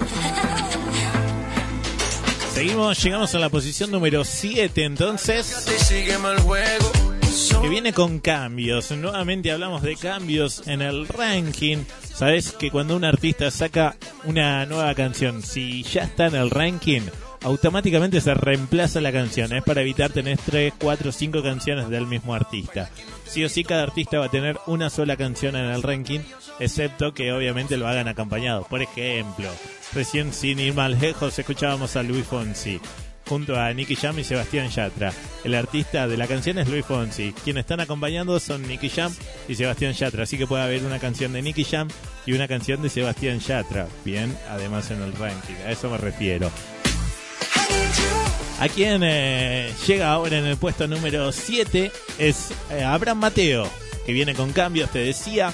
Seguimos, 2.54 3.02
llegamos 3.02 3.34
a 3.34 3.40
la 3.40 3.48
posición 3.48 3.90
número 3.90 4.24
7 4.24 4.84
entonces. 4.84 5.66
Que 7.60 7.68
viene 7.68 7.92
con 7.92 8.20
cambios. 8.20 8.92
Nuevamente 8.92 9.50
hablamos 9.50 9.82
de 9.82 9.96
cambios 9.96 10.62
en 10.68 10.80
el 10.80 11.08
ranking. 11.08 11.78
Sabes 12.14 12.52
que 12.52 12.70
cuando 12.70 12.94
un 12.94 13.04
artista 13.04 13.50
saca 13.50 13.96
una 14.24 14.64
nueva 14.66 14.94
canción, 14.94 15.42
si 15.42 15.82
ya 15.82 16.04
está 16.04 16.26
en 16.26 16.36
el 16.36 16.50
ranking, 16.50 17.02
automáticamente 17.44 18.20
se 18.20 18.34
reemplaza 18.34 19.00
la 19.00 19.12
canción. 19.12 19.52
Es 19.52 19.62
para 19.62 19.82
evitar 19.82 20.10
tener 20.10 20.38
3, 20.38 20.74
4, 20.78 21.12
5 21.12 21.42
canciones 21.42 21.88
del 21.88 22.06
mismo 22.06 22.34
artista. 22.34 22.90
Sí 23.24 23.44
o 23.44 23.48
sí, 23.48 23.64
cada 23.64 23.82
artista 23.82 24.18
va 24.18 24.26
a 24.26 24.30
tener 24.30 24.58
una 24.66 24.90
sola 24.90 25.16
canción 25.16 25.56
en 25.56 25.66
el 25.66 25.82
ranking, 25.82 26.20
excepto 26.60 27.14
que 27.14 27.32
obviamente 27.32 27.76
lo 27.76 27.88
hagan 27.88 28.08
acompañado. 28.08 28.64
Por 28.64 28.82
ejemplo, 28.82 29.48
recién 29.94 30.32
sin 30.32 30.58
ir 30.58 30.74
más 30.74 30.90
lejos, 31.00 31.38
escuchábamos 31.38 31.96
a 31.96 32.02
Luis 32.02 32.26
Fonsi 32.26 32.80
junto 33.28 33.58
a 33.58 33.72
Nicky 33.72 33.96
Jam 33.96 34.18
y 34.18 34.24
Sebastián 34.24 34.68
Yatra. 34.68 35.12
El 35.44 35.54
artista 35.54 36.06
de 36.06 36.16
la 36.16 36.26
canción 36.26 36.58
es 36.58 36.68
Luis 36.68 36.84
Fonsi. 36.84 37.32
Quienes 37.44 37.62
están 37.62 37.80
acompañando 37.80 38.38
son 38.38 38.66
Nicky 38.66 38.90
Jam 38.90 39.14
y 39.48 39.54
Sebastián 39.54 39.94
Yatra. 39.94 40.24
Así 40.24 40.36
que 40.36 40.46
puede 40.46 40.64
haber 40.64 40.84
una 40.84 40.98
canción 40.98 41.32
de 41.32 41.40
Nicky 41.40 41.64
Jam 41.64 41.88
y 42.26 42.32
una 42.32 42.48
canción 42.48 42.82
de 42.82 42.90
Sebastián 42.90 43.40
Yatra. 43.40 43.88
Bien, 44.04 44.36
además 44.50 44.90
en 44.90 45.00
el 45.00 45.12
ranking. 45.14 45.54
A 45.66 45.70
eso 45.70 45.88
me 45.88 45.96
refiero. 45.96 46.50
A 48.60 48.68
quien 48.68 49.02
eh, 49.02 49.72
llega 49.86 50.12
ahora 50.12 50.38
en 50.38 50.44
el 50.44 50.56
puesto 50.56 50.86
número 50.86 51.32
7 51.32 51.90
es 52.18 52.52
eh, 52.70 52.84
Abraham 52.84 53.18
Mateo, 53.18 53.68
que 54.06 54.12
viene 54.12 54.34
con 54.34 54.52
cambios, 54.52 54.90
te 54.90 55.00
decía. 55.00 55.52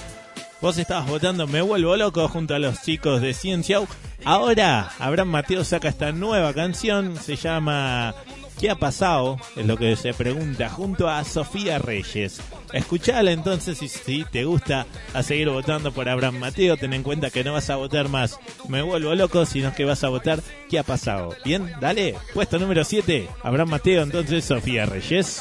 Vos 0.60 0.76
estabas 0.76 1.08
votando 1.08 1.46
Me 1.46 1.62
Vuelvo 1.62 1.96
Loco 1.96 2.28
junto 2.28 2.54
a 2.54 2.58
los 2.58 2.82
chicos 2.82 3.22
de 3.22 3.32
Ciencia. 3.32 3.80
Ahora, 4.24 4.90
Abraham 4.98 5.28
Mateo 5.28 5.64
saca 5.64 5.88
esta 5.88 6.12
nueva 6.12 6.52
canción, 6.52 7.16
se 7.16 7.36
llama 7.36 8.14
¿Qué 8.58 8.70
ha 8.70 8.74
pasado? 8.74 9.38
Es 9.56 9.66
lo 9.66 9.76
que 9.76 9.94
se 9.96 10.14
pregunta, 10.14 10.68
junto 10.68 11.08
a 11.08 11.24
Sofía 11.24 11.78
Reyes. 11.78 12.40
Escuchala 12.72 13.30
entonces 13.30 13.78
si 13.78 14.24
te 14.24 14.44
gusta 14.44 14.86
a 15.14 15.22
seguir 15.22 15.48
votando 15.48 15.92
por 15.92 16.08
Abraham 16.08 16.38
Mateo, 16.38 16.76
ten 16.76 16.92
en 16.92 17.02
cuenta 17.02 17.30
que 17.30 17.44
no 17.44 17.52
vas 17.52 17.70
a 17.70 17.76
votar 17.76 18.08
más 18.08 18.38
Me 18.68 18.82
Vuelvo 18.82 19.14
Loco, 19.14 19.46
sino 19.46 19.74
que 19.74 19.84
vas 19.84 20.04
a 20.04 20.08
votar 20.08 20.40
¿Qué 20.68 20.78
ha 20.78 20.82
pasado? 20.82 21.34
Bien, 21.44 21.72
dale, 21.80 22.14
puesto 22.34 22.58
número 22.58 22.84
7, 22.84 23.28
Abraham 23.42 23.70
Mateo, 23.70 24.02
entonces 24.02 24.44
Sofía 24.44 24.86
Reyes. 24.86 25.40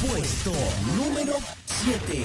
Puesto 0.00 0.52
número 0.96 1.34
7. 1.66 2.24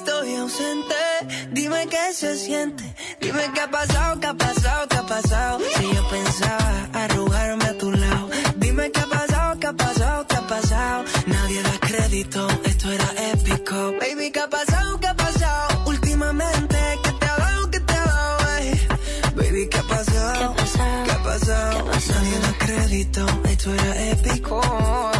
estoy 0.00 0.34
ausente. 0.36 1.02
Dime 1.50 1.86
qué 1.88 2.12
se 2.14 2.36
siente. 2.36 2.84
Dime 3.20 3.44
qué 3.54 3.60
ha 3.60 3.70
pasado, 3.70 4.20
qué 4.20 4.26
ha 4.28 4.34
pasado, 4.34 4.88
qué 4.88 4.96
ha 4.96 5.06
pasado. 5.06 5.58
Si 5.76 5.94
yo 5.94 6.02
pensaba 6.08 6.88
arrugarme 6.94 7.64
a 7.64 7.78
tu 7.78 7.90
lado. 7.92 8.30
Dime 8.56 8.90
qué 8.90 9.00
ha 9.00 9.06
pasado, 9.06 9.60
qué 9.60 9.66
ha 9.66 9.72
pasado, 9.72 10.26
qué 10.26 10.36
ha 10.36 10.46
pasado. 10.46 11.04
Nadie 11.26 11.62
da 11.62 11.76
crédito, 11.80 12.48
esto 12.64 12.90
era 12.90 13.08
épico. 13.32 13.76
Baby, 14.00 14.30
qué 14.30 14.40
ha 14.40 14.48
pasado, 14.48 14.98
qué 15.00 15.08
ha 15.08 15.14
pasado 15.14 15.82
Últimamente, 15.86 16.78
¿qué 17.04 17.12
te 17.20 17.26
ha 17.26 17.36
dado, 17.36 17.70
qué 17.70 17.80
te 17.80 17.92
ha 17.92 18.04
dado, 18.04 18.56
ey? 18.58 18.80
Baby, 19.36 19.68
¿qué 19.68 19.78
ha 19.78 19.82
pasado? 19.82 20.54
¿Qué 20.54 20.62
ha 20.62 20.64
pasado? 20.64 21.04
¿Qué 21.04 21.12
ha 21.12 21.22
pasado? 21.22 21.84
Nadie 22.14 22.38
da 22.46 22.52
crédito, 22.58 23.26
esto 23.52 23.74
era 23.74 24.10
épico 24.12 25.19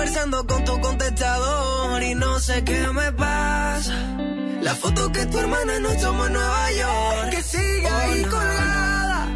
conversando 0.00 0.46
con 0.46 0.64
tu 0.64 0.80
contestador 0.80 2.02
y 2.02 2.14
no 2.14 2.38
sé 2.38 2.64
qué 2.64 2.88
me 2.90 3.12
pasa. 3.12 3.92
La 4.62 4.74
foto 4.74 5.12
que 5.12 5.26
tu 5.26 5.38
hermana 5.38 5.78
nos 5.78 5.98
tomó 5.98 6.24
en 6.26 6.32
Nueva 6.32 6.72
York, 6.72 7.30
que 7.30 7.42
sigue 7.42 7.86
ahí 7.86 8.22
colgada. 8.22 9.28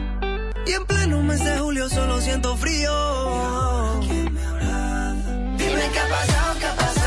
Y 0.67 0.73
en 0.73 0.87
pleno 0.87 1.23
mes 1.23 1.45
de 1.45 1.59
julio 1.59 1.91
solo 1.91 2.19
siento 2.19 2.57
frío. 2.57 4.01
Dime 5.59 5.85
qué 5.93 6.01
ha 6.01 6.09
pasado, 6.09 6.59
qué 6.59 6.67
ha 6.67 6.75
pasado, 6.75 6.75
qué 6.75 6.77
ha 6.77 6.77
pasado. 6.77 7.04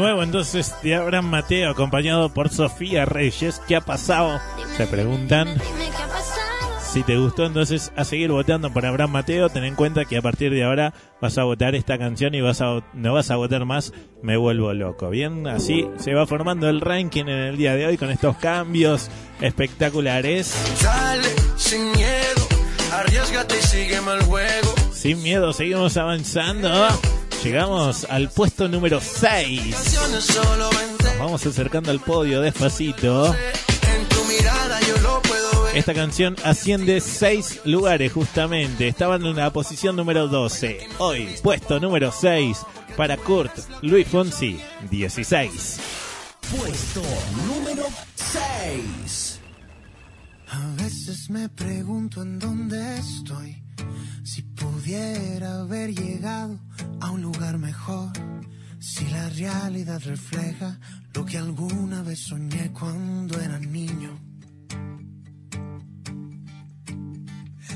Nuevo 0.00 0.22
entonces 0.22 0.74
de 0.82 0.94
Abraham 0.94 1.26
Mateo, 1.26 1.70
acompañado 1.70 2.32
por 2.32 2.48
Sofía 2.48 3.04
Reyes. 3.04 3.60
¿Qué 3.68 3.76
ha 3.76 3.82
pasado? 3.82 4.40
Se 4.76 4.86
preguntan. 4.86 5.48
Si 6.90 7.02
te 7.02 7.18
gustó, 7.18 7.44
entonces 7.44 7.92
a 7.96 8.04
seguir 8.04 8.32
votando 8.32 8.72
por 8.72 8.86
Abraham 8.86 9.10
Mateo. 9.10 9.50
Ten 9.50 9.64
en 9.64 9.74
cuenta 9.74 10.06
que 10.06 10.16
a 10.16 10.22
partir 10.22 10.52
de 10.52 10.64
ahora 10.64 10.94
vas 11.20 11.36
a 11.36 11.44
votar 11.44 11.74
esta 11.74 11.98
canción 11.98 12.34
y 12.34 12.40
vas 12.40 12.62
a, 12.62 12.82
no 12.94 13.12
vas 13.12 13.30
a 13.30 13.36
votar 13.36 13.66
más 13.66 13.92
Me 14.22 14.38
Vuelvo 14.38 14.72
Loco. 14.72 15.10
Bien, 15.10 15.46
así 15.46 15.86
se 15.98 16.14
va 16.14 16.26
formando 16.26 16.68
el 16.70 16.80
ranking 16.80 17.24
en 17.24 17.28
el 17.28 17.56
día 17.58 17.76
de 17.76 17.86
hoy 17.86 17.98
con 17.98 18.10
estos 18.10 18.36
cambios 18.38 19.10
espectaculares. 19.40 20.54
Dale, 20.82 21.28
sin 21.56 21.92
miedo, 21.92 22.48
arriesgate 22.92 23.54
y 23.58 23.62
sígueme 23.62 24.14
el 24.14 24.22
juego. 24.22 24.74
Sin 24.92 25.22
miedo, 25.22 25.52
seguimos 25.52 25.96
avanzando. 25.98 26.88
Llegamos 27.42 28.04
al 28.10 28.28
puesto 28.28 28.68
número 28.68 29.00
6. 29.00 29.74
Canciones 29.74 30.24
solo 30.24 30.68
vente. 30.70 31.18
vamos 31.18 31.46
acercando 31.46 31.90
al 31.90 32.00
podio 32.00 32.42
despacito. 32.42 33.34
Esta 35.74 35.94
canción 35.94 36.36
asciende 36.44 37.00
6 37.00 37.62
lugares 37.64 38.12
justamente. 38.12 38.88
Estaban 38.88 39.24
en 39.24 39.36
la 39.36 39.52
posición 39.52 39.96
número 39.96 40.28
12. 40.28 40.88
Hoy, 40.98 41.28
puesto 41.42 41.80
número 41.80 42.12
6 42.12 42.58
para 42.96 43.16
Kurt 43.16 43.56
Luis 43.82 44.06
Fonsi, 44.06 44.60
16. 44.90 45.80
Puesto 46.58 47.02
número 47.46 47.86
6. 48.16 49.40
A 50.48 50.82
veces 50.82 51.30
me 51.30 51.48
pregunto 51.48 52.20
en 52.20 52.38
dónde 52.38 52.98
estoy. 52.98 53.59
Si 54.22 54.42
pudiera 54.42 55.60
haber 55.60 55.94
llegado 55.94 56.58
a 57.00 57.10
un 57.10 57.22
lugar 57.22 57.58
mejor. 57.58 58.12
Si 58.78 59.06
la 59.08 59.28
realidad 59.30 60.00
refleja 60.04 60.78
lo 61.14 61.24
que 61.24 61.38
alguna 61.38 62.02
vez 62.02 62.20
soñé 62.20 62.72
cuando 62.72 63.40
era 63.40 63.58
niño. 63.58 64.18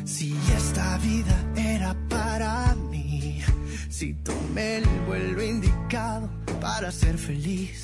Si 0.05 0.35
esta 0.56 0.98
vida 0.98 1.52
era 1.56 1.94
para 2.09 2.74
mí. 2.74 3.43
Si 3.89 4.14
tomé 4.14 4.78
el 4.78 4.86
vuelo 5.06 5.43
indicado 5.43 6.31
para 6.60 6.90
ser 6.90 7.18
feliz. 7.18 7.82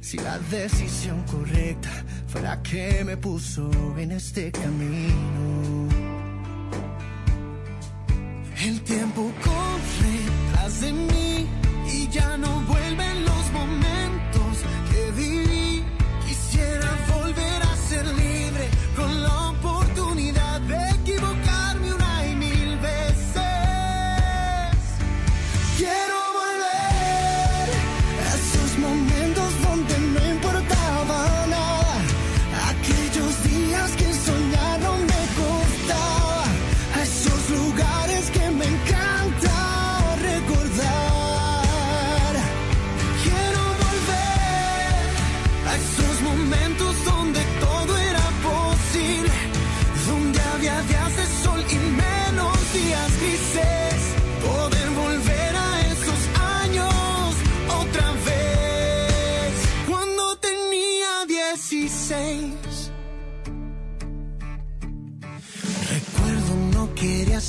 Si 0.00 0.18
la 0.18 0.38
decisión 0.38 1.22
correcta 1.24 1.90
fue 2.28 2.40
la 2.42 2.62
que 2.62 3.02
me 3.04 3.16
puso 3.16 3.70
en 3.98 4.12
este 4.12 4.52
camino. 4.52 5.95
El 8.88 8.94
tiempo 8.94 9.32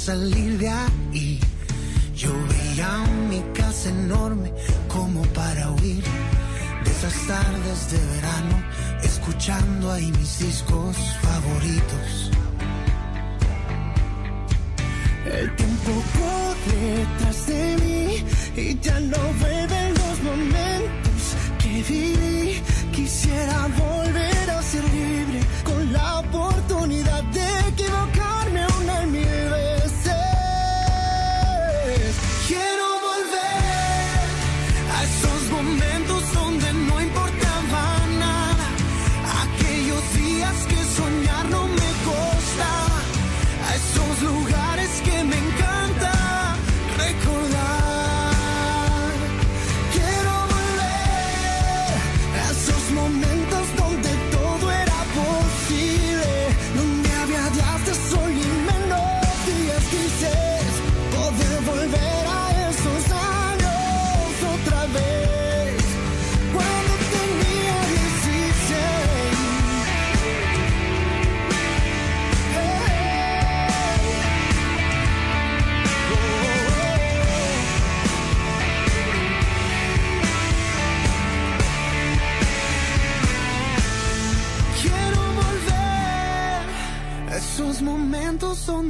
salir 0.08 0.58
de 0.58 0.70
ahí. 0.70 1.38
Yo 2.16 2.32
veía 2.48 2.92
mi 3.30 3.42
casa 3.60 3.90
enorme 3.90 4.54
como 4.88 5.22
para 5.40 5.70
huir 5.72 6.06
de 6.84 6.92
esas 6.96 7.18
tardes 7.28 7.80
de 7.92 8.00
verano, 8.16 8.56
escuchando 9.04 9.92
ahí 9.92 10.10
mis 10.20 10.40
discos 10.40 10.96
favoritos. 11.28 12.32
El 15.40 15.48
tiempo 15.58 15.92
corre 16.18 17.06
tras 17.20 17.48
de 17.48 17.64
mí 17.84 18.08
y 18.64 18.80
ya 18.80 18.98
no 19.02 19.22
vuelven 19.42 19.88
los 20.02 20.18
momentos 20.30 21.22
que 21.62 21.74
viví. 21.92 22.62
Quisiera 22.96 23.68
volver 23.86 24.50
a 24.52 24.62
ser 24.62 24.86
libre 24.86 25.27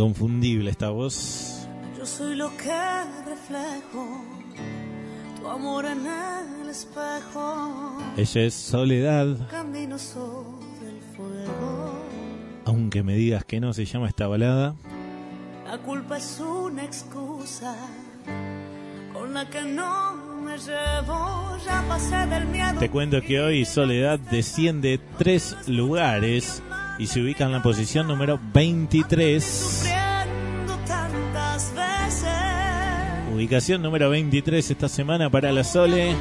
Inconfundible 0.00 0.70
esta 0.70 0.88
voz. 0.88 1.68
Yo 1.98 2.06
soy 2.06 2.34
lo 2.34 2.48
que 2.56 2.72
reflejo. 3.26 4.24
Tu 5.38 5.46
amor 5.46 5.84
en 5.84 6.06
el 6.62 6.70
espejo. 6.70 7.98
Ella 8.16 8.40
es 8.40 8.54
Soledad. 8.54 9.46
Camino 9.50 9.98
sobre 9.98 10.88
el 10.88 11.02
fuego. 11.14 11.92
Aunque 12.64 13.02
me 13.02 13.14
digas 13.14 13.44
que 13.44 13.60
no 13.60 13.74
se 13.74 13.84
llama 13.84 14.08
esta 14.08 14.26
balada. 14.26 14.74
La 15.66 15.76
culpa 15.76 16.16
es 16.16 16.40
una 16.40 16.82
excusa 16.82 17.76
con 19.12 19.34
la 19.34 19.50
que 19.50 19.60
no 19.60 20.14
me 20.40 20.56
llevo. 20.56 21.58
Ya 21.66 21.84
pasé 21.86 22.26
del 22.26 22.46
miedo. 22.46 22.78
Te 22.78 22.88
cuento 22.88 23.20
que 23.20 23.38
hoy 23.38 23.66
Soledad 23.66 24.18
desciende 24.18 24.98
tres 25.18 25.54
lugares 25.68 26.62
y 26.98 27.06
se 27.06 27.20
ubica 27.20 27.44
en 27.44 27.52
la 27.52 27.62
posición 27.62 28.08
número 28.08 28.40
23. 28.54 29.89
Ubicación 33.40 33.80
número 33.80 34.10
23 34.10 34.70
esta 34.70 34.86
semana 34.86 35.30
para 35.30 35.50
la 35.50 35.64
Sole. 35.64 36.14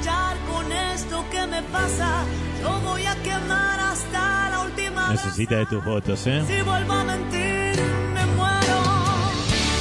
Necesita 5.12 5.58
de 5.58 5.66
tus 5.66 5.84
votos, 5.84 6.26
¿eh? 6.28 6.42
Si 6.48 6.62
vuelvo 6.62 6.94
a 6.94 7.04
mentir, 7.04 7.84
me 8.14 8.26
muero. 8.38 8.80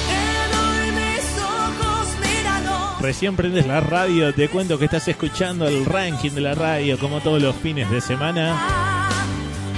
Te 0.08 0.56
doy 0.56 0.90
mis 0.90 1.38
ojos, 1.38 2.08
míralo. 2.20 2.98
Recién 3.00 3.36
prendes 3.36 3.68
la 3.68 3.82
radio, 3.82 4.34
te 4.34 4.48
cuento 4.48 4.76
que 4.76 4.86
estás 4.86 5.06
escuchando 5.06 5.68
el 5.68 5.84
ranking 5.84 6.32
de 6.32 6.40
la 6.40 6.56
radio 6.56 6.98
como 6.98 7.20
todos 7.20 7.40
los 7.40 7.54
fines 7.54 7.88
de 7.88 8.00
semana. 8.00 9.08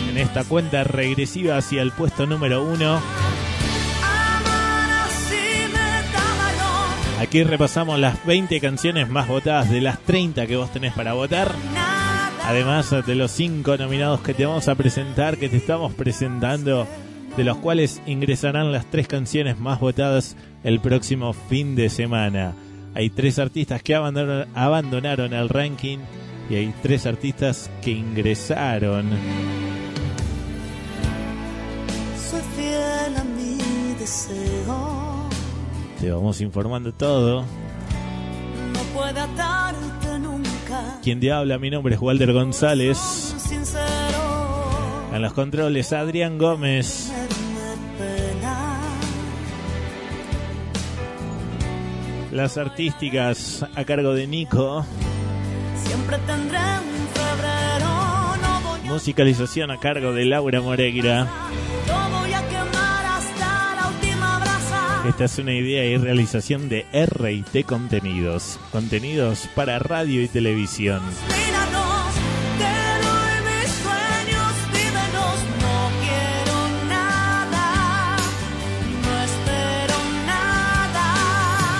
En 0.09 0.16
esta 0.16 0.45
cuenta 0.45 0.82
regresiva 0.85 1.59
hacia 1.59 1.82
el 1.82 1.93
puesto 1.93 2.24
número 2.24 2.65
uno. 2.65 3.03
Aquí 7.20 7.44
repasamos 7.44 7.98
las 7.98 8.24
20 8.24 8.59
canciones 8.60 9.10
más 9.10 9.28
votadas 9.28 9.68
de 9.68 9.82
las 9.82 9.98
30 10.01 10.47
que 10.47 10.56
vos 10.56 10.72
tenés 10.72 10.94
para 10.94 11.12
votar. 11.12 11.52
Además 12.47 12.90
de 13.06 13.14
los 13.14 13.30
5 13.32 13.76
nominados 13.76 14.22
que 14.22 14.32
te 14.32 14.47
vamos 14.47 14.68
a 14.68 14.74
presentar, 14.74 15.36
que 15.36 15.51
te 15.51 15.59
estamos 15.59 15.92
presentando, 15.92 16.86
de 17.36 17.44
los 17.44 17.59
cuales 17.59 18.01
ingresarán 18.06 18.72
las 18.72 18.86
3 18.86 19.06
canciones 19.06 19.60
más 19.60 19.80
votadas 19.80 20.34
el 20.64 20.80
próximo 20.80 21.34
fin 21.34 21.76
de 21.76 21.90
semana. 21.90 22.55
Hay 22.94 23.10
3 23.10 23.38
artistas 23.38 23.82
que 23.82 23.94
abandonaron, 23.94 25.34
el 25.34 25.51
ranking 25.51 25.98
y 26.48 26.55
hay 26.55 26.74
3 26.82 27.05
artistas 27.05 27.70
que 27.82 27.90
ingresaron. 27.90 29.10
Soy 32.30 32.40
fiel 32.56 33.14
a 33.14 33.24
mi 33.24 33.59
deseo. 33.98 34.99
Te 36.01 36.10
vamos 36.10 36.40
informando 36.40 36.93
todo. 36.93 37.44
No 38.72 39.02
atarte 39.05 40.18
nunca. 40.18 40.98
Quien 41.02 41.20
te 41.20 41.31
habla, 41.31 41.59
mi 41.59 41.68
nombre 41.68 41.94
es 41.94 42.01
Walter 42.01 42.32
González. 42.32 43.36
En 45.12 45.20
los 45.20 45.32
controles, 45.35 45.93
Adrián 45.93 46.39
Gómez. 46.39 47.12
Las 52.32 52.56
artísticas 52.56 53.66
a 53.74 53.85
cargo 53.85 54.14
de 54.14 54.27
Nico. 54.27 54.86
Siempre 55.85 56.16
tendré 56.27 56.59
un 56.59 57.09
febrero. 57.12 57.90
Musicalización 58.85 59.70
a 59.70 59.78
cargo 59.78 60.12
de 60.12 60.24
Laura 60.24 60.62
Moreira. 60.62 61.28
Esta 65.09 65.24
es 65.24 65.39
una 65.39 65.55
idea 65.55 65.85
y 65.85 65.97
realización 65.97 66.68
de 66.68 66.85
RT 66.93 67.64
Contenidos. 67.64 68.59
Contenidos 68.70 69.48
para 69.55 69.78
radio 69.78 70.22
y 70.22 70.28
televisión. 70.28 71.01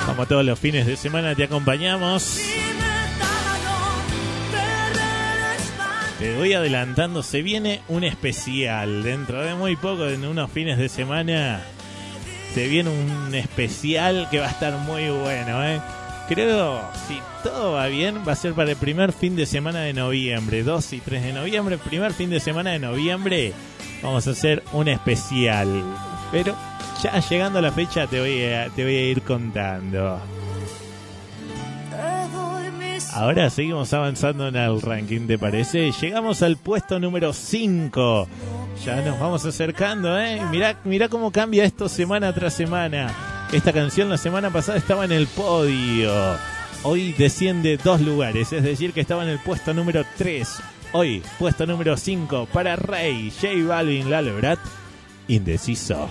Como 0.07 0.25
todos 0.25 0.45
los 0.45 0.59
fines 0.59 0.87
de 0.87 0.95
semana 0.95 1.35
te 1.35 1.43
acompañamos. 1.43 2.39
Te 6.17 6.35
voy 6.35 6.53
adelantando, 6.53 7.23
se 7.23 7.41
viene 7.41 7.81
un 7.87 8.03
especial. 8.03 9.03
Dentro 9.03 9.41
de 9.41 9.55
muy 9.55 9.75
poco, 9.75 10.07
en 10.07 10.25
unos 10.25 10.51
fines 10.51 10.77
de 10.77 10.87
semana, 10.87 11.63
se 12.53 12.67
viene 12.67 12.89
un 12.89 13.33
especial 13.33 14.27
que 14.29 14.39
va 14.39 14.47
a 14.47 14.51
estar 14.51 14.73
muy 14.79 15.09
bueno, 15.09 15.63
¿eh? 15.65 15.81
Creo, 16.27 16.81
si 17.07 17.19
todo 17.43 17.73
va 17.73 17.87
bien, 17.87 18.19
va 18.27 18.33
a 18.33 18.35
ser 18.35 18.53
para 18.53 18.71
el 18.71 18.77
primer 18.77 19.11
fin 19.11 19.35
de 19.35 19.45
semana 19.45 19.81
de 19.81 19.93
noviembre, 19.93 20.63
2 20.63 20.93
y 20.93 20.99
3 20.99 21.23
de 21.23 21.33
noviembre, 21.33 21.77
primer 21.77 22.13
fin 22.13 22.29
de 22.29 22.39
semana 22.39 22.71
de 22.71 22.79
noviembre, 22.79 23.53
vamos 24.01 24.27
a 24.27 24.31
hacer 24.31 24.63
un 24.71 24.87
especial. 24.87 25.83
Pero 26.31 26.55
ya 27.03 27.19
llegando 27.19 27.59
a 27.59 27.61
la 27.61 27.71
fecha 27.71 28.07
te 28.07 28.19
voy 28.19 28.43
a, 28.45 28.69
te 28.69 28.83
voy 28.83 28.95
a 28.95 29.09
ir 29.09 29.21
contando. 29.23 30.21
Ahora 33.13 33.49
seguimos 33.49 33.91
avanzando 33.93 34.47
en 34.47 34.55
el 34.55 34.81
ranking, 34.81 35.27
¿te 35.27 35.37
parece? 35.37 35.91
Llegamos 35.91 36.41
al 36.41 36.55
puesto 36.55 36.97
número 36.97 37.33
5. 37.33 38.27
Ya 38.85 39.01
nos 39.01 39.19
vamos 39.19 39.45
acercando, 39.45 40.17
¿eh? 40.17 40.41
Mirá, 40.49 40.79
mirá 40.85 41.09
cómo 41.09 41.29
cambia 41.31 41.65
esto 41.65 41.89
semana 41.89 42.33
tras 42.33 42.53
semana. 42.53 43.13
Esta 43.51 43.73
canción 43.73 44.09
la 44.09 44.17
semana 44.17 44.49
pasada 44.49 44.77
estaba 44.77 45.03
en 45.03 45.11
el 45.11 45.27
podio. 45.27 46.11
Hoy 46.83 47.11
desciende 47.11 47.77
dos 47.77 47.99
lugares, 47.99 48.53
es 48.53 48.63
decir, 48.63 48.93
que 48.93 49.01
estaba 49.01 49.23
en 49.23 49.29
el 49.29 49.39
puesto 49.39 49.73
número 49.73 50.05
3. 50.17 50.47
Hoy, 50.93 51.21
puesto 51.37 51.65
número 51.65 51.97
5 51.97 52.47
para 52.51 52.77
Rey, 52.77 53.29
J 53.29 53.67
Balvin, 53.67 54.09
Lalo 54.09 54.37
Brat, 54.37 54.59
Indeciso. 55.27 56.07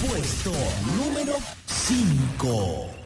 Puesto 0.00 0.52
número 0.98 1.34
5. 1.66 3.05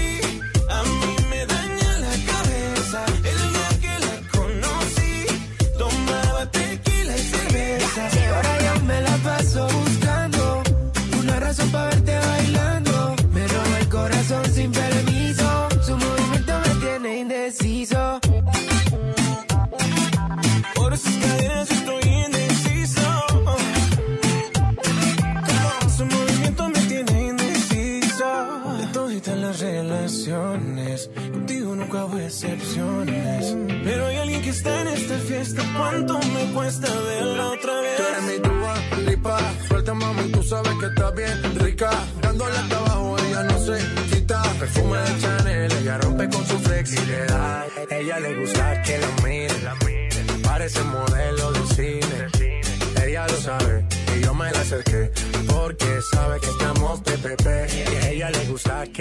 me 8.91 9.01
la 9.01 9.15
paso 9.17 9.67
buscando 9.67 10.63
una 11.19 11.39
razón 11.39 11.69
para 11.71 11.85
verte 11.85 12.11
bailando. 12.17 12.40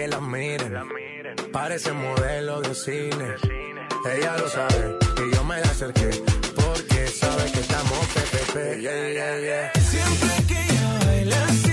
Que 0.01 0.09
la 0.09 0.21
miren. 0.21 0.73
Parece 1.53 1.93
modelo 1.93 2.61
de 2.63 2.75
cine. 2.75 3.29
Ella 4.15 4.39
lo 4.39 4.49
sabe 4.49 4.97
y 5.23 5.35
yo 5.35 5.45
me 5.45 5.61
la 5.61 5.71
acerqué 5.75 6.11
porque 6.57 7.07
sabe 7.09 7.45
que 7.53 7.61
estamos 7.61 7.99
PPP. 8.15 8.55
Yeah, 8.81 9.13
yeah, 9.19 9.41
yeah. 9.41 9.73
Siempre 9.93 10.33
que 10.49 10.59
ella 10.69 10.89
baila 11.05 11.70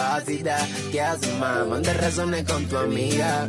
así 0.00 0.42
da. 0.42 0.58
¿Qué 0.90 1.00
haces, 1.00 1.34
más? 1.38 1.66
Manda 1.66 1.92
razones 1.94 2.44
con 2.44 2.66
tu 2.66 2.76
amiga. 2.76 3.48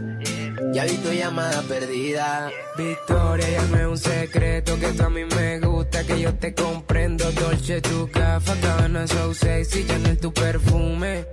Ya 0.74 0.86
vi 0.86 0.98
tu 0.98 1.12
llamada 1.12 1.62
perdida. 1.64 2.52
Victoria, 2.78 3.50
llame 3.50 3.88
un 3.88 3.98
secreto 3.98 4.80
que 4.80 4.88
tú 4.94 5.04
a 5.04 5.10
mí 5.10 5.26
me 5.26 5.60
gusta, 5.60 6.04
que 6.06 6.20
yo 6.20 6.34
te 6.36 6.54
comprendo. 6.54 7.32
Dolce, 7.32 7.82
tu 7.82 8.10
café, 8.12 8.54
cabana, 8.62 9.08
so 9.08 9.34
sexy, 9.34 9.86
Chanel, 9.86 10.18
tu 10.18 10.34
perfume. 10.34 11.26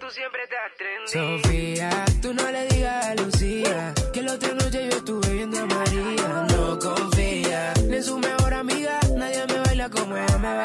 Tú 0.00 0.06
siempre 0.10 0.42
estás 0.44 0.72
trendy. 0.78 1.42
Sofía, 1.42 2.04
tú 2.22 2.34
no 2.34 2.50
le 2.50 2.66
digas 2.68 3.06
a 3.06 3.14
Lucía 3.14 3.94
que 4.12 4.22
la 4.22 4.34
otra 4.34 4.54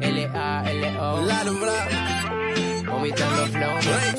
L-A-L-O. 0.00 1.20
Vomitando 2.86 3.46
flow. 3.46 3.78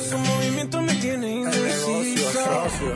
Su 0.10 0.18
movimiento 0.18 0.81
me 0.81 0.94
tiene 0.95 1.31
indeciso. 1.31 2.91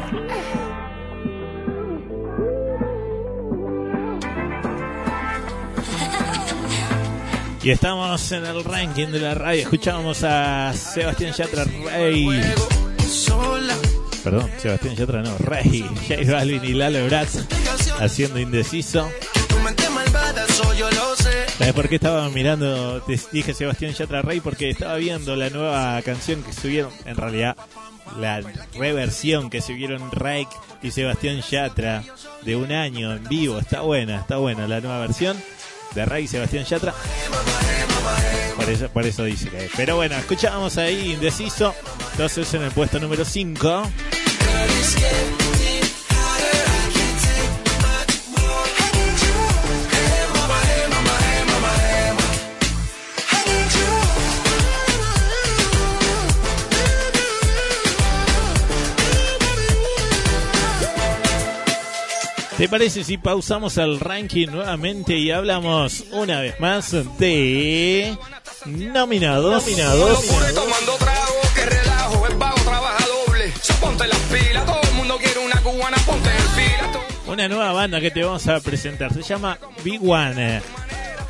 Y 7.64 7.70
estamos 7.70 8.32
en 8.34 8.46
el 8.46 8.64
ranking 8.66 9.08
de 9.08 9.20
la 9.20 9.34
radio. 9.36 9.62
Escuchábamos 9.62 10.24
a 10.26 10.74
Sebastián 10.74 11.32
Yatra 11.32 11.64
Rey. 11.64 12.28
Perdón, 14.24 14.52
Sebastián 14.58 14.96
Yatra 14.98 15.22
no, 15.22 15.38
Rey. 15.38 15.86
J 16.08 16.32
Balvin 16.32 16.66
y 16.66 16.74
Lalo 16.74 17.06
Bratz 17.06 17.46
haciendo 18.00 18.40
indeciso. 18.40 19.10
¿Sabes 21.58 21.74
por 21.74 21.90
qué 21.90 21.96
estaba 21.96 22.28
mirando? 22.30 23.02
Te 23.04 23.20
dije 23.32 23.54
Sebastián 23.54 23.94
Yatra 23.94 24.22
Rey 24.22 24.40
porque 24.40 24.70
estaba 24.70 24.96
viendo 24.96 25.36
la 25.36 25.50
nueva 25.50 26.02
canción 26.02 26.42
que 26.44 26.54
subieron. 26.54 26.92
En 27.06 27.16
realidad, 27.16 27.56
la 28.20 28.42
reversión 28.74 29.50
que 29.50 29.62
subieron 29.62 30.12
Rey 30.12 30.48
y 30.82 30.92
Sebastián 30.92 31.42
Yatra 31.50 32.04
de 32.44 32.56
un 32.56 32.72
año 32.72 33.14
en 33.14 33.24
vivo. 33.28 33.60
Está 33.60 33.82
buena, 33.82 34.22
está 34.22 34.38
buena 34.38 34.68
la 34.68 34.82
nueva 34.82 35.00
versión 35.00 35.42
de 35.94 36.06
Rey 36.06 36.24
y 36.24 36.28
Sebastián 36.28 36.66
Yatra. 36.66 36.94
Por 38.56 38.70
eso, 38.70 38.90
por 38.90 39.06
eso 39.06 39.24
dice. 39.24 39.50
Pero 39.78 39.96
bueno, 39.98 40.16
escuchábamos 40.16 40.78
ahí 40.78 41.12
indeciso. 41.14 41.76
Entonces 42.14 42.54
en 42.54 42.64
el 42.64 42.72
puesto 42.72 43.00
número 43.00 43.24
5. 43.24 43.84
¿Te 62.62 62.70
parece 62.70 63.04
si 63.04 63.18
pausamos 63.18 63.76
el 63.78 64.00
ranking 64.00 64.50
nuevamente 64.50 65.18
y 65.18 65.32
hablamos 65.32 66.04
una 66.12 66.42
vez 66.42 66.60
más 66.60 66.92
de 67.18 68.16
nominados? 68.68 69.64
Nominados. 69.64 70.28
Tomando 70.28 70.94
trago, 71.00 71.42
que 71.56 71.66
relajo, 71.66 72.28
el 72.28 72.36
vago 72.36 72.62
trabaja 72.62 73.04
doble. 73.08 73.52
Ponte 73.80 74.08
las 74.08 74.20
pilas, 74.20 74.64
todo 74.68 74.80
el 74.80 74.94
mundo 74.94 75.18
quiere 75.18 75.40
una 75.40 75.60
cubana, 75.60 75.98
ponte 76.06 76.30
en 76.30 76.50
fila. 76.50 77.06
Una 77.26 77.48
nueva 77.48 77.74
banda 77.74 78.00
que 78.00 78.12
te 78.12 78.24
vamos 78.24 78.48
a 78.48 78.60
presentar. 78.60 79.12
Se 79.12 79.24
llama 79.24 79.58
Big 79.84 80.00
One. 80.08 80.62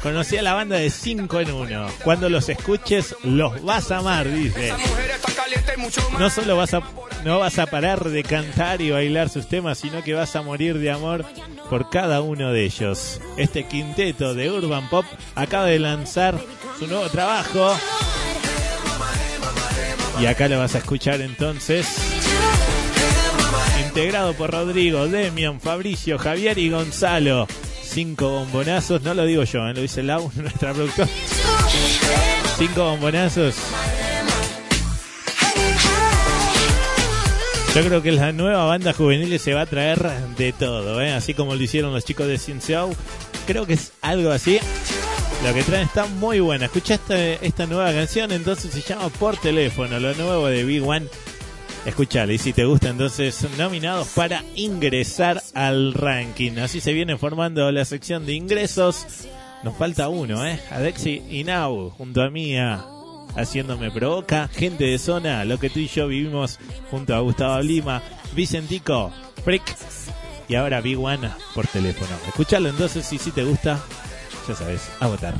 Conocí 0.03 0.35
a 0.35 0.41
la 0.41 0.53
banda 0.53 0.75
de 0.75 0.89
5 0.89 1.39
en 1.39 1.51
1. 1.51 1.87
Cuando 2.03 2.27
los 2.27 2.49
escuches, 2.49 3.15
los 3.23 3.63
vas 3.63 3.89
a 3.91 3.99
amar, 3.99 4.29
dice. 4.29 4.73
No 6.19 6.30
solo 6.30 6.56
vas 6.56 6.73
a, 6.73 6.81
no 7.23 7.39
vas 7.39 7.60
a 7.60 7.65
parar 7.65 8.03
de 8.10 8.23
cantar 8.23 8.81
y 8.81 8.91
bailar 8.91 9.30
sus 9.30 9.48
temas, 9.48 9.77
sino 9.80 10.03
que 10.03 10.14
vas 10.14 10.35
a 10.35 10.41
morir 10.41 10.77
de 10.77 10.91
amor 10.91 11.26
por 11.69 11.89
cada 11.89 12.22
uno 12.22 12.52
de 12.52 12.65
ellos. 12.65 13.19
Este 13.38 13.64
quinteto 13.65 14.34
de 14.34 14.52
Urban 14.52 14.89
Pop 14.89 15.06
acaba 15.35 15.65
de 15.65 15.80
lanzar 15.80 16.39
su 16.77 16.88
nuevo 16.88 17.07
trabajo. 17.10 17.76
Y 20.19 20.26
acá 20.26 20.48
lo 20.48 20.60
vas 20.60 20.76
a 20.76 20.80
escuchar 20.80 21.22
entonces. 21.22 21.88
Integrado 23.85 24.34
por 24.34 24.52
Rodrigo, 24.52 25.07
Demian, 25.07 25.60
Fabricio, 25.60 26.18
Javier 26.18 26.57
y 26.57 26.69
Gonzalo. 26.69 27.48
Cinco 27.84 28.30
bombonazos, 28.30 29.02
no 29.02 29.14
lo 29.14 29.26
digo 29.26 29.43
yo, 29.43 29.68
¿eh? 29.68 29.73
lo 29.73 29.81
dice 29.81 30.03
Lau, 30.03 30.31
nuestra 30.35 30.73
productora. 30.73 31.10
Cinco 32.57 32.84
bombonazos. 32.84 33.56
Yo 37.73 37.85
creo 37.85 38.02
que 38.02 38.11
la 38.11 38.34
nueva 38.34 38.65
banda 38.65 38.91
juvenil 38.91 39.39
se 39.39 39.53
va 39.53 39.61
a 39.61 39.65
traer 39.65 40.02
de 40.38 40.52
todo, 40.52 41.02
¿eh? 41.02 41.14
así 41.14 41.34
como 41.34 41.56
lo 41.56 41.64
hicieron 41.64 41.93
los 41.93 42.03
chicos 42.03 42.27
de 42.27 42.38
Cincinnati. 42.38 42.98
Creo 43.48 43.65
que 43.65 43.73
es 43.73 43.93
algo 44.02 44.30
así. 44.30 44.60
Lo 45.45 45.53
que 45.53 45.64
traen 45.64 45.85
está 45.85 46.06
muy 46.06 46.41
buena. 46.41 46.65
Escucha 46.65 46.99
esta, 47.41 47.65
nueva 47.68 47.93
canción, 47.93 48.34
entonces 48.34 48.72
se 48.72 48.81
llama 48.81 49.07
Por 49.07 49.38
Teléfono, 49.38 50.02
lo 50.02 50.14
nuevo 50.15 50.48
de 50.48 50.65
Big 50.65 50.85
One. 50.85 51.07
Escuchale, 51.85 52.34
y 52.34 52.38
si 52.38 52.52
te 52.52 52.65
gusta, 52.65 52.89
entonces 52.89 53.48
nominados 53.57 54.10
para 54.10 54.43
ingresar 54.56 55.41
al 55.53 55.93
ranking. 55.93 56.57
Así 56.60 56.81
se 56.81 56.91
viene 56.91 57.18
formando 57.18 57.72
la 57.72 57.85
sección 57.85 58.26
de 58.26 58.34
ingresos. 58.34 59.06
Nos 59.64 59.77
falta 59.77 60.10
uno, 60.10 60.45
¿eh? 60.45 60.60
Adexi 60.72 61.23
y 61.30 61.45
Now, 61.45 61.89
junto 61.91 62.22
a 62.22 62.30
Mía, 62.30 62.85
haciéndome 63.35 63.91
provoca. 63.91 64.47
Gente 64.49 64.85
de 64.85 64.97
zona, 64.99 65.45
lo 65.45 65.59
que 65.59 65.69
tú 65.69 65.79
y 65.79 65.87
yo 65.87 66.07
vivimos 66.07 66.59
junto 66.89 67.15
a 67.15 67.19
Gustavo 67.19 67.61
Lima, 67.61 68.01
Vicentico, 68.33 69.11
Frick. 69.43 69.63
Y 70.47 70.55
ahora 70.55 70.81
Big 70.81 70.99
One 70.99 71.29
por 71.55 71.65
teléfono. 71.67 72.11
Escuchalo 72.27 72.69
entonces 72.69 73.11
y 73.13 73.17
si 73.17 73.31
te 73.31 73.43
gusta, 73.43 73.79
ya 74.47 74.55
sabes, 74.55 74.89
a 74.99 75.07
votar. 75.07 75.33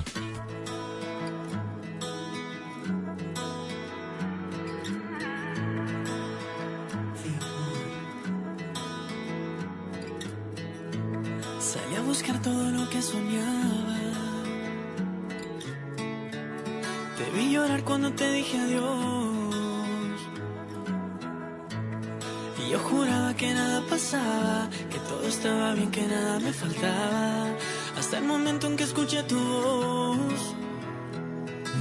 Vi 17.42 17.54
llorar 17.54 17.84
cuando 17.84 18.12
te 18.14 18.32
dije 18.32 18.58
adiós. 18.58 20.20
Y 22.62 22.70
yo 22.72 22.80
juraba 22.80 23.34
que 23.34 23.54
nada 23.54 23.82
pasaba, 23.90 24.70
que 24.92 25.00
todo 25.10 25.24
estaba 25.28 25.74
bien, 25.74 25.90
que 25.92 26.06
nada 26.16 26.40
me 26.40 26.54
faltaba. 26.54 27.48
Hasta 28.00 28.18
el 28.20 28.26
momento 28.26 28.68
en 28.68 28.76
que 28.78 28.84
escuché 28.84 29.24
tu 29.24 29.40
voz. 29.40 30.42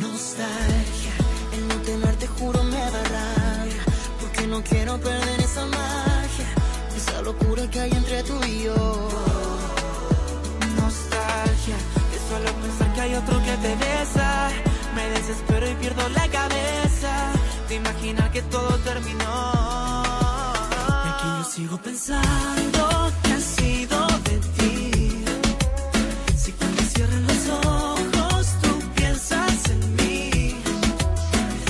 Nostalgia, 0.00 1.14
el 1.56 1.62
no 1.68 1.74
tenerte 1.88 2.26
juro 2.26 2.62
me 2.64 2.82
da 2.94 3.02
rabia 3.14 3.82
Porque 4.20 4.46
no 4.46 4.62
quiero 4.62 4.98
perder 4.98 5.40
esa 5.40 5.66
magia 5.66 6.48
Esa 6.96 7.20
locura 7.22 7.68
que 7.70 7.80
hay 7.80 7.90
entre 7.90 8.22
tú 8.22 8.36
y 8.46 8.62
yo 8.64 8.74
Nostalgia, 10.80 11.78
de 12.12 12.18
solo 12.28 12.50
pensar 12.62 12.94
que 12.94 13.00
hay 13.00 13.14
otro 13.14 13.36
que 13.42 13.56
te 13.64 13.76
besa. 13.76 14.69
Me 15.01 15.09
desespero 15.09 15.66
y 15.70 15.74
pierdo 15.77 16.06
la 16.10 16.28
cabeza. 16.28 17.32
De 17.68 17.77
imaginar 17.77 18.31
que 18.32 18.43
todo 18.43 18.77
terminó. 18.90 19.35
Y 21.05 21.09
aquí 21.12 21.28
yo 21.39 21.44
sigo 21.44 21.77
pensando 21.78 23.12
que 23.22 23.32
ha 23.32 23.40
sido 23.40 24.06
de 24.28 24.36
ti. 24.59 25.24
Si 26.36 26.52
cuando 26.52 26.82
cierran 26.82 27.27
los 27.27 27.43
ojos 27.64 28.47
tú 28.62 28.72
piensas 28.94 29.70
en 29.70 29.97
mí. 29.97 30.55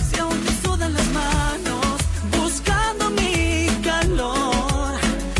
Si 0.09 0.19
aún 0.19 0.40
te 0.47 0.52
sudan 0.62 0.93
las 0.93 1.09
manos 1.23 1.97
buscando 2.36 3.11
mi 3.11 3.69
calor. 3.90 4.94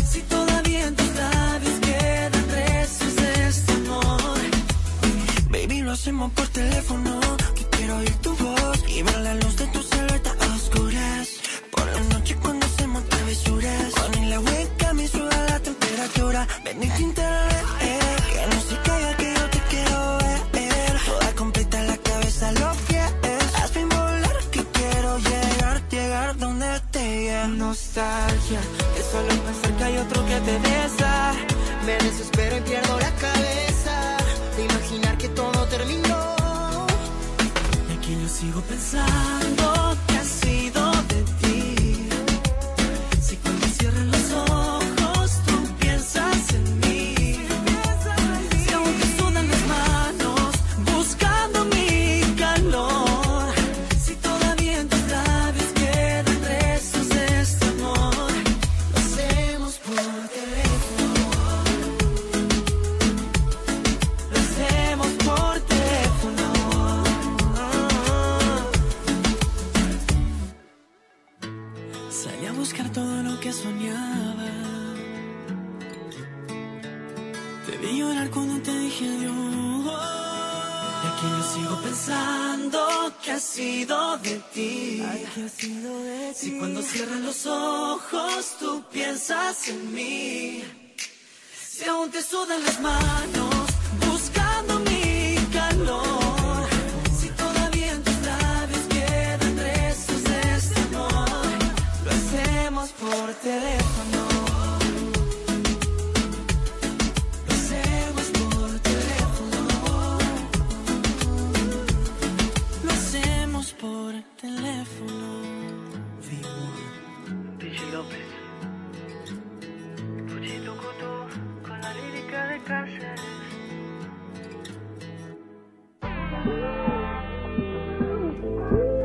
Si 0.09 0.21
todavía 0.21 0.85
en 0.87 0.95
tus 0.95 1.11
labios 1.15 1.75
quedan 1.87 2.45
restos 2.57 3.15
de 3.17 3.47
este 3.49 3.73
amor. 3.73 4.41
Y 9.01 9.23
la 9.23 9.33
luz 9.33 9.55
de 9.55 9.65
tu 9.67 9.81
silueta 9.81 10.31
oscuras. 10.53 11.27
Por 11.71 11.85
la 11.87 12.01
noche 12.13 12.35
cuando 12.35 12.67
hacemos 12.67 13.03
travesuras. 13.09 13.93
Con 13.93 14.29
la 14.29 14.39
hueca 14.39 14.93
me 14.93 15.07
sube 15.07 15.35
la 15.49 15.59
temperatura. 15.59 16.47
Ven 16.63 16.83
y 16.83 16.87
te 16.87 17.01
interés, 17.01 17.63
eh, 17.81 17.99
Que 18.31 18.55
no 18.55 18.61
se 18.61 18.75
caiga 18.85 19.17
que 19.17 19.33
yo 19.33 19.49
te 19.49 19.59
quiero 19.71 20.17
ver. 20.53 20.93
Toda 21.03 21.33
completa 21.33 21.81
la 21.81 21.97
cabeza, 21.97 22.51
los 22.51 22.77
pies. 22.87 23.11
Hazme 23.55 23.85
volar 23.85 24.37
que 24.51 24.63
quiero 24.65 25.17
llegar, 25.17 25.81
llegar 25.89 26.37
donde 26.37 26.67
te 26.91 26.99
llega 26.99 27.47
Nostalgia, 27.47 28.61
de 28.95 29.01
solo 29.11 29.29
pensar 29.45 29.77
que 29.77 29.83
hay 29.83 29.97
otro 29.97 30.25
que 30.27 30.39
te 30.41 30.59
besa. 30.59 31.33
Me 31.87 31.97
desespero 31.97 32.57
y 32.57 32.61
pierdo 32.61 32.99
la 32.99 33.11
sigo 38.41 38.59
pensando 38.61 40.10
llorar 78.11 78.29
cuando 78.31 78.61
te 78.61 78.77
dije 78.77 79.05
adiós. 79.05 79.93
Y 81.03 81.07
aquí 81.07 81.27
yo 81.37 81.43
sigo 81.53 81.81
pensando 81.81 82.79
que 83.23 83.31
ha 83.31 83.39
sido 83.39 84.17
de 84.17 84.41
ti. 84.53 85.03
Si 86.35 86.57
cuando 86.57 86.81
cierras 86.81 87.21
los 87.21 87.45
ojos 87.45 88.57
tú 88.59 88.83
piensas 88.91 89.67
en 89.69 89.93
mí. 89.93 90.63
Si 91.69 91.85
aún 91.89 92.09
te 92.11 92.21
sudan 92.21 92.63
las 92.63 92.79
manos 92.79 93.65
buscando 94.07 94.79
mi 94.79 95.35
calor. 95.51 96.67
Si 97.19 97.29
todavía 97.29 97.91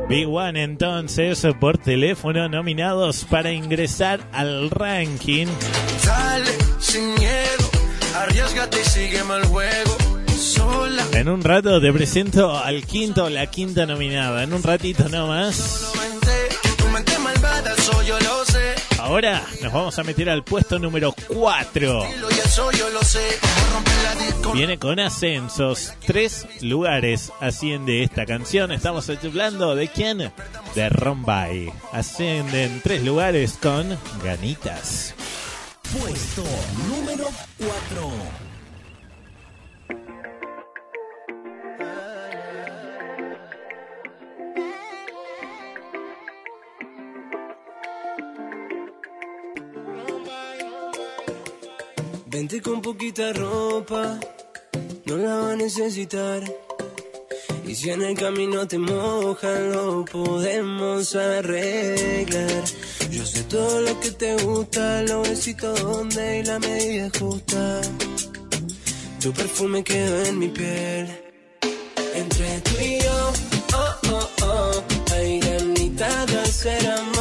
Big 0.09 0.25
One 0.25 0.63
entonces 0.63 1.45
por 1.59 1.77
teléfono 1.77 2.47
nominados 2.47 3.25
para 3.25 3.51
ingresar 3.51 4.21
al 4.31 4.69
ranking. 4.69 5.47
Dale, 6.05 6.51
sin 6.79 7.13
miedo, 7.15 7.69
arriesgate 8.15 8.79
y 8.79 8.85
sígueme 8.85 9.33
al 9.33 9.45
juego. 9.47 9.97
Sola, 10.37 11.03
En 11.11 11.27
un 11.27 11.43
rato 11.43 11.81
te 11.81 11.91
presento 11.91 12.55
al 12.55 12.83
quinto 12.83 13.25
o 13.25 13.29
la 13.29 13.47
quinta 13.47 13.85
nominada. 13.85 14.43
En 14.43 14.53
un 14.53 14.63
ratito 14.63 15.09
nomás. 15.09 15.91
tu 15.91 15.97
Ahora 19.07 19.41
nos 19.63 19.71
vamos 19.71 19.97
a 19.97 20.03
meter 20.03 20.29
al 20.29 20.43
puesto 20.43 20.77
número 20.79 21.13
4. 21.27 22.07
Y 22.29 22.39
eso 22.39 22.71
yo 22.73 22.89
lo 22.89 23.01
sé. 23.01 23.39
Como 23.39 23.73
romper 23.75 23.93
la 24.03 24.15
disco. 24.15 24.51
Viene 24.51 24.77
con 24.77 24.99
ascensos. 24.99 25.93
Tres 26.05 26.45
lugares 26.61 27.31
asciende 27.39 28.03
esta 28.03 28.25
canción. 28.25 28.71
Estamos 28.73 29.09
hablando 29.09 29.75
de 29.75 29.87
quién? 29.87 30.33
De 30.75 30.89
Rombay. 30.89 31.71
Ascienden 31.93 32.81
tres 32.83 33.01
lugares 33.03 33.57
con 33.61 33.97
ganitas. 34.23 35.15
Puesto 35.93 36.43
número 36.89 37.29
4. 37.57 38.46
Vente 52.39 52.61
con 52.61 52.83
poquita 52.83 53.33
ropa, 53.33 54.19
no 55.05 55.17
la 55.17 55.35
va 55.37 55.51
a 55.53 55.55
necesitar. 55.55 56.43
Y 57.65 57.73
si 57.73 57.89
en 57.89 58.03
el 58.03 58.15
camino 58.15 58.67
te 58.67 58.77
mojan, 58.77 59.71
lo 59.71 60.05
podemos 60.05 61.15
arreglar. 61.15 62.63
Yo 63.09 63.25
sé 63.25 63.41
todo 63.45 63.81
lo 63.81 63.99
que 63.99 64.11
te 64.11 64.35
gusta, 64.43 65.01
los 65.01 65.27
besitos 65.27 65.81
donde 65.81 66.37
y 66.37 66.43
la 66.43 66.59
medida 66.59 67.09
justa. 67.19 67.81
Tu 69.19 69.33
perfume 69.33 69.83
quedó 69.83 70.23
en 70.25 70.37
mi 70.37 70.49
piel. 70.49 71.07
Entre 72.13 72.61
tú 72.65 72.71
y 72.79 72.99
yo, 72.99 73.33
oh, 73.73 74.11
oh, 74.11 74.29
oh, 74.43 74.83
hay 75.11 75.39
ganita 75.39 76.25
de 76.27 76.37
hacer 76.37 76.87
amor. 76.87 77.16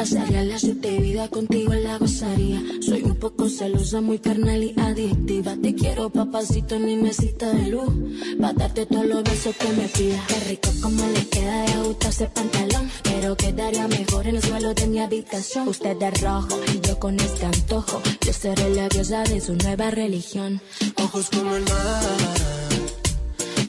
Pasaría 0.00 0.42
la 0.44 0.58
suerte 0.58 0.96
vida 0.98 1.28
contigo 1.28 1.74
la 1.74 1.98
gozaría. 1.98 2.62
Soy 2.80 3.02
un 3.02 3.16
poco 3.16 3.50
celosa, 3.50 4.00
muy 4.00 4.18
carnal 4.18 4.62
y 4.64 4.74
adictiva. 4.80 5.54
Te 5.60 5.74
quiero, 5.74 6.08
papacito, 6.08 6.76
en 6.76 6.86
mi 6.86 6.96
mesita 6.96 7.52
de 7.52 7.68
luz. 7.68 7.92
Pa' 8.40 8.54
darte 8.54 8.86
todos 8.86 9.04
los 9.04 9.22
besos 9.22 9.54
que 9.56 9.68
me 9.68 9.88
pidas. 9.88 10.26
Qué 10.26 10.40
rico 10.48 10.70
como 10.80 11.06
le 11.06 11.28
queda 11.28 11.64
de 11.66 11.86
gusto 11.86 12.08
ese 12.08 12.26
pantalón. 12.28 12.90
Pero 13.02 13.36
quedaría 13.36 13.86
mejor 13.88 14.26
en 14.26 14.36
el 14.36 14.42
suelo 14.42 14.72
de 14.72 14.86
mi 14.86 15.00
habitación. 15.00 15.68
Usted 15.68 15.94
de 15.98 16.10
rojo 16.12 16.58
y 16.74 16.80
yo 16.80 16.98
con 16.98 17.20
este 17.20 17.44
antojo. 17.44 18.00
Yo 18.22 18.32
seré 18.32 18.74
la 18.74 18.88
diosa 18.88 19.22
de 19.24 19.38
su 19.42 19.54
nueva 19.54 19.90
religión. 19.90 20.62
Ojos 20.96 21.28
como 21.28 21.56
el 21.56 21.64
mar. 21.64 22.16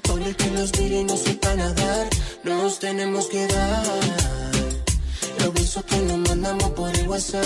Pobre 0.04 0.34
que 0.34 0.50
nos 0.52 0.80
mire 0.80 1.02
y 1.02 1.04
no 1.04 1.18
sepa 1.18 1.54
nadar. 1.56 2.08
Nos 2.46 2.80
tenemos 2.80 3.26
que 3.28 3.48
dar. 3.48 4.61
Los 5.44 5.84
que 5.86 5.98
nos 5.98 6.30
mandamos 6.30 6.70
por 6.72 6.96
el 6.96 7.08
WhatsApp. 7.08 7.44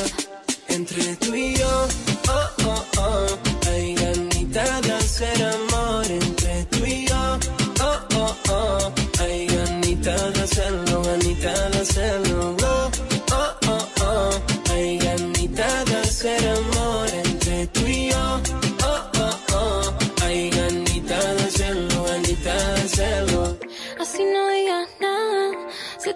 Entre 0.68 1.16
tú 1.16 1.34
y 1.34 1.56
yo, 1.56 1.88
oh, 2.28 2.50
oh, 2.68 2.86
oh. 2.98 3.70
Hay 3.70 3.96
ganita 3.96 4.82
de 4.82 4.92
hacer 4.92 5.44
amor. 5.44 6.06
Entre 6.10 6.66
tú 6.66 6.86
y 6.86 7.08
yo, 7.08 7.40
oh, 7.82 8.00
oh, 8.18 8.36
oh. 8.50 9.05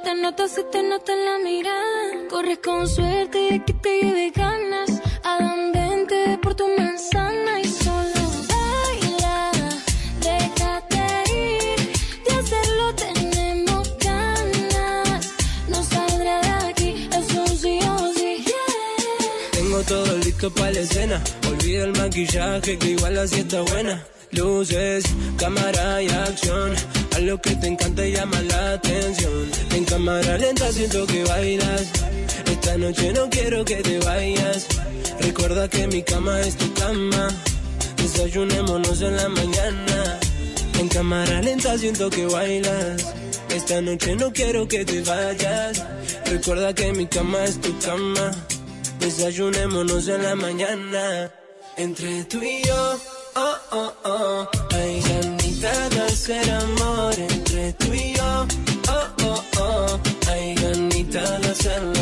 Te 0.10 0.16
nota, 0.16 0.48
se 0.48 0.64
te 0.64 0.82
nota 0.82 1.14
en 1.14 1.26
la 1.26 1.38
mirada. 1.40 2.28
Corres 2.30 2.60
con 2.66 2.88
suerte 2.88 3.38
de 3.38 3.64
que 3.64 3.74
te 3.74 4.02
lleve 4.02 4.32
ganas. 4.32 4.90
Adán, 5.24 5.72
vente 5.72 6.40
por 6.42 6.56
tu 6.56 6.68
manzana 6.78 7.60
y 7.60 7.66
solo 7.66 8.22
baila. 8.52 9.52
Déjate 10.28 11.04
ir. 11.32 11.80
De 12.26 12.32
hacerlo 12.40 12.86
tenemos 12.96 13.98
ganas. 14.00 15.34
No 15.68 15.84
saldrá 15.84 16.42
de 16.42 16.70
aquí, 16.70 17.10
es 17.18 17.36
un 17.36 17.58
sí 17.62 17.80
o 17.96 18.14
sí. 18.14 18.44
Yeah. 18.46 19.52
Tengo 19.52 19.80
todo 19.84 20.18
listo 20.18 20.52
para 20.52 20.72
la 20.72 20.80
escena. 20.80 21.24
Olvida 21.50 21.84
el 21.84 21.92
maquillaje 21.92 22.80
que 22.80 22.88
igual 22.96 23.18
así 23.20 23.42
está 23.42 23.62
buena. 23.62 24.04
Luces, 24.32 25.04
cámara 25.38 26.02
y 26.02 26.10
acción. 26.10 26.74
A 27.16 27.20
lo 27.20 27.42
que 27.42 27.56
te 27.56 27.68
encanta 27.68 28.06
y 28.06 28.14
llama 28.14 28.42
la 28.42 28.74
atención. 28.74 29.50
En 29.72 29.86
cámara 29.86 30.38
lenta 30.38 30.72
siento 30.72 31.06
que 31.08 31.24
bailas. 31.24 31.90
Esta 32.46 32.78
noche 32.78 33.12
no 33.14 33.30
quiero 33.30 33.66
que 33.66 33.78
te 33.78 34.00
vayas. 34.00 34.68
Recuerda 35.20 35.68
que 35.68 35.88
mi 35.88 36.04
cama 36.04 36.40
es 36.42 36.56
tu 36.56 36.74
cama. 36.74 37.28
Desayunémonos 37.98 39.02
en 39.02 39.18
la 39.18 39.30
mañana. 39.30 40.20
En 40.80 40.88
cámara 40.88 41.42
lenta 41.42 41.78
siento 41.78 42.10
que 42.10 42.26
bailas. 42.26 43.14
Esta 43.50 43.82
noche 43.82 44.16
no 44.16 44.32
quiero 44.32 44.68
que 44.68 44.86
te 44.86 45.02
vayas. 45.02 45.84
Recuerda 46.26 46.74
que 46.74 46.94
mi 46.94 47.08
cama 47.08 47.44
es 47.44 47.60
tu 47.60 47.78
cama. 47.80 48.32
Desayunémonos 49.00 50.08
en 50.08 50.24
la 50.24 50.36
mañana. 50.36 51.32
Entre 51.78 52.24
tú 52.26 52.42
y 52.44 52.62
yo, 52.68 53.00
oh, 53.36 53.56
oh, 53.72 53.94
oh. 54.06 54.48
Hay 54.72 55.02
ganitas 55.02 55.90
de 55.90 56.02
hacer 56.02 56.52
amor. 56.52 57.14
Entre 57.18 57.74
tú 57.74 57.94
y 57.94 58.14
yo, 58.14 58.48
oh, 58.90 59.08
oh, 59.26 59.44
oh. 59.60 60.00
Hay 60.30 60.56
ganitas 60.56 61.42
de 61.42 61.48
hacerlo, 61.50 61.99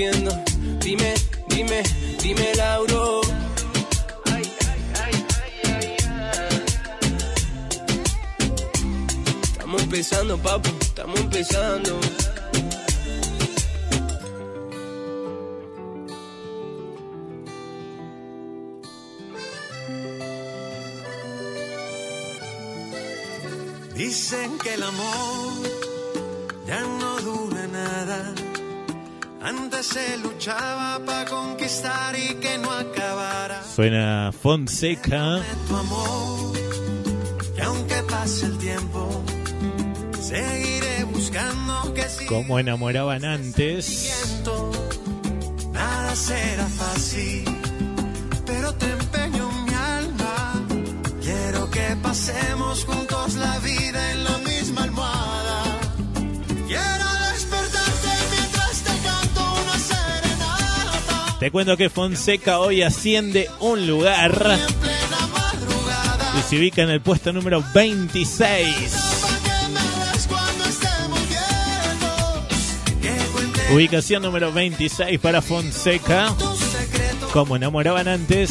dime, 0.00 1.14
dime, 1.48 1.82
dime 2.22 2.54
Lauro. 2.54 3.20
Estamos 9.52 9.82
empezando, 9.82 10.38
papu, 10.38 10.70
estamos 10.80 11.20
empezando. 11.20 12.00
Dicen 23.94 24.58
que 24.60 24.74
el 24.74 24.82
amor 24.82 25.68
ya 26.66 26.80
no 26.80 27.20
dura 27.20 27.66
nada. 27.66 28.49
Antes 29.42 29.86
se 29.86 30.18
luchaba 30.18 31.00
para 31.06 31.24
conquistar 31.24 32.14
y 32.16 32.34
que 32.34 32.58
no 32.58 32.70
acabara. 32.70 33.62
Suena 33.74 34.32
Fonseca. 34.32 35.40
Tu 35.66 35.76
amor, 35.76 36.52
que 37.54 37.62
aunque 37.62 38.02
pase 38.02 38.46
el 38.46 38.58
tiempo, 38.58 39.24
seguiré 40.20 41.04
buscando 41.04 41.94
que 41.94 42.02
si 42.08 42.26
Como 42.26 42.58
enamoraban 42.58 43.24
antes. 43.24 44.10
nada 45.72 46.14
será 46.14 46.66
fácil. 46.66 47.44
Pero 48.44 48.74
te 48.74 48.90
empeño 48.90 49.50
mi 49.64 49.74
alma. 49.74 50.66
Quiero 51.22 51.70
que 51.70 51.96
pasemos 52.02 52.84
juntos 52.84 53.34
la 53.34 53.58
vida 53.60 54.12
en 54.12 54.24
la 54.24 54.38
misma 54.38 54.82
almohada. 54.84 55.49
Te 61.40 61.50
cuento 61.50 61.74
que 61.78 61.88
Fonseca 61.88 62.58
hoy 62.58 62.82
asciende 62.82 63.48
un 63.60 63.86
lugar 63.86 64.58
y 66.38 66.42
se 66.42 66.58
ubica 66.58 66.82
en 66.82 66.90
el 66.90 67.00
puesto 67.00 67.32
número 67.32 67.64
26. 67.72 68.76
Cuando 70.28 70.64
estemos 70.66 71.18
viejos, 73.00 73.72
Ubicación 73.72 74.22
número 74.22 74.52
26 74.52 75.18
para 75.18 75.40
Fonseca. 75.40 76.34
Como 77.32 77.56
enamoraban 77.56 78.06
antes. 78.06 78.50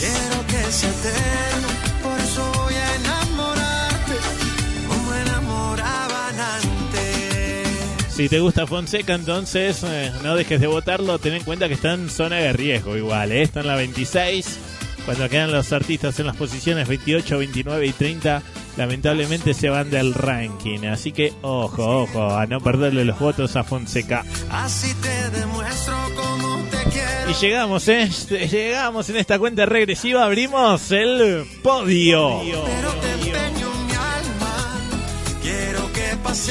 Si 8.20 8.28
te 8.28 8.42
gusta 8.42 8.68
Fonseca, 8.68 9.14
entonces 9.16 9.82
eh, 9.86 10.12
no 10.24 10.36
dejes 10.36 10.60
de 10.60 10.68
votarlo. 10.68 11.20
Ten 11.20 11.36
en 11.36 11.44
cuenta 11.46 11.70
que 11.70 11.76
está 11.76 11.94
en 11.94 12.10
zona 12.10 12.36
de 12.36 12.52
riesgo 12.52 12.98
igual. 12.98 13.32
eh. 13.32 13.44
Está 13.44 13.62
en 13.62 13.68
la 13.68 13.78
26. 13.78 14.60
Cuando 15.06 15.30
quedan 15.30 15.54
los 15.54 15.72
artistas 15.72 16.20
en 16.20 16.26
las 16.26 16.36
posiciones 16.36 16.90
28, 16.90 17.38
29 17.38 17.86
y 17.86 17.94
30, 17.94 18.44
lamentablemente 18.76 19.54
se 19.54 19.70
van 19.70 19.90
del 19.90 20.14
ranking. 20.14 20.86
Así 20.88 21.14
que 21.14 21.32
ojo, 21.44 22.02
ojo, 22.02 22.36
a 22.36 22.46
no 22.46 22.60
perderle 22.60 23.06
los 23.06 23.18
votos 23.18 23.56
a 23.56 23.64
Fonseca. 23.64 24.26
Así 24.52 24.94
te 24.96 25.40
demuestro 25.40 25.96
cómo 26.18 26.62
te 26.70 26.90
quiero. 26.90 27.32
Y 27.32 27.34
llegamos, 27.36 27.88
¿eh? 27.88 28.10
Llegamos 28.52 29.10
en 29.10 29.16
esta 29.16 29.40
cuenta 29.40 29.66
regresiva. 29.66 30.26
Abrimos 30.26 30.92
el 30.92 31.46
podio. 31.64 32.42
Pero 32.44 32.92
te 32.96 33.39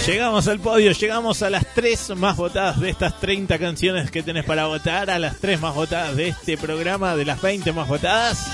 Llegamos 0.07 0.49
al 0.49 0.59
podio, 0.59 0.93
llegamos 0.93 1.43
a 1.43 1.51
las 1.51 1.66
tres 1.74 2.11
más 2.16 2.36
votadas 2.36 2.81
de 2.81 2.90
estas 2.90 3.20
30 3.20 3.59
canciones 3.59 4.11
que 4.11 4.23
tenés 4.23 4.45
para 4.45 4.66
votar, 4.66 5.11
a 5.11 5.19
las 5.19 5.39
tres 5.39 5.61
más 5.61 5.74
votadas 5.74 6.16
de 6.16 6.28
este 6.28 6.57
programa, 6.57 7.15
de 7.15 7.24
las 7.24 7.40
20 7.43 7.73
más 7.73 7.89
votadas. 7.89 8.47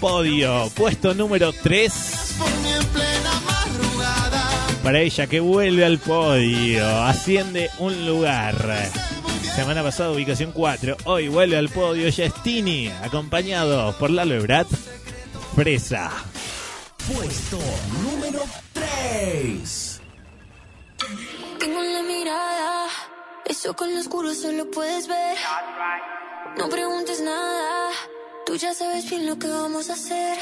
Podio, 0.00 0.70
puesto 0.74 1.14
número 1.14 1.52
3 1.52 2.36
en 2.66 2.86
plena 2.86 3.40
madrugada. 3.46 4.50
para 4.82 5.00
ella 5.00 5.26
que 5.26 5.40
vuelve 5.40 5.84
al 5.84 5.98
podio, 5.98 6.86
asciende 7.04 7.70
un 7.78 8.06
lugar. 8.06 8.90
Semana 9.54 9.82
pasada 9.82 10.10
ubicación 10.10 10.52
4, 10.52 10.96
hoy 11.04 11.28
vuelve 11.28 11.56
al 11.56 11.68
podio, 11.68 12.06
ella 12.06 12.24
es 12.24 12.34
Tini, 12.42 12.88
acompañado 13.02 13.96
por 13.98 14.10
Lalo 14.10 14.34
Ebrat, 14.34 14.68
Fresa. 15.54 16.10
Puesto 17.06 17.58
número 18.02 18.42
3. 18.72 19.89
Tengo 21.60 21.82
en 21.82 21.92
la 21.92 22.02
mirada, 22.02 22.88
eso 23.44 23.76
con 23.76 23.92
lo 23.92 24.00
oscuro 24.00 24.34
solo 24.34 24.70
puedes 24.70 25.06
ver. 25.06 25.36
No 26.56 26.70
preguntes 26.70 27.20
nada, 27.20 27.90
tú 28.46 28.56
ya 28.56 28.72
sabes 28.72 29.08
bien 29.10 29.26
lo 29.26 29.38
que 29.38 29.46
vamos 29.46 29.90
a 29.90 29.92
hacer. 29.92 30.38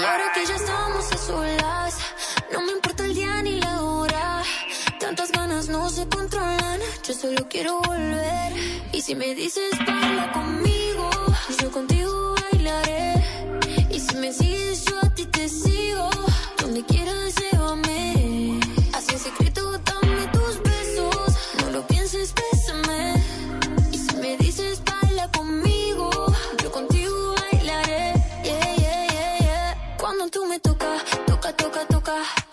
Y 0.00 0.02
ahora 0.02 0.32
que 0.32 0.46
ya 0.46 0.56
estamos 0.56 1.12
a 1.12 1.16
solas, 1.18 1.98
no 2.50 2.62
me 2.62 2.72
importa 2.72 3.04
el 3.04 3.14
día 3.14 3.42
ni 3.42 3.60
la 3.60 3.82
hora. 3.82 4.42
Tantas 4.98 5.32
ganas 5.32 5.68
no 5.68 5.90
se 5.90 6.08
controlan, 6.08 6.80
yo 7.06 7.12
solo 7.12 7.46
quiero 7.46 7.82
volver. 7.82 8.52
Y 8.90 9.02
si 9.02 9.14
me 9.14 9.34
dices 9.34 9.70
baila 9.86 10.32
conmigo, 10.32 11.10
yo 11.60 11.70
contigo 11.70 12.34
bailaré. 12.40 13.22
Y 13.90 14.00
si 14.00 14.16
me 14.16 14.32
sigues, 14.32 14.86
yo 14.86 14.96
a 15.02 15.10
ti 15.10 15.26
te 15.26 15.46
sigo. 15.46 16.08
Donde 16.56 16.82
quieras, 16.86 17.34
llévame. 17.34 17.53
пока 32.04 32.43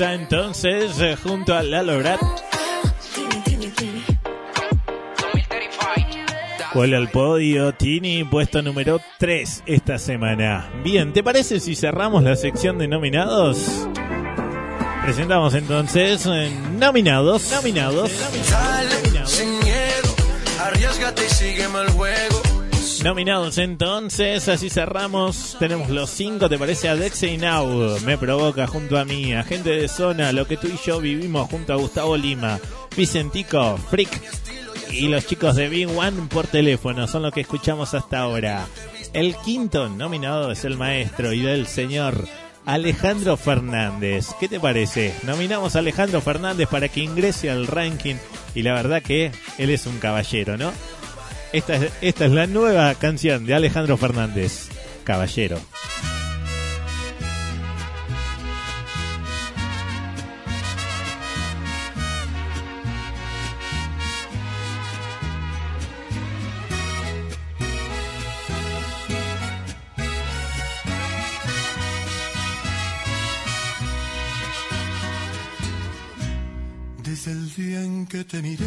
Entonces 0.00 1.00
eh, 1.00 1.16
junto 1.20 1.54
a 1.54 1.62
Lalo 1.62 1.98
Brat. 1.98 2.20
Vuelve 6.74 6.96
al 6.96 7.10
podio, 7.10 7.74
Tini, 7.74 8.22
puesto 8.24 8.62
número 8.62 9.00
3 9.18 9.64
esta 9.66 9.98
semana. 9.98 10.70
Bien, 10.84 11.12
¿te 11.12 11.24
parece 11.24 11.58
si 11.58 11.74
cerramos 11.74 12.22
la 12.22 12.36
sección 12.36 12.78
de 12.78 12.86
nominados? 12.86 13.88
Presentamos 15.02 15.54
entonces 15.54 16.24
eh, 16.26 16.50
nominados, 16.78 17.50
nominados, 17.50 18.10
sin 19.24 19.58
arriesgate 20.60 21.26
y 21.26 21.30
sígueme 21.30 21.80
el 21.80 21.90
juego. 21.90 22.37
Nominados 23.02 23.58
entonces, 23.58 24.48
así 24.48 24.70
cerramos. 24.70 25.56
Tenemos 25.58 25.90
los 25.90 26.10
5, 26.10 26.48
¿te 26.48 26.58
parece? 26.58 26.88
Adexei 26.88 27.36
Now, 27.36 27.98
me 28.04 28.18
provoca 28.18 28.66
junto 28.66 28.98
a 28.98 29.04
mí, 29.04 29.32
agente 29.32 29.70
de 29.70 29.88
zona, 29.88 30.32
lo 30.32 30.46
que 30.46 30.56
tú 30.56 30.66
y 30.66 30.78
yo 30.84 31.00
vivimos 31.00 31.48
junto 31.50 31.72
a 31.72 31.76
Gustavo 31.76 32.16
Lima, 32.16 32.58
Vicentico, 32.96 33.76
Freak 33.76 34.20
y 34.90 35.08
los 35.08 35.26
chicos 35.26 35.56
de 35.56 35.68
Big 35.68 35.88
One 35.88 36.28
por 36.28 36.46
teléfono, 36.46 37.06
son 37.06 37.22
los 37.22 37.32
que 37.32 37.42
escuchamos 37.42 37.94
hasta 37.94 38.20
ahora. 38.20 38.66
El 39.12 39.36
quinto 39.36 39.88
nominado 39.88 40.50
es 40.50 40.64
el 40.64 40.76
maestro 40.76 41.32
y 41.32 41.40
del 41.40 41.66
señor 41.66 42.26
Alejandro 42.64 43.36
Fernández. 43.36 44.28
¿Qué 44.38 44.48
te 44.48 44.60
parece? 44.60 45.14
Nominamos 45.24 45.76
a 45.76 45.78
Alejandro 45.78 46.20
Fernández 46.20 46.68
para 46.68 46.88
que 46.88 47.00
ingrese 47.00 47.50
al 47.50 47.66
ranking 47.66 48.16
y 48.54 48.62
la 48.62 48.74
verdad 48.74 49.02
que 49.02 49.32
él 49.58 49.70
es 49.70 49.86
un 49.86 49.98
caballero, 49.98 50.56
¿no? 50.56 50.72
Esta 51.52 51.76
es, 51.76 51.92
esta 52.02 52.26
es 52.26 52.32
la 52.32 52.46
nueva 52.46 52.94
canción 52.96 53.46
de 53.46 53.54
Alejandro 53.54 53.96
Fernández, 53.96 54.68
Caballero. 55.02 55.58
Desde 77.02 77.32
el 77.32 77.54
día 77.54 77.82
en 77.82 78.06
que 78.06 78.22
te 78.24 78.42
miré, 78.42 78.66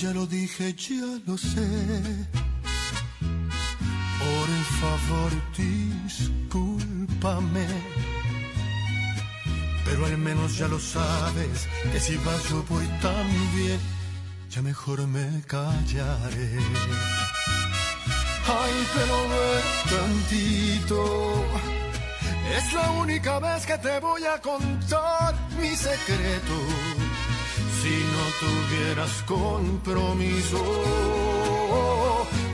Ya 0.00 0.12
lo 0.14 0.24
dije, 0.26 0.72
ya 0.72 1.20
lo 1.26 1.36
sé. 1.36 1.68
Por 4.18 4.48
favor, 4.80 5.30
discúlpame. 5.58 7.66
Pero 9.84 10.06
al 10.06 10.16
menos 10.16 10.56
ya 10.56 10.68
lo 10.68 10.80
sabes, 10.80 11.68
que 11.92 12.00
si 12.00 12.16
vas 12.16 12.48
yo 12.48 12.62
voy 12.62 12.86
también, 13.02 13.78
ya 14.48 14.62
mejor 14.62 15.06
me 15.06 15.42
callaré. 15.46 16.58
Ay, 18.46 18.86
pero 18.94 19.28
ve 19.28 19.60
tantito. 19.90 21.44
Es 22.56 22.72
la 22.72 22.90
única 22.92 23.38
vez 23.38 23.66
que 23.66 23.76
te 23.76 24.00
voy 24.00 24.24
a 24.24 24.40
contar 24.40 25.34
mi 25.60 25.76
secreto. 25.76 26.54
Si 27.90 28.04
no 28.16 28.24
tuvieras 28.38 29.14
compromiso, 29.26 30.62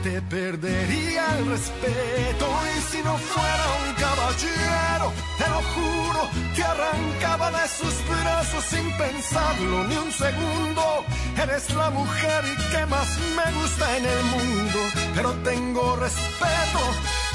te 0.01 0.19
perdería 0.19 1.37
el 1.37 1.45
respeto. 1.45 2.45
Y 2.75 2.81
si 2.89 3.03
no 3.03 3.15
fuera 3.19 3.65
un 3.83 3.93
caballero, 4.05 5.13
te 5.37 5.47
lo 5.53 5.61
juro, 5.75 6.21
te 6.55 6.63
arrancaba 6.63 7.51
de 7.51 7.67
sus 7.67 7.95
brazos 8.09 8.63
sin 8.63 8.91
pensarlo 8.97 9.83
ni 9.83 9.95
un 9.97 10.11
segundo. 10.11 11.05
Eres 11.43 11.69
la 11.75 11.91
mujer 11.91 12.43
que 12.71 12.85
más 12.87 13.07
me 13.37 13.51
gusta 13.59 13.97
en 13.97 14.05
el 14.07 14.23
mundo, 14.23 14.79
pero 15.13 15.33
tengo 15.43 15.97
respeto 15.97 16.81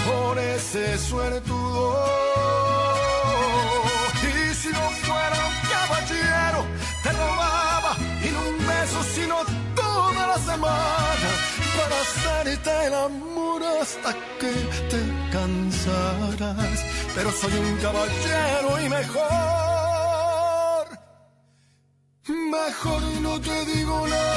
por 0.09 0.39
ese 0.41 0.99
suertudo. 0.99 2.52
amar 10.63 11.19
para 11.77 12.01
hacerte 12.01 12.71
el 12.87 12.95
amor 12.95 13.63
hasta 13.81 14.15
que 14.39 14.53
te 14.91 15.01
cansarás. 15.33 16.85
Pero 17.15 17.31
soy 17.33 17.53
un 17.53 17.77
caballero 17.79 18.81
y 18.85 18.89
mejor, 18.89 19.29
mejor 22.29 23.03
no 23.21 23.41
te 23.41 23.65
digo 23.67 24.07
nada. 24.09 24.33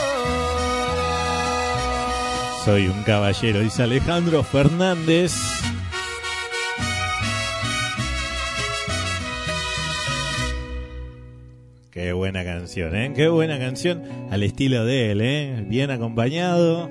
Soy 2.66 2.88
un 2.88 3.04
caballero, 3.04 3.60
dice 3.60 3.84
Alejandro 3.84 4.44
Fernández. 4.44 5.34
Qué 11.96 12.12
buena 12.12 12.44
canción, 12.44 12.94
¿eh? 12.94 13.14
Qué 13.16 13.30
buena 13.30 13.58
canción 13.58 14.04
al 14.30 14.44
estilo 14.44 14.84
de 14.84 15.12
él, 15.12 15.22
¿eh? 15.22 15.66
Bien 15.66 15.92
acompañado, 15.92 16.90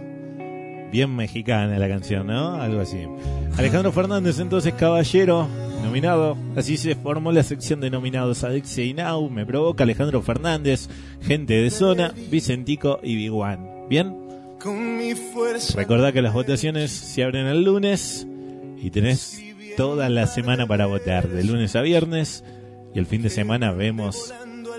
bien 0.90 1.14
mexicana 1.14 1.78
la 1.78 1.89
canción, 1.90 2.26
¿no? 2.26 2.55
Algo 2.55 2.81
así. 2.81 3.01
Alejandro 3.59 3.93
Fernández, 3.93 4.39
entonces, 4.39 4.72
caballero, 4.72 5.47
nominado. 5.82 6.39
Así 6.56 6.78
se 6.78 6.94
formó 6.94 7.32
la 7.32 7.43
sección 7.43 7.82
de 7.82 7.90
nominados 7.90 8.44
a 8.44 8.56
y 8.56 8.94
Now. 8.94 9.28
Me 9.28 9.44
provoca 9.44 9.85
Alejandro 9.85 10.22
Fernández, 10.22 10.89
gente 11.20 11.52
de 11.52 11.68
zona, 11.68 12.14
Vicentico 12.31 12.98
y 13.02 13.14
Big 13.14 13.31
One. 13.35 13.86
¿Bien? 13.90 14.16
Recordá 15.74 16.12
que 16.12 16.22
las 16.22 16.32
votaciones 16.32 16.90
se 16.90 17.22
abren 17.22 17.47
el 17.47 17.62
lunes 17.62 18.26
y 18.78 18.89
tenés 18.89 19.39
toda 19.76 20.09
la 20.09 20.26
semana 20.26 20.66
para 20.66 20.86
votar, 20.86 21.28
de 21.28 21.44
lunes 21.44 21.76
a 21.76 21.82
viernes. 21.82 22.43
Y 22.94 22.98
el 22.98 23.05
fin 23.05 23.20
de 23.20 23.28
semana 23.28 23.72
vemos 23.72 24.32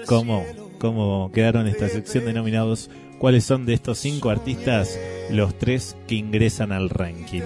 cómo, 0.05 0.45
cómo 0.79 1.31
quedaron 1.33 1.67
esta 1.67 1.89
sección 1.89 2.25
de 2.25 2.33
nominados, 2.33 2.89
cuáles 3.19 3.43
son 3.43 3.65
de 3.65 3.73
estos 3.73 3.97
cinco 3.97 4.29
artistas 4.29 4.99
los 5.29 5.57
tres 5.57 5.95
que 6.07 6.15
ingresan 6.15 6.71
al 6.71 6.89
ranking. 6.89 7.41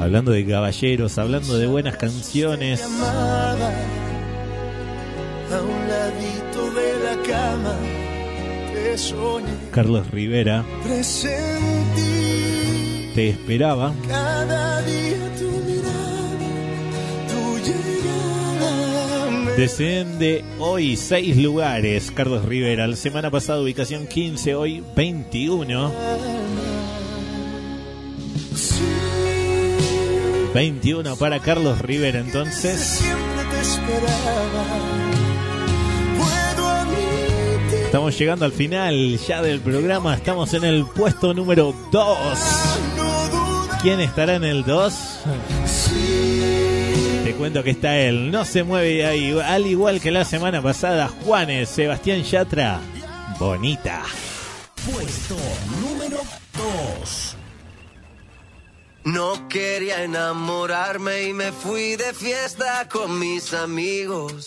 Hablando 0.00 0.32
de 0.32 0.46
caballeros, 0.46 1.18
hablando 1.18 1.58
de 1.58 1.66
buenas 1.66 1.96
canciones. 1.96 2.82
Carlos 9.70 10.10
Rivera 10.10 10.64
te 13.14 13.28
esperaba. 13.28 13.94
cada 14.08 14.82
día 14.82 15.30
tu 15.38 15.50
mirada, 15.66 16.48
tu 17.28 17.58
llegada. 17.58 18.33
Desciende 19.56 20.44
hoy 20.58 20.96
seis 20.96 21.36
lugares, 21.36 22.10
Carlos 22.10 22.44
Rivera. 22.44 22.88
La 22.88 22.96
semana 22.96 23.30
pasada 23.30 23.60
ubicación 23.60 24.08
15, 24.08 24.56
hoy 24.56 24.82
21. 24.96 25.92
21 30.52 31.16
para 31.16 31.38
Carlos 31.38 31.80
Rivera 31.80 32.18
entonces. 32.18 33.00
Estamos 37.84 38.18
llegando 38.18 38.44
al 38.44 38.52
final 38.52 39.18
ya 39.18 39.40
del 39.40 39.60
programa. 39.60 40.16
Estamos 40.16 40.52
en 40.54 40.64
el 40.64 40.84
puesto 40.84 41.32
número 41.32 41.72
2. 41.92 42.18
¿Quién 43.82 44.00
estará 44.00 44.34
en 44.34 44.42
el 44.42 44.64
2? 44.64 44.94
Te 47.24 47.32
cuento 47.32 47.62
que 47.64 47.70
está 47.70 47.96
él. 47.96 48.30
No 48.30 48.44
se 48.44 48.64
mueve 48.64 48.96
de 48.96 49.06
ahí. 49.06 49.40
Al 49.40 49.66
igual 49.66 49.98
que 49.98 50.10
la 50.10 50.26
semana 50.26 50.60
pasada, 50.60 51.08
Juanes, 51.08 51.70
Sebastián 51.70 52.22
Yatra. 52.22 52.78
Bonita. 53.38 54.02
Puesto 54.92 55.34
número 55.80 56.18
2. 57.02 57.36
No 59.04 59.48
quería 59.48 60.04
enamorarme 60.04 61.22
y 61.22 61.32
me 61.32 61.50
fui 61.50 61.96
de 61.96 62.12
fiesta 62.12 62.86
con 62.90 63.18
mis 63.18 63.54
amigos. 63.54 64.46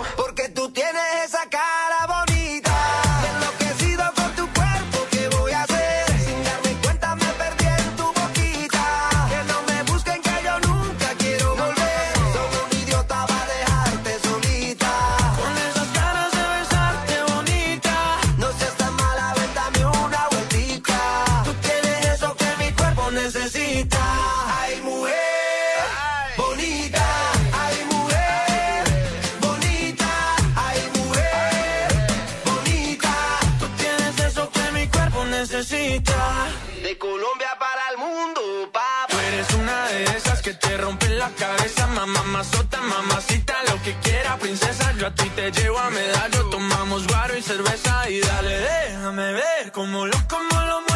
te 40.71 40.77
rompen 40.77 41.19
la 41.19 41.29
cabeza, 41.31 41.85
mamá, 41.87 42.23
mazota, 42.23 42.79
mamacita, 42.81 43.55
lo 43.69 43.81
que 43.83 43.93
quiera, 44.03 44.37
princesa. 44.37 44.93
Yo 44.97 45.07
a 45.07 45.13
ti 45.13 45.29
te 45.35 45.51
llevo 45.51 45.77
a 45.77 45.89
medallo, 45.89 46.49
tomamos 46.49 47.07
guaro 47.07 47.37
y 47.37 47.41
cerveza 47.41 48.09
y 48.09 48.21
dale, 48.21 48.57
déjame 48.57 49.33
ver 49.33 49.71
cómo 49.73 50.05
lo, 50.05 50.17
cómo 50.29 50.61
lo 50.61 50.90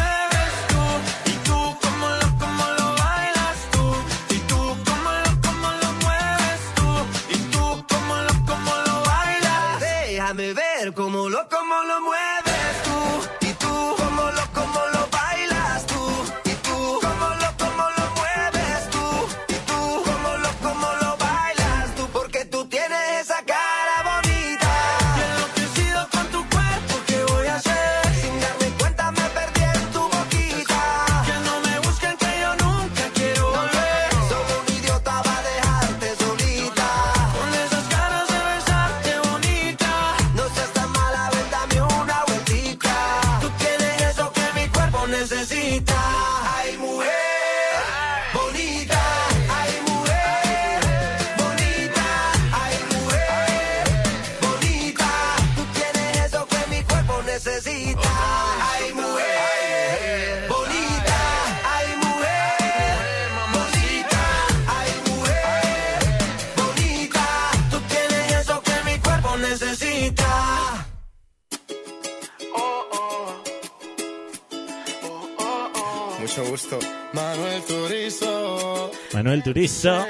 Turizo. 77.86 78.90
Manuel 79.12 79.42
Turizo. 79.42 80.04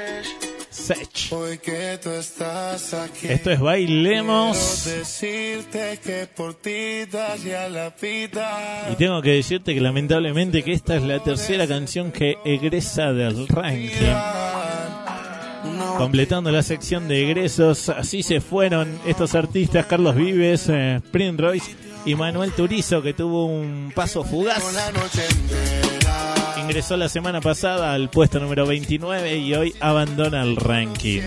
Sech. 0.69 1.31
Hoy 1.31 1.57
que 1.59 1.99
tú 2.01 2.09
estás 2.11 2.93
aquí. 2.93 3.27
Esto 3.27 3.51
es 3.51 3.59
Bailemos. 3.59 4.85
Decirte 4.85 5.99
que 6.03 6.27
por 6.27 6.55
ti 6.55 7.05
daría 7.11 7.69
la 7.69 7.93
vida. 8.01 8.89
Y 8.91 8.95
tengo 8.95 9.21
que 9.21 9.31
decirte 9.31 9.73
que 9.73 9.81
lamentablemente 9.81 10.63
que 10.63 10.73
esta 10.73 10.95
es 10.95 11.03
la 11.03 11.21
tercera 11.23 11.67
canción 11.67 12.11
que 12.11 12.37
egresa 12.45 13.13
del 13.13 13.47
ranking. 13.47 13.89
Completando 15.97 16.51
la 16.51 16.63
sección 16.63 17.07
de 17.07 17.23
egresos, 17.23 17.89
así 17.89 18.23
se 18.23 18.39
fueron 18.39 18.99
estos 19.05 19.35
artistas, 19.35 19.85
Carlos 19.87 20.15
Vives, 20.15 20.69
eh, 20.69 21.01
Prince 21.11 21.41
Royce 21.41 21.75
y 22.05 22.15
Manuel 22.15 22.53
Turizo, 22.53 23.01
que 23.01 23.13
tuvo 23.13 23.45
un 23.45 23.91
paso 23.93 24.23
fugaz. 24.23 24.63
Ingresó 26.67 26.97
la 26.97 27.07
semana 27.07 27.39
pasada 27.39 27.93
al 27.93 28.09
puesto 28.09 28.41
número 28.41 28.67
29 28.67 29.37
y 29.37 29.53
hoy 29.53 29.73
abandona 29.79 30.43
el 30.43 30.57
ranking. 30.57 31.21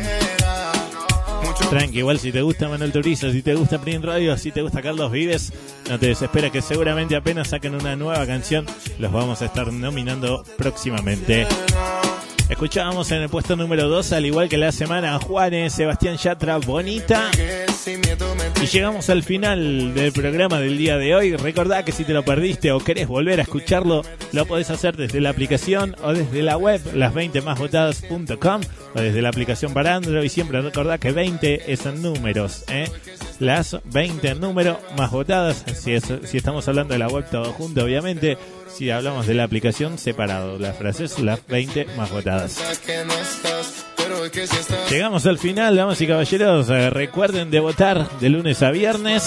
Tranqui, 1.70 2.00
igual 2.00 2.18
si 2.18 2.30
te 2.30 2.42
gusta 2.42 2.68
Manuel 2.68 2.92
Turizo, 2.92 3.32
si 3.32 3.40
te 3.40 3.54
gusta 3.54 3.80
Print 3.80 4.04
Radio, 4.04 4.36
si 4.36 4.52
te 4.52 4.60
gusta 4.60 4.82
Carlos 4.82 5.10
Vives, 5.10 5.50
no 5.88 5.98
te 5.98 6.08
desesperes 6.08 6.52
que 6.52 6.60
seguramente 6.60 7.16
apenas 7.16 7.48
saquen 7.48 7.74
una 7.74 7.96
nueva 7.96 8.26
canción, 8.26 8.66
los 8.98 9.10
vamos 9.10 9.40
a 9.40 9.46
estar 9.46 9.72
nominando 9.72 10.44
próximamente. 10.58 11.46
Escuchábamos 12.50 13.10
en 13.12 13.22
el 13.22 13.28
puesto 13.28 13.54
número 13.54 13.88
2, 13.88 14.12
al 14.12 14.26
igual 14.26 14.48
que 14.48 14.58
la 14.58 14.72
semana, 14.72 15.18
Juanes, 15.20 15.72
Sebastián 15.72 16.16
Yatra, 16.16 16.58
Bonita. 16.58 17.30
Y 18.60 18.66
llegamos 18.66 19.08
al 19.08 19.22
final 19.22 19.94
del 19.94 20.12
programa 20.12 20.58
del 20.58 20.76
día 20.76 20.98
de 20.98 21.14
hoy. 21.14 21.36
Recordá 21.36 21.84
que 21.84 21.92
si 21.92 22.04
te 22.04 22.12
lo 22.12 22.24
perdiste 22.24 22.72
o 22.72 22.80
querés 22.80 23.06
volver 23.06 23.38
a 23.38 23.44
escucharlo, 23.44 24.02
lo 24.32 24.46
podés 24.46 24.68
hacer 24.70 24.96
desde 24.96 25.20
la 25.20 25.30
aplicación 25.30 25.94
o 26.02 26.12
desde 26.12 26.42
la 26.42 26.56
web 26.56 26.82
las20másvotadas.com 26.92 28.60
o 28.94 29.00
desde 29.00 29.22
la 29.22 29.28
aplicación 29.28 29.72
para 29.72 29.94
Android. 29.94 30.24
Y 30.24 30.28
siempre 30.28 30.60
recordá 30.60 30.98
que 30.98 31.12
20 31.12 31.72
es 31.72 31.86
números, 31.86 32.64
¿eh? 32.68 32.90
Las 33.40 33.76
20 33.84 34.28
en 34.28 34.40
número 34.40 34.78
más 34.96 35.10
votadas. 35.10 35.64
Si, 35.74 35.92
es- 35.94 36.04
si 36.24 36.36
estamos 36.36 36.68
hablando 36.68 36.92
de 36.92 36.98
la 36.98 37.08
web 37.08 37.24
todo 37.30 37.52
junto, 37.52 37.82
obviamente. 37.84 38.38
Si 38.72 38.90
hablamos 38.90 39.26
de 39.26 39.34
la 39.34 39.44
aplicación 39.44 39.98
separado, 39.98 40.58
las 40.58 40.76
frases, 40.76 41.18
las 41.18 41.44
20 41.48 41.86
más 41.96 42.10
votadas. 42.10 42.58
Llegamos 44.90 45.26
al 45.26 45.38
final, 45.38 45.74
damas 45.76 46.00
y 46.00 46.06
caballeros. 46.06 46.68
Eh, 46.70 46.90
recuerden 46.90 47.50
de 47.50 47.60
votar 47.60 48.08
de 48.20 48.28
lunes 48.28 48.62
a 48.62 48.70
viernes. 48.70 49.24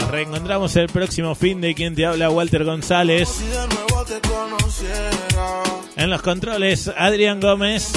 Nos 0.00 0.10
reencontramos 0.10 0.74
el 0.76 0.88
próximo 0.88 1.34
fin 1.34 1.60
de 1.60 1.74
quien 1.74 1.94
te 1.94 2.06
habla 2.06 2.30
Walter 2.30 2.64
González. 2.64 3.28
En 6.04 6.10
los 6.10 6.20
controles, 6.20 6.90
Adrián 6.98 7.40
Gómez. 7.40 7.92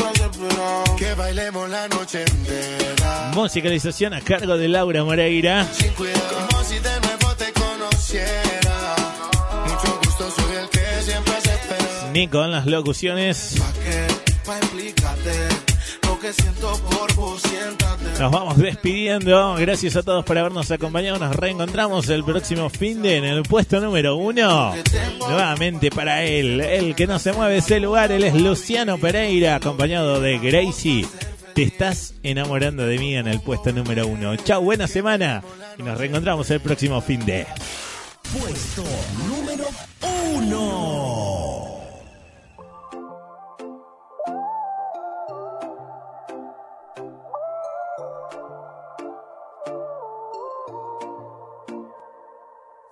Que 0.98 1.14
bailemos 1.14 1.70
la 1.70 1.90
noche 1.90 2.24
entera. 2.24 3.32
Musicalización 3.34 4.14
a 4.14 4.22
cargo 4.22 4.58
de 4.58 4.70
Laura 4.70 5.04
Moreira. 5.04 5.68
Sin 5.74 5.92
cuidado, 5.92 6.48
como 6.50 6.64
si 6.64 6.76
de 6.76 7.02
nuevo 7.02 7.36
te 7.36 7.52
conociera. 7.52 8.96
Mucho 9.66 10.00
gusto, 10.06 10.32
soy 10.32 10.56
el 10.56 10.70
que 10.70 11.02
siempre 11.04 11.34
se 11.42 11.54
espera. 11.54 12.12
Nico 12.14 12.46
en 12.46 12.52
las 12.54 12.66
locuciones. 12.66 13.56
pa' 14.46 14.56
que 16.28 16.42
siento 16.42 16.78
por 16.90 17.14
vos, 17.16 17.42
siéntate. 17.42 18.20
Nos 18.20 18.32
vamos 18.32 18.58
despidiendo. 18.58 19.56
Gracias 19.56 19.96
a 19.96 20.04
todos 20.04 20.26
por 20.26 20.38
habernos 20.38 20.70
acompañado. 20.72 21.20
Nos 21.20 21.36
reencontramos 21.36 22.10
el 22.10 22.24
próximo 22.24 22.70
fin 22.70 23.02
de 23.02 23.18
en 23.18 23.24
el 23.24 23.44
puesto 23.44 23.80
número 23.80 24.18
uno. 24.18 24.74
Nuevamente 25.20 25.90
para 25.90 26.24
él. 26.24 26.60
El 26.60 26.96
que 26.96 27.08
no 27.08 27.18
se 27.20 27.32
mueve 27.32 27.54
de 27.54 27.60
ese 27.60 27.80
lugar, 27.80 28.12
él 28.12 28.26
es 28.26 28.34
Luciano 28.34 28.98
Pereira, 28.98 29.56
acompañado 29.56 30.20
de 30.20 30.38
Gracie. 30.40 31.08
Te 31.56 31.64
estás 31.64 32.14
enamorando 32.24 32.86
de 32.86 32.98
mí 32.98 33.16
en 33.16 33.28
el 33.28 33.40
puesto 33.40 33.72
número 33.72 34.06
uno. 34.08 34.36
Chau, 34.36 34.62
buena 34.64 34.88
semana. 34.88 35.44
Y 35.78 35.84
nos 35.84 35.98
reencontramos 35.98 36.50
el 36.52 36.60
próximo 36.60 37.00
fin 37.00 37.26
de. 37.26 37.48
Puesto 38.34 38.84
número 39.30 39.66
uno. 40.36 41.47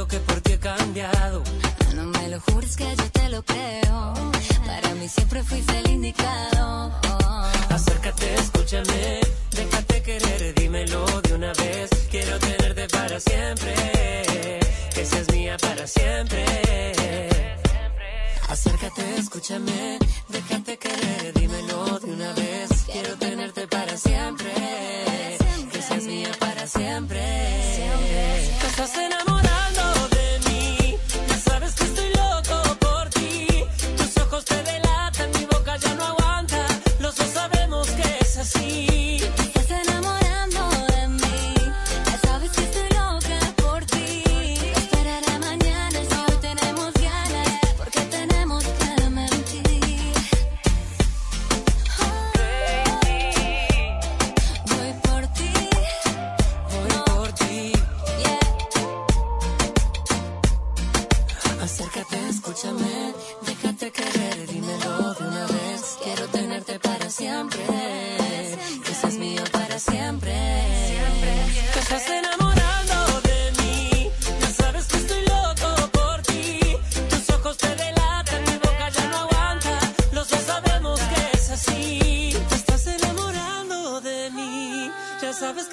juro 0.00 0.08
que 0.08 0.20
por 0.20 0.40
ti 0.40 0.52
he 0.52 0.58
cambiado. 0.58 1.42
No 1.94 2.04
me 2.04 2.28
lo 2.28 2.40
jures 2.40 2.76
que 2.76 2.84
yo 2.84 3.10
te 3.10 3.28
lo 3.28 3.42
creo. 3.42 4.14
Para 4.66 4.94
mí 4.94 5.08
siempre 5.08 5.42
fuiste 5.42 5.78
el 5.78 5.90
indicado. 5.90 6.92
Acércate, 7.68 8.34
escúchame, 8.34 9.20
déjate 9.50 10.02
querer, 10.02 10.54
dímelo 10.54 11.04
de 11.22 11.34
una 11.34 11.52
vez. 11.52 11.90
Quiero 12.10 12.38
tenerte 12.38 12.86
para 12.88 13.20
siempre, 13.20 13.74
que 14.94 15.04
seas 15.04 15.28
mía 15.32 15.56
para 15.58 15.86
siempre. 15.86 16.44
Acércate, 18.48 19.02
escúchame, 19.18 19.98
déjate 20.28 20.78
querer, 20.78 21.32
dímelo 21.34 21.98
de 21.98 22.12
una 22.12 22.32
vez. 22.32 22.68
Quiero 22.90 23.16
tenerte 23.16 23.66
para 23.68 23.96
siempre, 23.96 24.52
que 25.72 25.82
seas 25.82 26.04
mía 26.04 26.30
para 26.38 26.66
siempre. 26.66 27.20
Te 28.60 29.19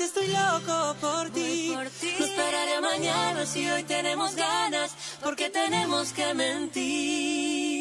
estoy 0.07 0.27
loco 0.27 0.95
por 1.01 1.29
ti. 1.31 1.73
No 1.75 2.25
esperaré 2.25 2.81
mañana 2.81 3.45
si 3.45 3.69
hoy 3.69 3.83
tenemos 3.83 4.35
ganas, 4.35 4.95
porque 5.21 5.49
tenemos 5.49 6.13
que 6.13 6.33
mentir. 6.33 7.76